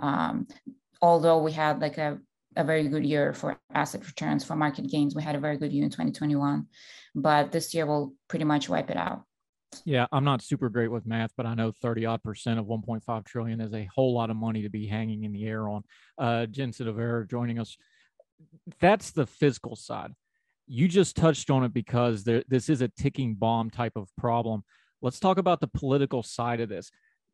Um, 0.00 0.48
although 1.00 1.38
we 1.38 1.52
had 1.52 1.80
like 1.80 1.98
a 1.98 2.18
a 2.56 2.64
very 2.64 2.88
good 2.88 3.04
year 3.04 3.32
for 3.32 3.58
asset 3.72 4.06
returns 4.06 4.44
for 4.44 4.56
market 4.56 4.88
gains. 4.90 5.14
We 5.14 5.22
had 5.22 5.34
a 5.34 5.40
very 5.40 5.56
good 5.56 5.72
year 5.72 5.84
in 5.84 5.90
2021, 5.90 6.66
but 7.14 7.52
this 7.52 7.74
year 7.74 7.86
will 7.86 8.14
pretty 8.28 8.44
much 8.44 8.68
wipe 8.68 8.90
it 8.90 8.96
out. 8.96 9.22
Yeah, 9.84 10.06
I'm 10.12 10.24
not 10.24 10.42
super 10.42 10.68
great 10.68 10.90
with 10.90 11.06
math, 11.06 11.32
but 11.36 11.46
I 11.46 11.54
know 11.54 11.72
30 11.72 12.06
odd 12.06 12.22
percent 12.22 12.60
of 12.60 12.66
1.5 12.66 13.24
trillion 13.24 13.60
is 13.60 13.74
a 13.74 13.88
whole 13.94 14.14
lot 14.14 14.30
of 14.30 14.36
money 14.36 14.62
to 14.62 14.68
be 14.68 14.86
hanging 14.86 15.24
in 15.24 15.32
the 15.32 15.46
air 15.46 15.68
on. 15.68 15.82
Uh, 16.16 16.46
Jen 16.46 16.70
Sidorova 16.70 17.28
joining 17.28 17.58
us. 17.58 17.76
That's 18.80 19.10
the 19.10 19.26
fiscal 19.26 19.74
side. 19.74 20.12
You 20.66 20.88
just 20.88 21.16
touched 21.16 21.50
on 21.50 21.64
it 21.64 21.74
because 21.74 22.24
there, 22.24 22.44
this 22.48 22.68
is 22.68 22.80
a 22.80 22.88
ticking 22.88 23.34
bomb 23.34 23.70
type 23.70 23.96
of 23.96 24.08
problem. 24.16 24.62
Let's 25.02 25.20
talk 25.20 25.38
about 25.38 25.60
the 25.60 25.68
political 25.68 26.22
side 26.22 26.60
of 26.60 26.68
this. 26.68 26.90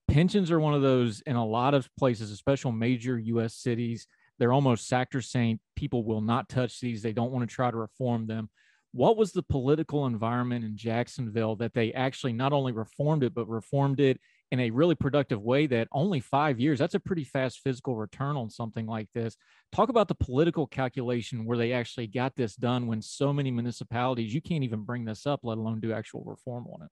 Pensions 0.08 0.50
are 0.50 0.58
one 0.58 0.74
of 0.74 0.82
those 0.82 1.20
in 1.20 1.36
a 1.36 1.46
lot 1.46 1.74
of 1.74 1.88
places, 1.96 2.32
especially 2.32 2.72
major 2.72 3.18
U.S. 3.18 3.54
cities 3.54 4.06
they're 4.40 4.52
almost 4.52 4.88
sacrosanct. 4.88 5.60
People 5.76 6.02
will 6.02 6.22
not 6.22 6.48
touch 6.48 6.80
these. 6.80 7.02
They 7.02 7.12
don't 7.12 7.30
want 7.30 7.48
to 7.48 7.54
try 7.54 7.70
to 7.70 7.76
reform 7.76 8.26
them. 8.26 8.48
What 8.92 9.16
was 9.16 9.30
the 9.30 9.42
political 9.42 10.06
environment 10.06 10.64
in 10.64 10.76
Jacksonville 10.76 11.54
that 11.56 11.74
they 11.74 11.92
actually 11.92 12.32
not 12.32 12.52
only 12.52 12.72
reformed 12.72 13.22
it, 13.22 13.34
but 13.34 13.48
reformed 13.48 14.00
it 14.00 14.18
in 14.50 14.58
a 14.58 14.70
really 14.70 14.96
productive 14.96 15.42
way 15.42 15.66
that 15.68 15.86
only 15.92 16.18
five 16.18 16.58
years, 16.58 16.80
that's 16.80 16.94
a 16.94 17.00
pretty 17.00 17.22
fast 17.22 17.60
physical 17.60 17.94
return 17.94 18.36
on 18.36 18.50
something 18.50 18.86
like 18.86 19.08
this. 19.14 19.36
Talk 19.70 19.90
about 19.90 20.08
the 20.08 20.16
political 20.16 20.66
calculation 20.66 21.44
where 21.44 21.58
they 21.58 21.72
actually 21.72 22.08
got 22.08 22.34
this 22.34 22.56
done 22.56 22.88
when 22.88 23.00
so 23.00 23.32
many 23.32 23.52
municipalities, 23.52 24.34
you 24.34 24.40
can't 24.40 24.64
even 24.64 24.84
bring 24.84 25.04
this 25.04 25.26
up, 25.26 25.40
let 25.44 25.58
alone 25.58 25.78
do 25.78 25.92
actual 25.92 26.24
reform 26.24 26.66
on 26.66 26.82
it. 26.82 26.88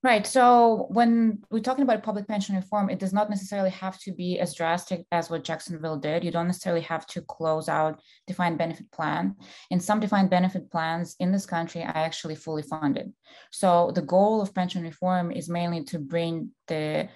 Right. 0.00 0.24
So 0.24 0.86
when 0.90 1.40
we're 1.50 1.58
talking 1.58 1.82
about 1.82 2.04
public 2.04 2.28
pension 2.28 2.54
reform, 2.54 2.88
it 2.88 3.00
does 3.00 3.12
not 3.12 3.28
necessarily 3.28 3.70
have 3.70 3.98
to 4.00 4.12
be 4.12 4.38
as 4.38 4.54
drastic 4.54 5.04
as 5.10 5.28
what 5.28 5.42
Jacksonville 5.42 5.96
did. 5.96 6.22
You 6.22 6.30
don't 6.30 6.46
necessarily 6.46 6.82
have 6.82 7.04
to 7.08 7.22
close 7.22 7.68
out 7.68 8.00
defined 8.28 8.58
benefit 8.58 8.88
plan. 8.92 9.34
In 9.72 9.80
some 9.80 9.98
defined 9.98 10.30
benefit 10.30 10.70
plans 10.70 11.16
in 11.18 11.32
this 11.32 11.46
country 11.46 11.82
are 11.82 11.96
actually 11.96 12.36
fully 12.36 12.62
funded. 12.62 13.12
So 13.50 13.90
the 13.92 14.02
goal 14.02 14.40
of 14.40 14.54
pension 14.54 14.84
reform 14.84 15.32
is 15.32 15.48
mainly 15.48 15.82
to 15.86 15.98
bring 15.98 16.52
the 16.68 17.08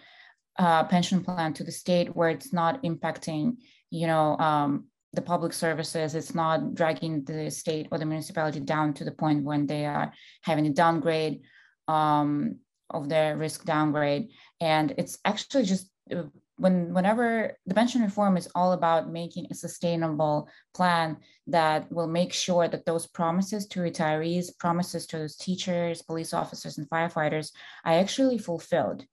uh, 0.59 0.83
pension 0.85 1.23
plan 1.23 1.55
to 1.55 1.65
the 1.65 1.71
state 1.71 2.17
where 2.17 2.31
it's 2.31 2.53
not 2.53 2.83
impacting, 2.83 3.59
you 3.91 4.09
know, 4.09 4.37
um, 4.39 4.89
the 5.13 5.23
public 5.23 5.53
services. 5.53 6.17
It's 6.17 6.35
not 6.35 6.75
dragging 6.75 7.23
the 7.23 7.49
state 7.49 7.87
or 7.93 7.99
the 7.99 8.07
municipality 8.07 8.59
down 8.59 8.93
to 8.95 9.05
the 9.05 9.13
point 9.13 9.45
when 9.45 9.69
they 9.69 9.87
are 9.87 10.13
having 10.43 10.67
a 10.67 10.71
downgrade. 10.71 11.43
Um, 11.87 12.57
of 12.93 13.09
their 13.09 13.37
risk 13.37 13.65
downgrade. 13.65 14.29
And 14.61 14.95
it's 14.99 15.19
actually 15.25 15.65
just 15.65 15.91
uh, 16.15 16.25
when 16.57 16.93
whenever 16.95 17.57
the 17.67 17.75
pension 17.75 18.03
reform 18.03 18.37
is 18.37 18.49
all 18.55 18.73
about 18.73 19.11
making 19.11 19.47
a 19.51 19.55
sustainable 19.55 20.49
plan 20.75 21.17
that 21.47 21.91
will 21.91 22.07
make 22.07 22.33
sure 22.33 22.69
that 22.69 22.85
those 22.85 23.07
promises 23.07 23.67
to 23.67 23.81
retirees, 23.81 24.57
promises 24.59 25.07
to 25.07 25.19
those 25.19 25.37
teachers, 25.37 26.03
police 26.03 26.33
officers, 26.33 26.79
and 26.79 26.89
firefighters 26.89 27.53
are 27.85 27.95
actually 27.95 28.39
fulfilled. 28.39 29.05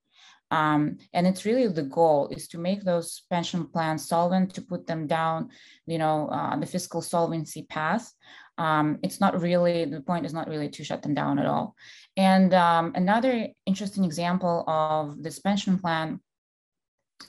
Um, 0.52 0.97
and 1.14 1.28
it's 1.28 1.45
really 1.45 1.68
the 1.68 1.84
goal 1.84 2.30
is 2.30 2.47
to 2.50 2.58
make 2.58 2.84
those 2.84 3.24
pension 3.30 3.68
plans 3.68 4.08
solvent, 4.08 4.54
to 4.56 4.62
put 4.62 4.88
them 4.88 5.08
down, 5.08 5.50
you 5.86 5.97
know, 5.97 6.28
uh, 6.30 6.58
the 6.58 6.66
fiscal 6.66 7.02
solvency 7.02 7.64
path. 7.64 8.12
Um, 8.58 9.00
it's 9.04 9.22
not 9.22 9.39
really 9.39 9.86
the 9.86 10.02
point 10.02 10.26
is 10.26 10.34
not 10.34 10.50
really 10.50 10.70
to 10.70 10.84
shut 10.84 11.02
them 11.02 11.14
down 11.14 11.39
at 11.39 11.45
all. 11.45 11.76
And 12.18 12.54
um, 12.54 12.91
another 12.95 13.47
interesting 13.66 14.04
example 14.04 14.66
of 14.68 15.24
this 15.24 15.39
pension 15.39 15.80
plan 15.80 16.20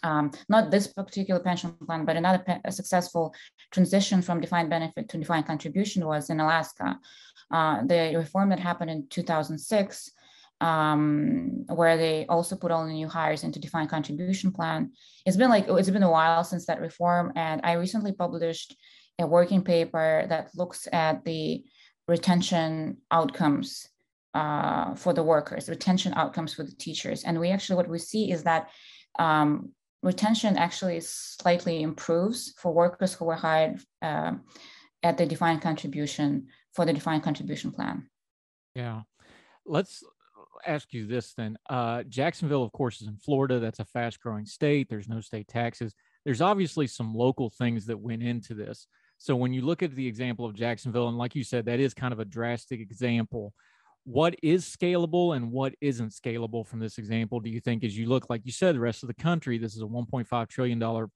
um, 0.03 0.31
not 0.49 0.71
this 0.71 0.87
particular 0.87 1.41
pension 1.41 1.73
plan, 1.87 2.05
but 2.05 2.16
another 2.16 2.39
pe- 2.39 2.71
successful 2.71 3.35
transition 3.71 4.23
from 4.23 4.41
defined 4.41 4.71
benefit 4.71 5.09
to 5.09 5.18
defined 5.18 5.47
contribution 5.47 6.07
was 6.07 6.31
in 6.31 6.41
Alaska. 6.41 6.99
Uh, 7.51 7.85
the 7.85 8.14
reform 8.16 8.49
that 8.51 8.61
happened 8.61 8.91
in 8.91 9.07
2006 9.09 10.11
um, 10.61 11.64
where 11.68 11.96
they 11.96 12.26
also 12.26 12.56
put 12.56 12.70
all 12.70 12.86
the 12.86 12.92
new 12.92 13.08
hires 13.08 13.44
into 13.44 13.58
defined 13.58 13.90
contribution 13.90 14.52
plan. 14.52 14.92
It's 15.26 15.36
been 15.36 15.50
like 15.50 15.66
it's 15.68 15.90
been 15.90 16.02
a 16.02 16.11
while 16.11 16.44
since 16.44 16.66
that 16.66 16.80
reform, 16.80 17.32
and 17.36 17.61
I 17.64 17.72
recently 17.72 18.12
published 18.12 18.76
a 19.18 19.26
working 19.26 19.62
paper 19.62 20.26
that 20.28 20.50
looks 20.54 20.88
at 20.92 21.24
the 21.24 21.64
retention 22.08 22.98
outcomes 23.11 23.88
uh, 24.34 24.94
for 24.94 25.12
the 25.12 25.22
workers, 25.22 25.68
retention 25.68 26.12
outcomes 26.14 26.54
for 26.54 26.64
the 26.64 26.74
teachers, 26.74 27.24
and 27.24 27.38
we 27.38 27.50
actually 27.50 27.76
what 27.76 27.88
we 27.88 27.98
see 27.98 28.30
is 28.30 28.44
that. 28.44 28.70
Um, 29.18 29.72
retention 30.02 30.56
actually 30.56 30.98
slightly 31.00 31.82
improves 31.82 32.54
for 32.56 32.72
workers 32.72 33.12
who 33.12 33.26
were 33.26 33.34
hired 33.34 33.78
uh, 34.00 34.32
at 35.02 35.18
the 35.18 35.26
defined 35.26 35.61
contribution 35.61 36.46
for 36.72 36.86
the 36.86 36.92
defined 36.94 37.22
contribution 37.22 37.70
plan. 37.70 38.08
Yeah. 38.74 39.02
Let's 39.66 40.02
ask 40.66 40.92
you 40.92 41.06
this 41.06 41.34
then. 41.34 41.56
Uh, 41.68 42.02
Jacksonville, 42.04 42.62
of 42.62 42.72
course, 42.72 43.00
is 43.00 43.08
in 43.08 43.16
Florida. 43.16 43.58
That's 43.58 43.80
a 43.80 43.84
fast 43.84 44.20
growing 44.20 44.46
state. 44.46 44.88
There's 44.88 45.08
no 45.08 45.20
state 45.20 45.48
taxes. 45.48 45.94
There's 46.24 46.40
obviously 46.40 46.86
some 46.86 47.14
local 47.14 47.50
things 47.50 47.86
that 47.86 47.98
went 47.98 48.22
into 48.22 48.54
this. 48.54 48.86
So 49.18 49.36
when 49.36 49.52
you 49.52 49.62
look 49.62 49.82
at 49.82 49.94
the 49.94 50.06
example 50.06 50.46
of 50.46 50.54
Jacksonville, 50.54 51.08
and 51.08 51.18
like 51.18 51.34
you 51.34 51.44
said, 51.44 51.66
that 51.66 51.80
is 51.80 51.92
kind 51.92 52.12
of 52.12 52.20
a 52.20 52.24
drastic 52.24 52.80
example. 52.80 53.52
What 54.04 54.34
is 54.42 54.64
scalable 54.64 55.36
and 55.36 55.52
what 55.52 55.74
isn't 55.80 56.12
scalable 56.12 56.66
from 56.66 56.80
this 56.80 56.96
example? 56.96 57.38
Do 57.38 57.50
you 57.50 57.61
think, 57.61 57.84
as 57.84 57.96
you 57.96 58.06
look, 58.06 58.30
like 58.30 58.42
you 58.44 58.52
said, 58.52 58.74
the 58.74 58.80
rest 58.80 59.02
of 59.02 59.08
the 59.08 59.22
country, 59.22 59.58
this 59.58 59.74
is 59.74 59.82
a 59.82 59.86
$1.5 59.86 60.48
trillion 60.48 61.08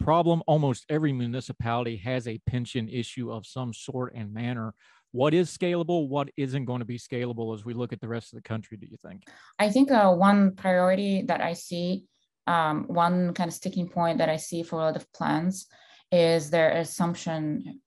problem. 0.00 0.42
Almost 0.46 0.86
every 0.88 1.12
municipality 1.12 1.96
has 1.98 2.26
a 2.26 2.40
pension 2.46 2.88
issue 2.88 3.30
of 3.30 3.46
some 3.46 3.72
sort 3.72 4.14
and 4.14 4.34
manner 4.34 4.74
what 5.12 5.34
is 5.34 5.56
scalable 5.56 6.08
what 6.08 6.28
isn't 6.36 6.64
going 6.64 6.80
to 6.80 6.84
be 6.84 6.98
scalable 6.98 7.54
as 7.54 7.64
we 7.64 7.74
look 7.74 7.92
at 7.92 8.00
the 8.00 8.08
rest 8.08 8.32
of 8.32 8.36
the 8.36 8.42
country 8.42 8.76
do 8.76 8.86
you 8.86 8.96
think? 8.96 9.22
I 9.58 9.70
think 9.70 9.90
uh, 9.90 10.12
one 10.12 10.54
priority 10.56 11.22
that 11.22 11.40
i 11.40 11.52
see 11.52 12.04
um, 12.46 12.84
one 12.88 13.34
kind 13.34 13.48
of 13.48 13.54
sticking 13.54 13.88
point 13.88 14.18
that 14.18 14.28
i 14.28 14.36
see 14.36 14.62
for 14.62 14.76
a 14.76 14.84
lot 14.84 14.96
of 14.96 15.10
plans 15.12 15.66
is 16.10 16.50
their 16.50 16.70
assumption 16.72 17.80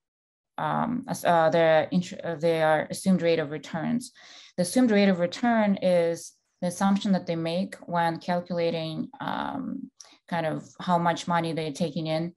um, 0.57 1.05
uh, 1.07 1.49
their, 1.49 1.89
their 2.39 2.87
assumed 2.89 3.21
rate 3.21 3.39
of 3.39 3.51
returns. 3.51 4.11
The 4.57 4.63
assumed 4.63 4.91
rate 4.91 5.09
of 5.09 5.19
return 5.19 5.77
is 5.81 6.33
the 6.61 6.67
assumption 6.67 7.11
that 7.11 7.27
they 7.27 7.35
make 7.35 7.75
when 7.85 8.19
calculating 8.19 9.09
um, 9.19 9.91
kind 10.29 10.45
of 10.45 10.67
how 10.79 10.97
much 10.97 11.27
money 11.27 11.53
they're 11.53 11.71
taking 11.71 12.07
in. 12.07 12.33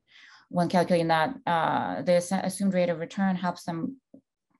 When 0.50 0.68
calculating 0.68 1.08
that 1.08 1.34
uh, 1.46 2.02
the 2.02 2.16
assumed 2.42 2.74
rate 2.74 2.88
of 2.88 3.00
return 3.00 3.36
helps 3.36 3.64
them 3.64 3.96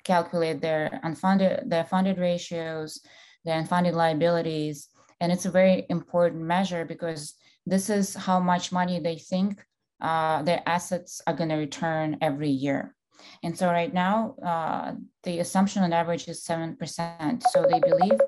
calculate 0.05 0.61
their 0.61 1.01
unfunded 1.05 1.69
their 1.69 1.85
funded 1.85 2.19
ratios, 2.19 3.01
their 3.45 3.61
unfunded 3.63 3.95
liabilities, 3.95 4.89
and 5.21 5.33
it's 5.33 5.47
a 5.47 5.51
very 5.51 5.87
important 5.89 6.43
measure 6.43 6.85
because 6.85 7.35
this 7.67 7.91
is 7.91 8.15
how 8.15 8.41
much 8.41 8.73
money 8.73 8.99
they 9.01 9.17
think 9.17 9.65
uh, 10.01 10.43
their 10.43 10.63
assets 10.67 11.21
are 11.27 11.35
going 11.35 11.51
to 11.51 11.57
return 11.57 12.19
every 12.21 12.51
year. 12.51 12.95
And 13.43 13.57
so 13.57 13.67
right 13.67 13.93
now, 13.93 14.37
uh, 14.45 14.93
the 15.25 15.41
assumption 15.41 15.83
on 15.83 15.93
average 15.93 16.29
is 16.29 16.45
7%. 16.45 17.43
So 17.51 17.67
they 17.69 17.81
believe 17.81 18.21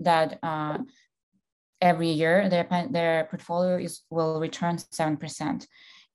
that 0.00 0.38
uh, 0.42 0.78
every 1.80 2.10
year 2.10 2.48
their, 2.48 2.66
their 2.90 3.24
portfolio 3.30 3.76
is, 3.76 4.00
will 4.10 4.40
return 4.40 4.76
7%. 4.76 5.66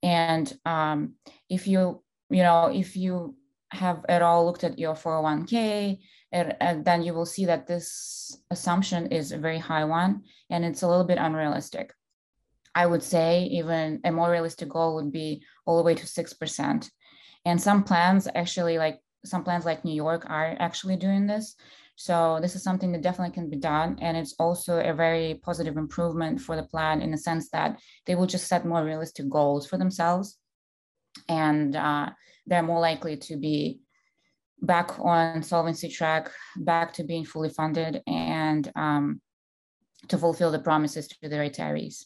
And 0.02 0.52
um, 0.66 1.14
if 1.48 1.66
you, 1.66 2.02
you 2.28 2.42
know, 2.42 2.66
if 2.66 2.96
you 2.96 3.36
have 3.74 4.04
at 4.08 4.22
all 4.22 4.46
looked 4.46 4.64
at 4.64 4.78
your 4.78 4.94
401k, 4.94 5.98
and, 6.32 6.56
and 6.60 6.84
then 6.84 7.02
you 7.02 7.14
will 7.14 7.26
see 7.26 7.44
that 7.46 7.66
this 7.66 8.36
assumption 8.50 9.06
is 9.08 9.32
a 9.32 9.38
very 9.38 9.58
high 9.58 9.84
one 9.84 10.22
and 10.50 10.64
it's 10.64 10.82
a 10.82 10.88
little 10.88 11.04
bit 11.04 11.18
unrealistic. 11.18 11.92
I 12.74 12.86
would 12.86 13.04
say 13.04 13.44
even 13.44 14.00
a 14.04 14.10
more 14.10 14.30
realistic 14.30 14.68
goal 14.68 14.96
would 14.96 15.12
be 15.12 15.44
all 15.64 15.76
the 15.76 15.84
way 15.84 15.94
to 15.94 16.04
6%. 16.04 16.90
And 17.44 17.62
some 17.62 17.84
plans 17.84 18.26
actually, 18.34 18.78
like 18.78 18.98
some 19.24 19.44
plans 19.44 19.64
like 19.64 19.84
New 19.84 19.94
York, 19.94 20.26
are 20.28 20.56
actually 20.58 20.96
doing 20.96 21.26
this. 21.28 21.54
So 21.96 22.40
this 22.42 22.56
is 22.56 22.64
something 22.64 22.90
that 22.92 23.02
definitely 23.02 23.34
can 23.34 23.48
be 23.48 23.56
done. 23.56 23.98
And 24.00 24.16
it's 24.16 24.34
also 24.40 24.80
a 24.80 24.92
very 24.92 25.40
positive 25.44 25.76
improvement 25.76 26.40
for 26.40 26.56
the 26.56 26.64
plan 26.64 27.00
in 27.00 27.12
the 27.12 27.18
sense 27.18 27.48
that 27.50 27.78
they 28.06 28.16
will 28.16 28.26
just 28.26 28.48
set 28.48 28.66
more 28.66 28.84
realistic 28.84 29.28
goals 29.28 29.68
for 29.68 29.78
themselves. 29.78 30.36
And 31.28 31.76
uh, 31.76 32.10
they're 32.46 32.62
more 32.62 32.80
likely 32.80 33.16
to 33.16 33.36
be 33.36 33.80
back 34.62 34.98
on 34.98 35.42
solvency 35.42 35.88
track, 35.88 36.30
back 36.56 36.92
to 36.94 37.04
being 37.04 37.24
fully 37.24 37.50
funded, 37.50 38.02
and 38.06 38.70
um, 38.76 39.20
to 40.08 40.18
fulfill 40.18 40.50
the 40.50 40.58
promises 40.58 41.08
to 41.08 41.28
the 41.28 41.36
retirees. 41.36 42.04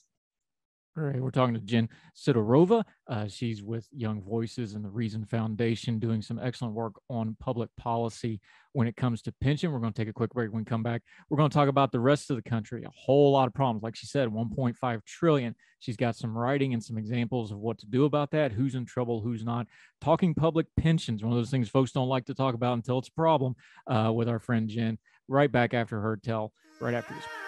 All 0.96 1.04
right, 1.04 1.20
we're 1.20 1.30
talking 1.30 1.54
to 1.54 1.60
Jen 1.60 1.88
Sidorova. 2.16 2.82
Uh, 3.06 3.28
she's 3.28 3.62
with 3.62 3.86
Young 3.92 4.20
Voices 4.20 4.74
and 4.74 4.84
the 4.84 4.90
Reason 4.90 5.24
Foundation, 5.24 6.00
doing 6.00 6.22
some 6.22 6.40
excellent 6.42 6.74
work 6.74 6.94
on 7.08 7.36
public 7.38 7.68
policy 7.76 8.40
when 8.72 8.88
it 8.88 8.96
comes 8.96 9.22
to 9.22 9.32
pension. 9.40 9.70
We're 9.70 9.78
going 9.78 9.92
to 9.92 10.00
take 10.00 10.08
a 10.08 10.12
quick 10.12 10.32
break. 10.32 10.50
When 10.52 10.62
we 10.62 10.64
come 10.64 10.82
back, 10.82 11.02
we're 11.30 11.36
going 11.36 11.50
to 11.50 11.54
talk 11.54 11.68
about 11.68 11.92
the 11.92 12.00
rest 12.00 12.30
of 12.30 12.36
the 12.36 12.42
country. 12.42 12.82
A 12.82 12.90
whole 12.90 13.30
lot 13.30 13.46
of 13.46 13.54
problems, 13.54 13.84
like 13.84 13.94
she 13.94 14.06
said, 14.06 14.28
1.5 14.28 15.04
trillion. 15.04 15.54
She's 15.78 15.96
got 15.96 16.16
some 16.16 16.36
writing 16.36 16.74
and 16.74 16.82
some 16.82 16.98
examples 16.98 17.52
of 17.52 17.58
what 17.58 17.78
to 17.78 17.86
do 17.86 18.04
about 18.04 18.32
that. 18.32 18.50
Who's 18.50 18.74
in 18.74 18.84
trouble? 18.84 19.20
Who's 19.20 19.44
not? 19.44 19.68
Talking 20.00 20.34
public 20.34 20.66
pensions, 20.76 21.22
one 21.22 21.32
of 21.32 21.38
those 21.38 21.50
things 21.50 21.68
folks 21.68 21.92
don't 21.92 22.08
like 22.08 22.26
to 22.26 22.34
talk 22.34 22.54
about 22.54 22.74
until 22.74 22.98
it's 22.98 23.08
a 23.08 23.12
problem. 23.12 23.54
Uh, 23.86 24.10
with 24.12 24.28
our 24.28 24.40
friend 24.40 24.68
Jen. 24.68 24.98
Right 25.28 25.50
back 25.50 25.74
after 25.74 26.00
her 26.00 26.16
tell. 26.16 26.52
Right 26.80 26.94
after 26.94 27.14
this. 27.14 27.47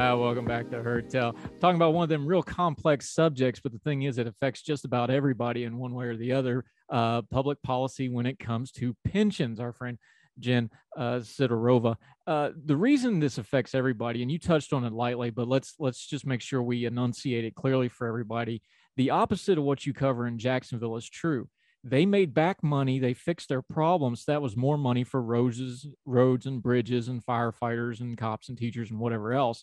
Uh, 0.00 0.16
welcome 0.16 0.46
back 0.46 0.70
to 0.70 0.82
Heard 0.82 1.10
Tell. 1.10 1.34
Talking 1.60 1.76
about 1.76 1.92
one 1.92 2.04
of 2.04 2.08
them 2.08 2.26
real 2.26 2.42
complex 2.42 3.10
subjects, 3.10 3.60
but 3.60 3.70
the 3.70 3.78
thing 3.80 4.04
is, 4.04 4.16
it 4.16 4.26
affects 4.26 4.62
just 4.62 4.86
about 4.86 5.10
everybody 5.10 5.64
in 5.64 5.76
one 5.76 5.92
way 5.92 6.06
or 6.06 6.16
the 6.16 6.32
other. 6.32 6.64
Uh, 6.88 7.20
public 7.30 7.62
policy 7.62 8.08
when 8.08 8.24
it 8.24 8.38
comes 8.38 8.72
to 8.72 8.96
pensions. 9.04 9.60
Our 9.60 9.74
friend 9.74 9.98
Jen 10.38 10.70
uh, 10.96 11.18
Sidorova. 11.18 11.96
Uh, 12.26 12.48
the 12.64 12.78
reason 12.78 13.20
this 13.20 13.36
affects 13.36 13.74
everybody, 13.74 14.22
and 14.22 14.32
you 14.32 14.38
touched 14.38 14.72
on 14.72 14.84
it 14.84 14.94
lightly, 14.94 15.28
but 15.28 15.48
let's 15.48 15.74
let's 15.78 16.06
just 16.06 16.24
make 16.24 16.40
sure 16.40 16.62
we 16.62 16.86
enunciate 16.86 17.44
it 17.44 17.54
clearly 17.54 17.90
for 17.90 18.06
everybody. 18.06 18.62
The 18.96 19.10
opposite 19.10 19.58
of 19.58 19.64
what 19.64 19.84
you 19.84 19.92
cover 19.92 20.26
in 20.26 20.38
Jacksonville 20.38 20.96
is 20.96 21.10
true. 21.10 21.46
They 21.84 22.06
made 22.06 22.32
back 22.32 22.62
money. 22.62 23.00
They 23.00 23.12
fixed 23.12 23.50
their 23.50 23.62
problems. 23.62 24.24
That 24.24 24.40
was 24.40 24.56
more 24.56 24.78
money 24.78 25.04
for 25.04 25.20
roses, 25.20 25.86
roads 26.06 26.46
and 26.46 26.62
bridges 26.62 27.08
and 27.08 27.22
firefighters 27.22 28.00
and 28.00 28.16
cops 28.16 28.48
and 28.48 28.56
teachers 28.56 28.90
and 28.90 28.98
whatever 28.98 29.34
else 29.34 29.62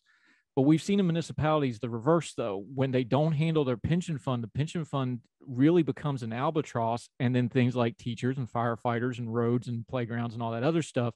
But 0.58 0.64
we've 0.64 0.82
seen 0.82 1.00
in 1.00 1.06
municipalities 1.06 1.78
the 1.78 1.88
reverse, 1.88 2.34
though. 2.34 2.66
When 2.74 2.90
they 2.90 3.04
don't 3.04 3.34
handle 3.34 3.64
their 3.64 3.78
pension 3.78 4.18
fund, 4.18 4.42
the 4.44 4.48
pension 4.48 4.86
fund 4.86 5.20
really 5.46 5.84
becomes 5.84 6.24
an 6.24 6.34
albatross. 6.34 7.10
And 7.20 7.36
then 7.36 7.48
things 7.48 7.76
like 7.76 7.96
teachers 7.96 8.40
and 8.40 8.52
firefighters 8.52 9.20
and 9.20 9.32
roads 9.32 9.68
and 9.68 9.88
playgrounds 9.88 10.34
and 10.34 10.42
all 10.42 10.54
that 10.54 10.64
other 10.64 10.82
stuff, 10.82 11.14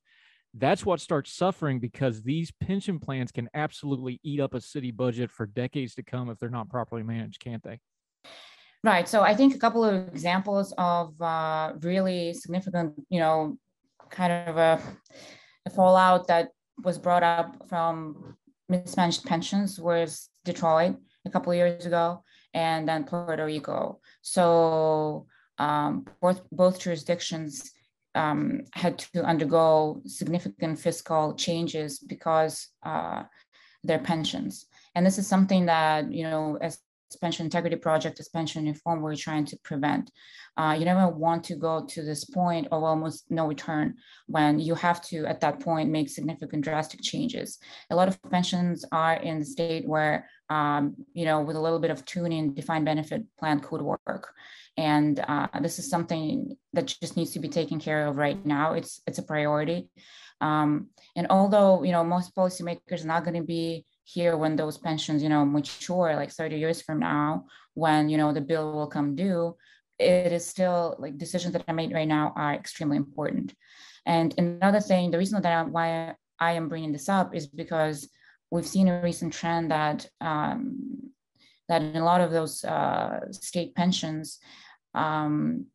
that's 0.53 0.85
what 0.85 1.01
starts 1.01 1.33
suffering 1.33 1.79
because 1.79 2.21
these 2.21 2.51
pension 2.61 2.99
plans 2.99 3.31
can 3.31 3.49
absolutely 3.55 4.19
eat 4.23 4.39
up 4.39 4.53
a 4.53 4.61
city 4.61 4.91
budget 4.91 5.31
for 5.31 5.47
decades 5.47 5.95
to 5.95 6.03
come 6.03 6.29
if 6.29 6.37
they're 6.37 6.51
not 6.51 6.69
properly 6.69 7.01
managed, 7.01 7.39
can't 7.39 7.63
they? 7.63 7.79
Right. 8.83 9.09
So 9.09 9.21
I 9.23 9.33
think 9.33 9.55
a 9.55 9.59
couple 9.59 9.83
of 9.83 10.07
examples 10.09 10.71
of 10.77 11.19
uh, 11.19 11.73
really 11.79 12.35
significant, 12.35 12.93
you 13.09 13.19
know, 13.19 13.57
kind 14.11 14.47
of 14.47 14.57
a, 14.57 14.79
a 15.65 15.71
fallout 15.71 16.27
that 16.27 16.49
was 16.83 16.99
brought 16.99 17.23
up 17.23 17.67
from 17.67 18.37
mismanaged 18.71 19.25
pensions 19.25 19.79
was 19.79 20.29
Detroit 20.45 20.95
a 21.25 21.29
couple 21.29 21.51
of 21.51 21.57
years 21.57 21.85
ago, 21.85 22.23
and 22.53 22.87
then 22.87 23.03
Puerto 23.03 23.45
Rico. 23.45 23.99
So 24.21 25.27
um, 25.57 26.05
both 26.21 26.41
both 26.51 26.79
jurisdictions 26.79 27.71
um, 28.15 28.61
had 28.73 28.97
to 28.99 29.23
undergo 29.23 30.01
significant 30.05 30.79
fiscal 30.79 31.35
changes 31.35 31.99
because 31.99 32.67
uh, 32.83 33.23
their 33.83 33.99
pensions. 33.99 34.65
And 34.95 35.05
this 35.05 35.17
is 35.17 35.27
something 35.27 35.65
that 35.67 36.11
you 36.11 36.23
know, 36.23 36.57
as 36.61 36.79
pension 37.19 37.45
integrity 37.45 37.75
project, 37.75 38.21
pension 38.33 38.65
reform, 38.65 39.01
we're 39.01 39.15
trying 39.15 39.45
to 39.45 39.57
prevent. 39.63 40.11
Uh, 40.57 40.75
you 40.77 40.85
never 40.85 41.07
want 41.07 41.43
to 41.45 41.55
go 41.55 41.85
to 41.85 42.01
this 42.03 42.25
point 42.25 42.67
of 42.71 42.83
almost 42.83 43.25
no 43.29 43.47
return 43.47 43.95
when 44.27 44.59
you 44.59 44.75
have 44.75 45.01
to, 45.01 45.25
at 45.25 45.41
that 45.41 45.59
point, 45.59 45.89
make 45.89 46.09
significant 46.09 46.63
drastic 46.63 47.01
changes. 47.01 47.57
A 47.89 47.95
lot 47.95 48.07
of 48.07 48.21
pensions 48.29 48.85
are 48.91 49.15
in 49.15 49.39
the 49.39 49.45
state 49.45 49.87
where, 49.87 50.29
um, 50.49 50.95
you 51.13 51.25
know, 51.25 51.41
with 51.41 51.55
a 51.55 51.61
little 51.61 51.79
bit 51.79 51.91
of 51.91 52.05
tuning, 52.05 52.53
defined 52.53 52.85
benefit 52.85 53.23
plan 53.39 53.59
could 53.59 53.81
work. 53.81 54.33
And 54.77 55.19
uh, 55.19 55.47
this 55.61 55.79
is 55.79 55.89
something 55.89 56.55
that 56.73 56.87
just 56.87 57.17
needs 57.17 57.31
to 57.31 57.39
be 57.39 57.49
taken 57.49 57.79
care 57.79 58.07
of 58.07 58.17
right 58.17 58.43
now. 58.45 58.73
It's 58.73 59.01
it's 59.05 59.19
a 59.19 59.23
priority. 59.23 59.89
Um, 60.39 60.87
and 61.15 61.27
although 61.29 61.83
you 61.83 61.91
know 61.91 62.03
most 62.03 62.35
policymakers 62.35 63.03
are 63.03 63.07
not 63.07 63.23
going 63.23 63.37
to 63.37 63.43
be 63.43 63.85
here 64.03 64.35
when 64.35 64.55
those 64.55 64.77
pensions 64.77 65.21
you 65.23 65.29
know 65.29 65.45
mature 65.45 66.15
like 66.15 66.31
30 66.31 66.57
years 66.57 66.81
from 66.81 66.99
now 66.99 67.45
when 67.75 68.09
you 68.09 68.17
know 68.17 68.33
the 68.33 68.41
bill 68.41 68.73
will 68.73 68.87
come 68.87 69.15
due 69.15 69.55
it 70.01 70.31
is 70.31 70.45
still 70.45 70.95
like 70.99 71.17
decisions 71.17 71.53
that 71.53 71.63
are 71.67 71.73
made 71.73 71.93
right 71.93 72.07
now 72.07 72.33
are 72.35 72.53
extremely 72.53 72.97
important. 72.97 73.53
And 74.05 74.33
another 74.37 74.79
thing 74.79 75.11
the 75.11 75.17
reason 75.17 75.41
that 75.41 75.53
I, 75.53 75.63
why 75.63 76.15
i 76.39 76.53
am 76.53 76.69
bringing 76.69 76.91
this 76.91 77.07
up 77.07 77.35
is 77.35 77.45
because 77.45 78.09
we've 78.49 78.67
seen 78.67 78.87
a 78.87 79.01
recent 79.01 79.31
trend 79.31 79.69
that 79.69 80.09
um, 80.19 81.11
that 81.69 81.83
in 81.83 81.95
a 81.95 82.03
lot 82.03 82.21
of 82.21 82.31
those 82.31 82.63
uh, 82.63 83.31
state 83.31 83.75
pensions 83.75 84.39
um, 84.95 85.67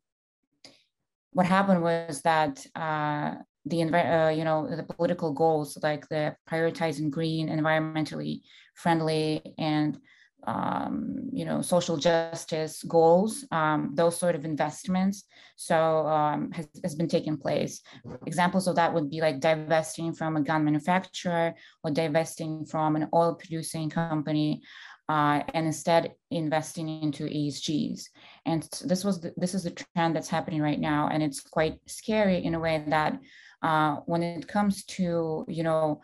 what 1.31 1.45
happened 1.45 1.81
was 1.81 2.21
that 2.23 2.65
uh, 2.75 3.35
the 3.67 3.83
uh, 3.83 4.29
you 4.29 4.43
know 4.43 4.67
the 4.75 4.83
political 4.83 5.31
goals 5.33 5.77
like 5.83 6.07
the 6.09 6.35
prioritizing 6.49 7.09
green 7.09 7.49
environmentally 7.49 8.41
friendly 8.75 9.41
and 9.57 9.99
um, 10.45 11.29
you 11.33 11.43
know 11.45 11.61
social 11.61 11.97
justice 11.97 12.83
goals 12.83 13.45
um, 13.51 13.91
those 13.93 14.17
sort 14.17 14.35
of 14.35 14.45
investments 14.45 15.23
so 15.55 16.07
um, 16.07 16.51
has, 16.51 16.67
has 16.83 16.95
been 16.95 17.07
taking 17.07 17.37
place 17.37 17.81
examples 18.25 18.67
of 18.67 18.75
that 18.75 18.93
would 18.93 19.09
be 19.09 19.19
like 19.19 19.39
divesting 19.39 20.13
from 20.13 20.37
a 20.37 20.41
gun 20.41 20.63
manufacturer 20.63 21.53
or 21.83 21.91
divesting 21.91 22.65
from 22.65 22.95
an 22.95 23.09
oil 23.13 23.35
producing 23.35 23.89
company 23.89 24.61
uh, 25.09 25.41
and 25.53 25.65
instead 25.65 26.13
investing 26.31 26.89
into 27.01 27.25
ESGs. 27.25 28.09
And 28.45 28.67
this 28.83 29.03
was 29.03 29.21
the, 29.21 29.33
this 29.37 29.53
is 29.53 29.63
the 29.63 29.71
trend 29.71 30.15
that's 30.15 30.29
happening 30.29 30.61
right 30.61 30.79
now, 30.79 31.09
and 31.11 31.23
it's 31.23 31.41
quite 31.41 31.79
scary 31.87 32.43
in 32.43 32.55
a 32.55 32.59
way 32.59 32.83
that 32.87 33.19
uh, 33.61 33.97
when 34.05 34.23
it 34.23 34.47
comes 34.47 34.83
to 34.85 35.45
you 35.47 35.63
know 35.63 36.01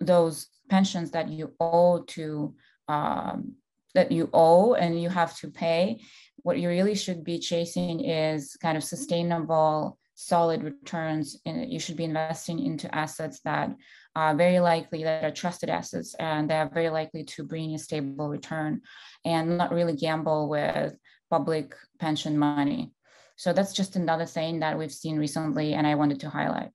those 0.00 0.48
pensions 0.68 1.10
that 1.10 1.28
you 1.28 1.52
owe 1.60 2.02
to 2.06 2.54
um, 2.88 3.54
that 3.94 4.10
you 4.10 4.28
owe 4.32 4.74
and 4.74 5.00
you 5.00 5.08
have 5.08 5.36
to 5.36 5.50
pay 5.50 6.00
what 6.42 6.58
you 6.58 6.68
really 6.68 6.94
should 6.94 7.24
be 7.24 7.38
chasing 7.38 8.04
is 8.04 8.56
kind 8.60 8.76
of 8.76 8.84
sustainable 8.84 9.98
solid 10.14 10.62
returns 10.62 11.40
you 11.44 11.80
should 11.80 11.96
be 11.96 12.04
investing 12.04 12.64
into 12.64 12.92
assets 12.94 13.40
that 13.40 13.74
are 14.14 14.34
very 14.34 14.60
likely 14.60 15.02
that 15.02 15.24
are 15.24 15.30
trusted 15.30 15.68
assets 15.68 16.14
and 16.20 16.48
they 16.48 16.54
are 16.54 16.70
very 16.72 16.88
likely 16.88 17.24
to 17.24 17.42
bring 17.42 17.74
a 17.74 17.78
stable 17.78 18.28
return 18.28 18.80
and 19.24 19.58
not 19.58 19.72
really 19.72 19.96
gamble 19.96 20.48
with 20.48 20.94
public 21.30 21.74
pension 21.98 22.38
money 22.38 22.92
so 23.36 23.52
that's 23.52 23.72
just 23.72 23.96
another 23.96 24.26
thing 24.26 24.60
that 24.60 24.78
we've 24.78 24.92
seen 24.92 25.18
recently, 25.18 25.74
and 25.74 25.86
I 25.86 25.94
wanted 25.94 26.20
to 26.20 26.30
highlight. 26.30 26.70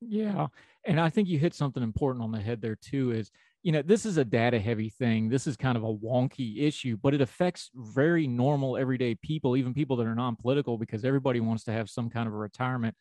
Yeah. 0.00 0.48
And 0.86 1.00
I 1.00 1.08
think 1.08 1.28
you 1.28 1.38
hit 1.38 1.54
something 1.54 1.82
important 1.82 2.22
on 2.22 2.30
the 2.30 2.40
head 2.40 2.60
there, 2.60 2.76
too, 2.76 3.12
is 3.12 3.30
you 3.64 3.72
know, 3.72 3.80
this 3.80 4.04
is 4.04 4.18
a 4.18 4.24
data 4.24 4.60
heavy 4.60 4.90
thing. 4.90 5.30
This 5.30 5.46
is 5.46 5.56
kind 5.56 5.78
of 5.78 5.84
a 5.84 5.94
wonky 5.94 6.62
issue, 6.62 6.98
but 7.02 7.14
it 7.14 7.22
affects 7.22 7.70
very 7.74 8.26
normal, 8.26 8.76
everyday 8.76 9.14
people, 9.14 9.56
even 9.56 9.72
people 9.72 9.96
that 9.96 10.06
are 10.06 10.14
non 10.14 10.36
political, 10.36 10.76
because 10.76 11.02
everybody 11.02 11.40
wants 11.40 11.64
to 11.64 11.72
have 11.72 11.88
some 11.88 12.10
kind 12.10 12.28
of 12.28 12.34
a 12.34 12.36
retirement. 12.36 12.94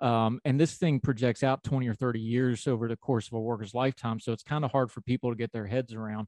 Um, 0.00 0.38
and 0.44 0.60
this 0.60 0.74
thing 0.74 1.00
projects 1.00 1.42
out 1.42 1.64
20 1.64 1.88
or 1.88 1.94
30 1.94 2.20
years 2.20 2.66
over 2.66 2.86
the 2.86 2.96
course 2.96 3.28
of 3.28 3.32
a 3.32 3.40
worker's 3.40 3.74
lifetime. 3.74 4.20
So 4.20 4.32
it's 4.32 4.42
kind 4.42 4.64
of 4.64 4.70
hard 4.70 4.90
for 4.90 5.00
people 5.00 5.30
to 5.30 5.36
get 5.36 5.52
their 5.52 5.66
heads 5.66 5.94
around. 5.94 6.26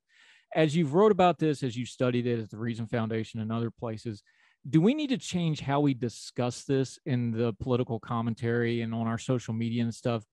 As 0.55 0.75
you've 0.75 0.95
wrote 0.95 1.13
about 1.13 1.39
this, 1.39 1.63
as 1.63 1.77
you 1.77 1.85
studied 1.85 2.27
it 2.27 2.41
at 2.41 2.51
the 2.51 2.59
Reason 2.59 2.87
Foundation 2.87 3.41
and 3.41 3.53
other 3.53 3.71
places, 3.71 4.23
do 4.69 4.81
we 4.81 4.95
need 4.95 5.09
to 5.09 5.19
change 5.19 5.61
how 5.61 5.81
we 5.81 5.95
discuss 5.95 6.65
this 6.65 6.99
in 7.05 7.33
the 7.33 7.53
political 7.55 7.99
commentary 7.99 8.83
and 8.83 8.95
on 8.95 9.07
our 9.07 9.19
social 9.19 9.55
media 9.55 9.83
and 9.83 9.95
stuff? 9.95 10.25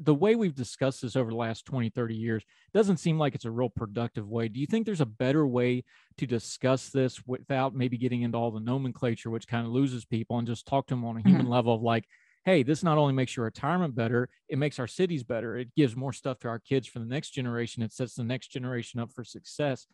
The 0.00 0.14
way 0.14 0.36
we've 0.36 0.54
discussed 0.54 1.02
this 1.02 1.16
over 1.16 1.30
the 1.30 1.36
last 1.36 1.66
20 1.66 1.90
30 1.90 2.14
years 2.14 2.44
doesn't 2.72 2.98
seem 2.98 3.18
like 3.18 3.34
it's 3.34 3.44
a 3.44 3.50
real 3.50 3.68
productive 3.68 4.28
way. 4.28 4.48
Do 4.48 4.60
you 4.60 4.66
think 4.66 4.86
there's 4.86 5.00
a 5.00 5.06
better 5.06 5.46
way 5.46 5.84
to 6.18 6.26
discuss 6.26 6.90
this 6.90 7.20
without 7.26 7.74
maybe 7.74 7.98
getting 7.98 8.22
into 8.22 8.38
all 8.38 8.50
the 8.50 8.60
nomenclature 8.60 9.30
which 9.30 9.48
kind 9.48 9.66
of 9.66 9.72
loses 9.72 10.04
people 10.04 10.38
and 10.38 10.46
just 10.46 10.66
talk 10.66 10.86
to 10.86 10.94
them 10.94 11.04
on 11.04 11.16
a 11.16 11.22
human 11.22 11.42
mm-hmm. 11.42 11.52
level 11.52 11.74
of 11.74 11.82
like 11.82 12.04
hey 12.44 12.62
this 12.62 12.82
not 12.82 12.98
only 12.98 13.12
makes 13.12 13.36
your 13.36 13.44
retirement 13.44 13.94
better 13.94 14.28
it 14.48 14.58
makes 14.58 14.78
our 14.78 14.88
cities 14.88 15.24
better. 15.24 15.56
It 15.56 15.74
gives 15.74 15.96
more 15.96 16.12
stuff 16.12 16.38
to 16.40 16.48
our 16.48 16.60
kids 16.60 16.86
for 16.86 17.00
the 17.00 17.06
next 17.06 17.30
generation. 17.30 17.82
It 17.82 17.92
sets 17.92 18.14
the 18.14 18.24
next 18.24 18.48
generation 18.48 19.00
up 19.00 19.12
for 19.12 19.24
success. 19.24 19.86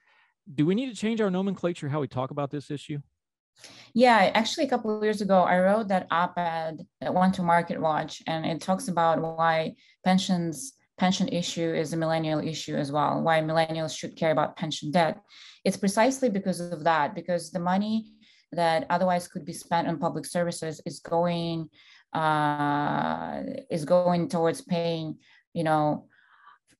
Do 0.53 0.67
we 0.67 0.75
need 0.75 0.91
to 0.91 0.97
change 0.97 1.21
our 1.21 1.31
nomenclature 1.31 1.89
how 1.89 2.01
we 2.01 2.09
talk 2.09 2.31
about 2.31 2.51
this 2.51 2.71
issue 2.71 2.99
yeah, 3.95 4.31
actually, 4.35 4.67
a 4.67 4.69
couple 4.69 4.97
of 4.97 5.03
years 5.03 5.21
ago, 5.21 5.43
I 5.43 5.59
wrote 5.59 5.89
that 5.89 6.07
op-ed 6.11 6.87
that 7.01 7.13
went 7.13 7.35
to 7.35 7.43
Market 7.43 7.81
Watch, 7.81 8.23
and 8.27 8.47
it 8.47 8.61
talks 8.61 8.89
about 8.89 9.21
why 9.21 9.75
pensions 10.05 10.75
pension 10.99 11.29
issue 11.29 11.73
is 11.73 11.95
a 11.95 11.97
millennial 11.97 12.41
issue 12.41 12.77
as 12.77 12.93
well. 12.93 13.23
Why 13.23 13.41
millennials 13.41 13.97
should 13.97 14.17
care 14.17 14.33
about 14.33 14.57
pension 14.57 14.91
debt. 14.91 15.19
It's 15.65 15.79
precisely 15.79 16.29
because 16.29 16.61
of 16.61 16.85
that, 16.85 17.15
because 17.15 17.51
the 17.51 17.59
money 17.59 18.13
that 18.53 18.87
otherwise 18.91 19.27
could 19.27 19.47
be 19.47 19.55
spent 19.55 19.89
on 19.89 19.99
public 19.99 20.27
services 20.27 20.81
is 20.85 21.01
going 21.01 21.71
uh, 22.13 23.43
is 23.71 23.85
going 23.85 24.29
towards 24.29 24.61
paying, 24.61 25.17
you 25.55 25.65
know, 25.65 26.07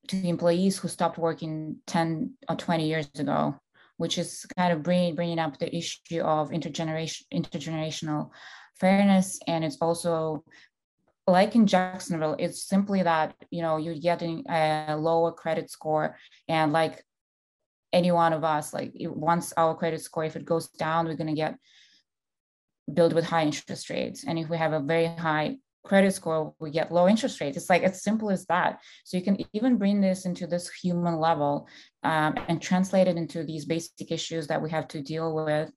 to 0.09 0.21
the 0.21 0.29
employees 0.29 0.77
who 0.79 0.89
stopped 0.89 1.19
working 1.19 1.77
10 1.87 2.35
or 2.49 2.57
20 2.57 2.87
years 2.87 3.09
ago 3.19 3.55
which 4.01 4.17
is 4.17 4.47
kind 4.57 4.73
of 4.73 4.83
bringing 4.83 5.15
bringing 5.15 5.39
up 5.39 5.59
the 5.59 5.77
issue 5.77 6.23
of 6.23 6.49
intergeneration 6.49 7.23
intergenerational 7.35 8.31
fairness, 8.81 9.39
and 9.47 9.63
it's 9.63 9.77
also 9.83 10.43
like 11.27 11.55
in 11.55 11.67
Jacksonville, 11.67 12.35
it's 12.39 12.63
simply 12.63 13.03
that 13.03 13.35
you 13.51 13.61
know 13.61 13.77
you're 13.77 14.07
getting 14.11 14.43
a 14.49 14.97
lower 14.99 15.33
credit 15.33 15.71
score, 15.71 16.17
and 16.49 16.73
like 16.73 17.05
any 17.93 18.11
one 18.11 18.33
of 18.33 18.43
us, 18.43 18.73
like 18.73 18.93
once 18.99 19.53
our 19.59 19.75
credit 19.75 20.01
score, 20.01 20.25
if 20.25 20.35
it 20.35 20.47
goes 20.47 20.69
down, 20.69 21.05
we're 21.05 21.21
going 21.23 21.35
to 21.37 21.45
get 21.45 21.57
billed 22.95 23.13
with 23.13 23.27
high 23.27 23.43
interest 23.43 23.91
rates, 23.91 24.25
and 24.27 24.39
if 24.39 24.49
we 24.49 24.57
have 24.57 24.73
a 24.73 24.81
very 24.81 25.09
high 25.09 25.59
credit 25.85 26.13
score, 26.13 26.55
we 26.61 26.71
get 26.71 26.93
low 26.93 27.09
interest 27.09 27.41
rates. 27.41 27.57
It's 27.57 27.71
like 27.71 27.83
as 27.83 28.03
simple 28.03 28.31
as 28.31 28.47
that. 28.47 28.81
So 29.05 29.17
you 29.17 29.23
can 29.23 29.39
even 29.53 29.77
bring 29.77 30.01
this 30.01 30.27
into 30.27 30.47
this 30.47 30.71
human 30.71 31.19
level 31.19 31.67
um, 32.03 32.35
and 32.49 32.61
translate 32.61 33.09
it 33.09 33.17
into 33.17 33.45
these 33.45 33.65
basic 33.65 34.11
issues 34.11 34.47
that 34.49 34.61
we 34.61 34.71
have 34.71 34.89
to 34.89 35.03
deal 35.03 35.35
with 35.35 35.71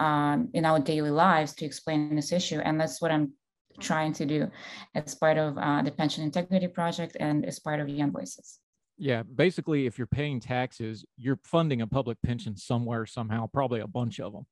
um, 0.00 0.50
in 0.52 0.64
our 0.64 0.78
daily 0.78 1.10
lives 1.10 1.54
to 1.54 1.64
explain 1.64 2.14
this 2.14 2.32
issue. 2.32 2.58
And 2.58 2.80
that's 2.80 3.00
what 3.00 3.10
I'm 3.10 3.32
trying 3.80 4.12
to 4.14 4.26
do 4.26 4.50
as 4.94 5.14
part 5.14 5.38
of 5.38 5.56
uh, 5.58 5.82
the 5.82 5.90
Pension 5.90 6.24
Integrity 6.24 6.68
Project 6.68 7.16
and 7.20 7.44
as 7.44 7.58
part 7.58 7.80
of 7.80 7.88
Young 7.88 8.12
Voices. 8.12 8.58
Yeah, 8.98 9.22
basically, 9.22 9.84
if 9.84 9.98
you're 9.98 10.06
paying 10.06 10.40
taxes, 10.40 11.04
you're 11.18 11.38
funding 11.44 11.82
a 11.82 11.86
public 11.86 12.16
pension 12.22 12.56
somewhere, 12.56 13.04
somehow, 13.04 13.46
probably 13.46 13.80
a 13.80 13.86
bunch 13.86 14.20
of 14.20 14.32
them 14.32 14.46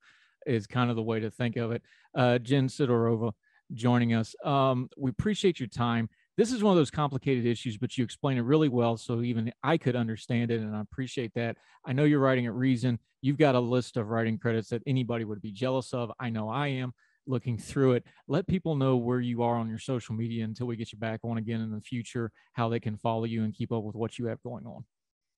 is 0.46 0.66
kind 0.66 0.90
of 0.90 0.96
the 0.96 1.02
way 1.02 1.20
to 1.20 1.30
think 1.30 1.56
of 1.56 1.72
it. 1.72 1.82
Uh, 2.14 2.38
Jen 2.38 2.68
Sidorova, 2.68 3.32
joining 3.74 4.14
us. 4.14 4.34
Um, 4.44 4.88
we 4.96 5.10
appreciate 5.10 5.60
your 5.60 5.68
time. 5.68 6.08
this 6.36 6.52
is 6.52 6.62
one 6.62 6.72
of 6.72 6.76
those 6.76 6.90
complicated 6.90 7.46
issues, 7.46 7.76
but 7.76 7.96
you 7.96 8.04
explain 8.04 8.38
it 8.38 8.42
really 8.42 8.68
well. 8.68 8.96
So 8.96 9.22
even 9.22 9.52
I 9.62 9.76
could 9.76 9.96
understand 9.96 10.50
it. 10.50 10.60
And 10.60 10.74
I 10.74 10.80
appreciate 10.80 11.32
that. 11.34 11.56
I 11.84 11.92
know 11.92 12.04
you're 12.04 12.20
writing 12.20 12.46
at 12.46 12.54
Reason. 12.54 12.98
You've 13.22 13.38
got 13.38 13.54
a 13.54 13.60
list 13.60 13.96
of 13.96 14.08
writing 14.08 14.38
credits 14.38 14.68
that 14.70 14.82
anybody 14.86 15.24
would 15.24 15.40
be 15.40 15.52
jealous 15.52 15.94
of. 15.94 16.10
I 16.18 16.30
know 16.30 16.48
I 16.48 16.68
am 16.68 16.92
looking 17.26 17.56
through 17.56 17.92
it. 17.92 18.04
Let 18.28 18.46
people 18.46 18.74
know 18.74 18.96
where 18.96 19.20
you 19.20 19.42
are 19.42 19.56
on 19.56 19.68
your 19.68 19.78
social 19.78 20.14
media 20.14 20.44
until 20.44 20.66
we 20.66 20.76
get 20.76 20.92
you 20.92 20.98
back 20.98 21.20
on 21.24 21.38
again 21.38 21.60
in 21.60 21.70
the 21.70 21.80
future, 21.80 22.30
how 22.52 22.68
they 22.68 22.80
can 22.80 22.96
follow 22.96 23.24
you 23.24 23.44
and 23.44 23.54
keep 23.54 23.72
up 23.72 23.82
with 23.82 23.94
what 23.94 24.18
you 24.18 24.26
have 24.26 24.42
going 24.42 24.66
on. 24.66 24.84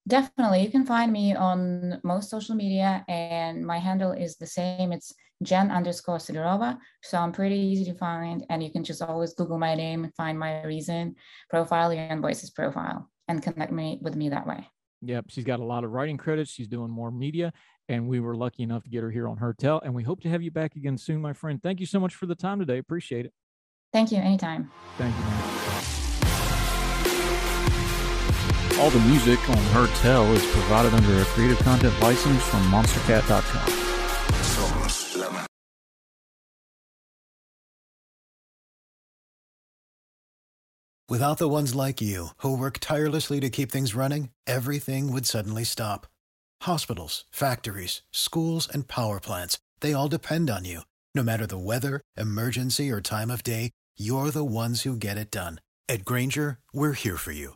Definitely. 0.07 0.63
You 0.63 0.71
can 0.71 0.85
find 0.85 1.11
me 1.11 1.35
on 1.35 1.99
most 2.03 2.29
social 2.29 2.55
media, 2.55 3.03
and 3.09 3.65
my 3.65 3.77
handle 3.77 4.13
is 4.13 4.37
the 4.37 4.47
same. 4.47 4.93
It's 4.93 5.13
Jen 5.43 5.69
underscore 5.69 6.17
Sidorova. 6.17 6.77
So 7.03 7.17
I'm 7.17 7.33
pretty 7.33 7.57
easy 7.57 7.83
to 7.85 7.93
find, 7.93 8.45
and 8.49 8.63
you 8.63 8.71
can 8.71 8.83
just 8.83 9.01
always 9.01 9.33
Google 9.33 9.59
my 9.59 9.75
name 9.75 10.05
and 10.05 10.15
find 10.15 10.39
my 10.39 10.63
reason 10.63 11.15
profile, 11.49 11.91
and 11.91 12.21
voices 12.21 12.51
profile, 12.51 13.09
and 13.27 13.43
connect 13.43 13.71
me 13.71 13.99
with 14.01 14.15
me 14.15 14.29
that 14.29 14.47
way. 14.47 14.65
Yep. 15.01 15.25
She's 15.27 15.43
got 15.43 15.59
a 15.59 15.65
lot 15.65 15.83
of 15.83 15.91
writing 15.91 16.17
credits. 16.17 16.51
She's 16.51 16.67
doing 16.67 16.89
more 16.89 17.11
media, 17.11 17.51
and 17.89 18.07
we 18.07 18.19
were 18.19 18.35
lucky 18.35 18.63
enough 18.63 18.83
to 18.83 18.89
get 18.89 19.03
her 19.03 19.11
here 19.11 19.27
on 19.27 19.37
Heard 19.37 19.57
Tell. 19.57 19.81
And 19.81 19.93
we 19.93 20.03
hope 20.03 20.21
to 20.21 20.29
have 20.29 20.41
you 20.41 20.51
back 20.51 20.75
again 20.75 20.97
soon, 20.97 21.21
my 21.21 21.33
friend. 21.33 21.61
Thank 21.61 21.81
you 21.81 21.85
so 21.85 21.99
much 21.99 22.15
for 22.15 22.27
the 22.27 22.35
time 22.35 22.59
today. 22.59 22.77
Appreciate 22.77 23.25
it. 23.25 23.33
Thank 23.91 24.11
you. 24.11 24.19
Anytime. 24.19 24.71
Thank 24.97 25.15
you. 25.15 25.23
Man. 25.23 26.06
All 28.79 28.91
the 28.91 28.99
music 28.99 29.39
on 29.49 29.57
Heard 29.57 29.89
Tell 30.01 30.31
is 30.33 30.45
provided 30.51 30.93
under 30.93 31.19
a 31.19 31.25
creative 31.25 31.57
content 31.59 31.99
license 31.99 32.43
from 32.43 32.61
monstercat.com. 32.65 33.73
Without 41.09 41.39
the 41.39 41.47
ones 41.47 41.73
like 41.73 42.01
you, 42.01 42.27
who 42.39 42.55
work 42.55 42.77
tirelessly 42.79 43.39
to 43.39 43.49
keep 43.49 43.71
things 43.71 43.95
running, 43.95 44.29
everything 44.45 45.11
would 45.11 45.25
suddenly 45.25 45.63
stop. 45.63 46.05
Hospitals, 46.61 47.23
factories, 47.31 48.03
schools, 48.11 48.69
and 48.71 48.87
power 48.87 49.19
plants, 49.19 49.57
they 49.79 49.93
all 49.93 50.09
depend 50.09 50.49
on 50.49 50.65
you. 50.65 50.81
No 51.15 51.23
matter 51.23 51.47
the 51.47 51.57
weather, 51.57 52.01
emergency, 52.15 52.91
or 52.91 53.01
time 53.01 53.31
of 53.31 53.41
day, 53.41 53.71
you're 53.97 54.29
the 54.29 54.43
ones 54.43 54.81
who 54.81 54.95
get 54.95 55.17
it 55.17 55.31
done. 55.31 55.61
At 55.89 56.05
Grainger, 56.05 56.59
we're 56.73 56.93
here 56.93 57.17
for 57.17 57.31
you 57.31 57.55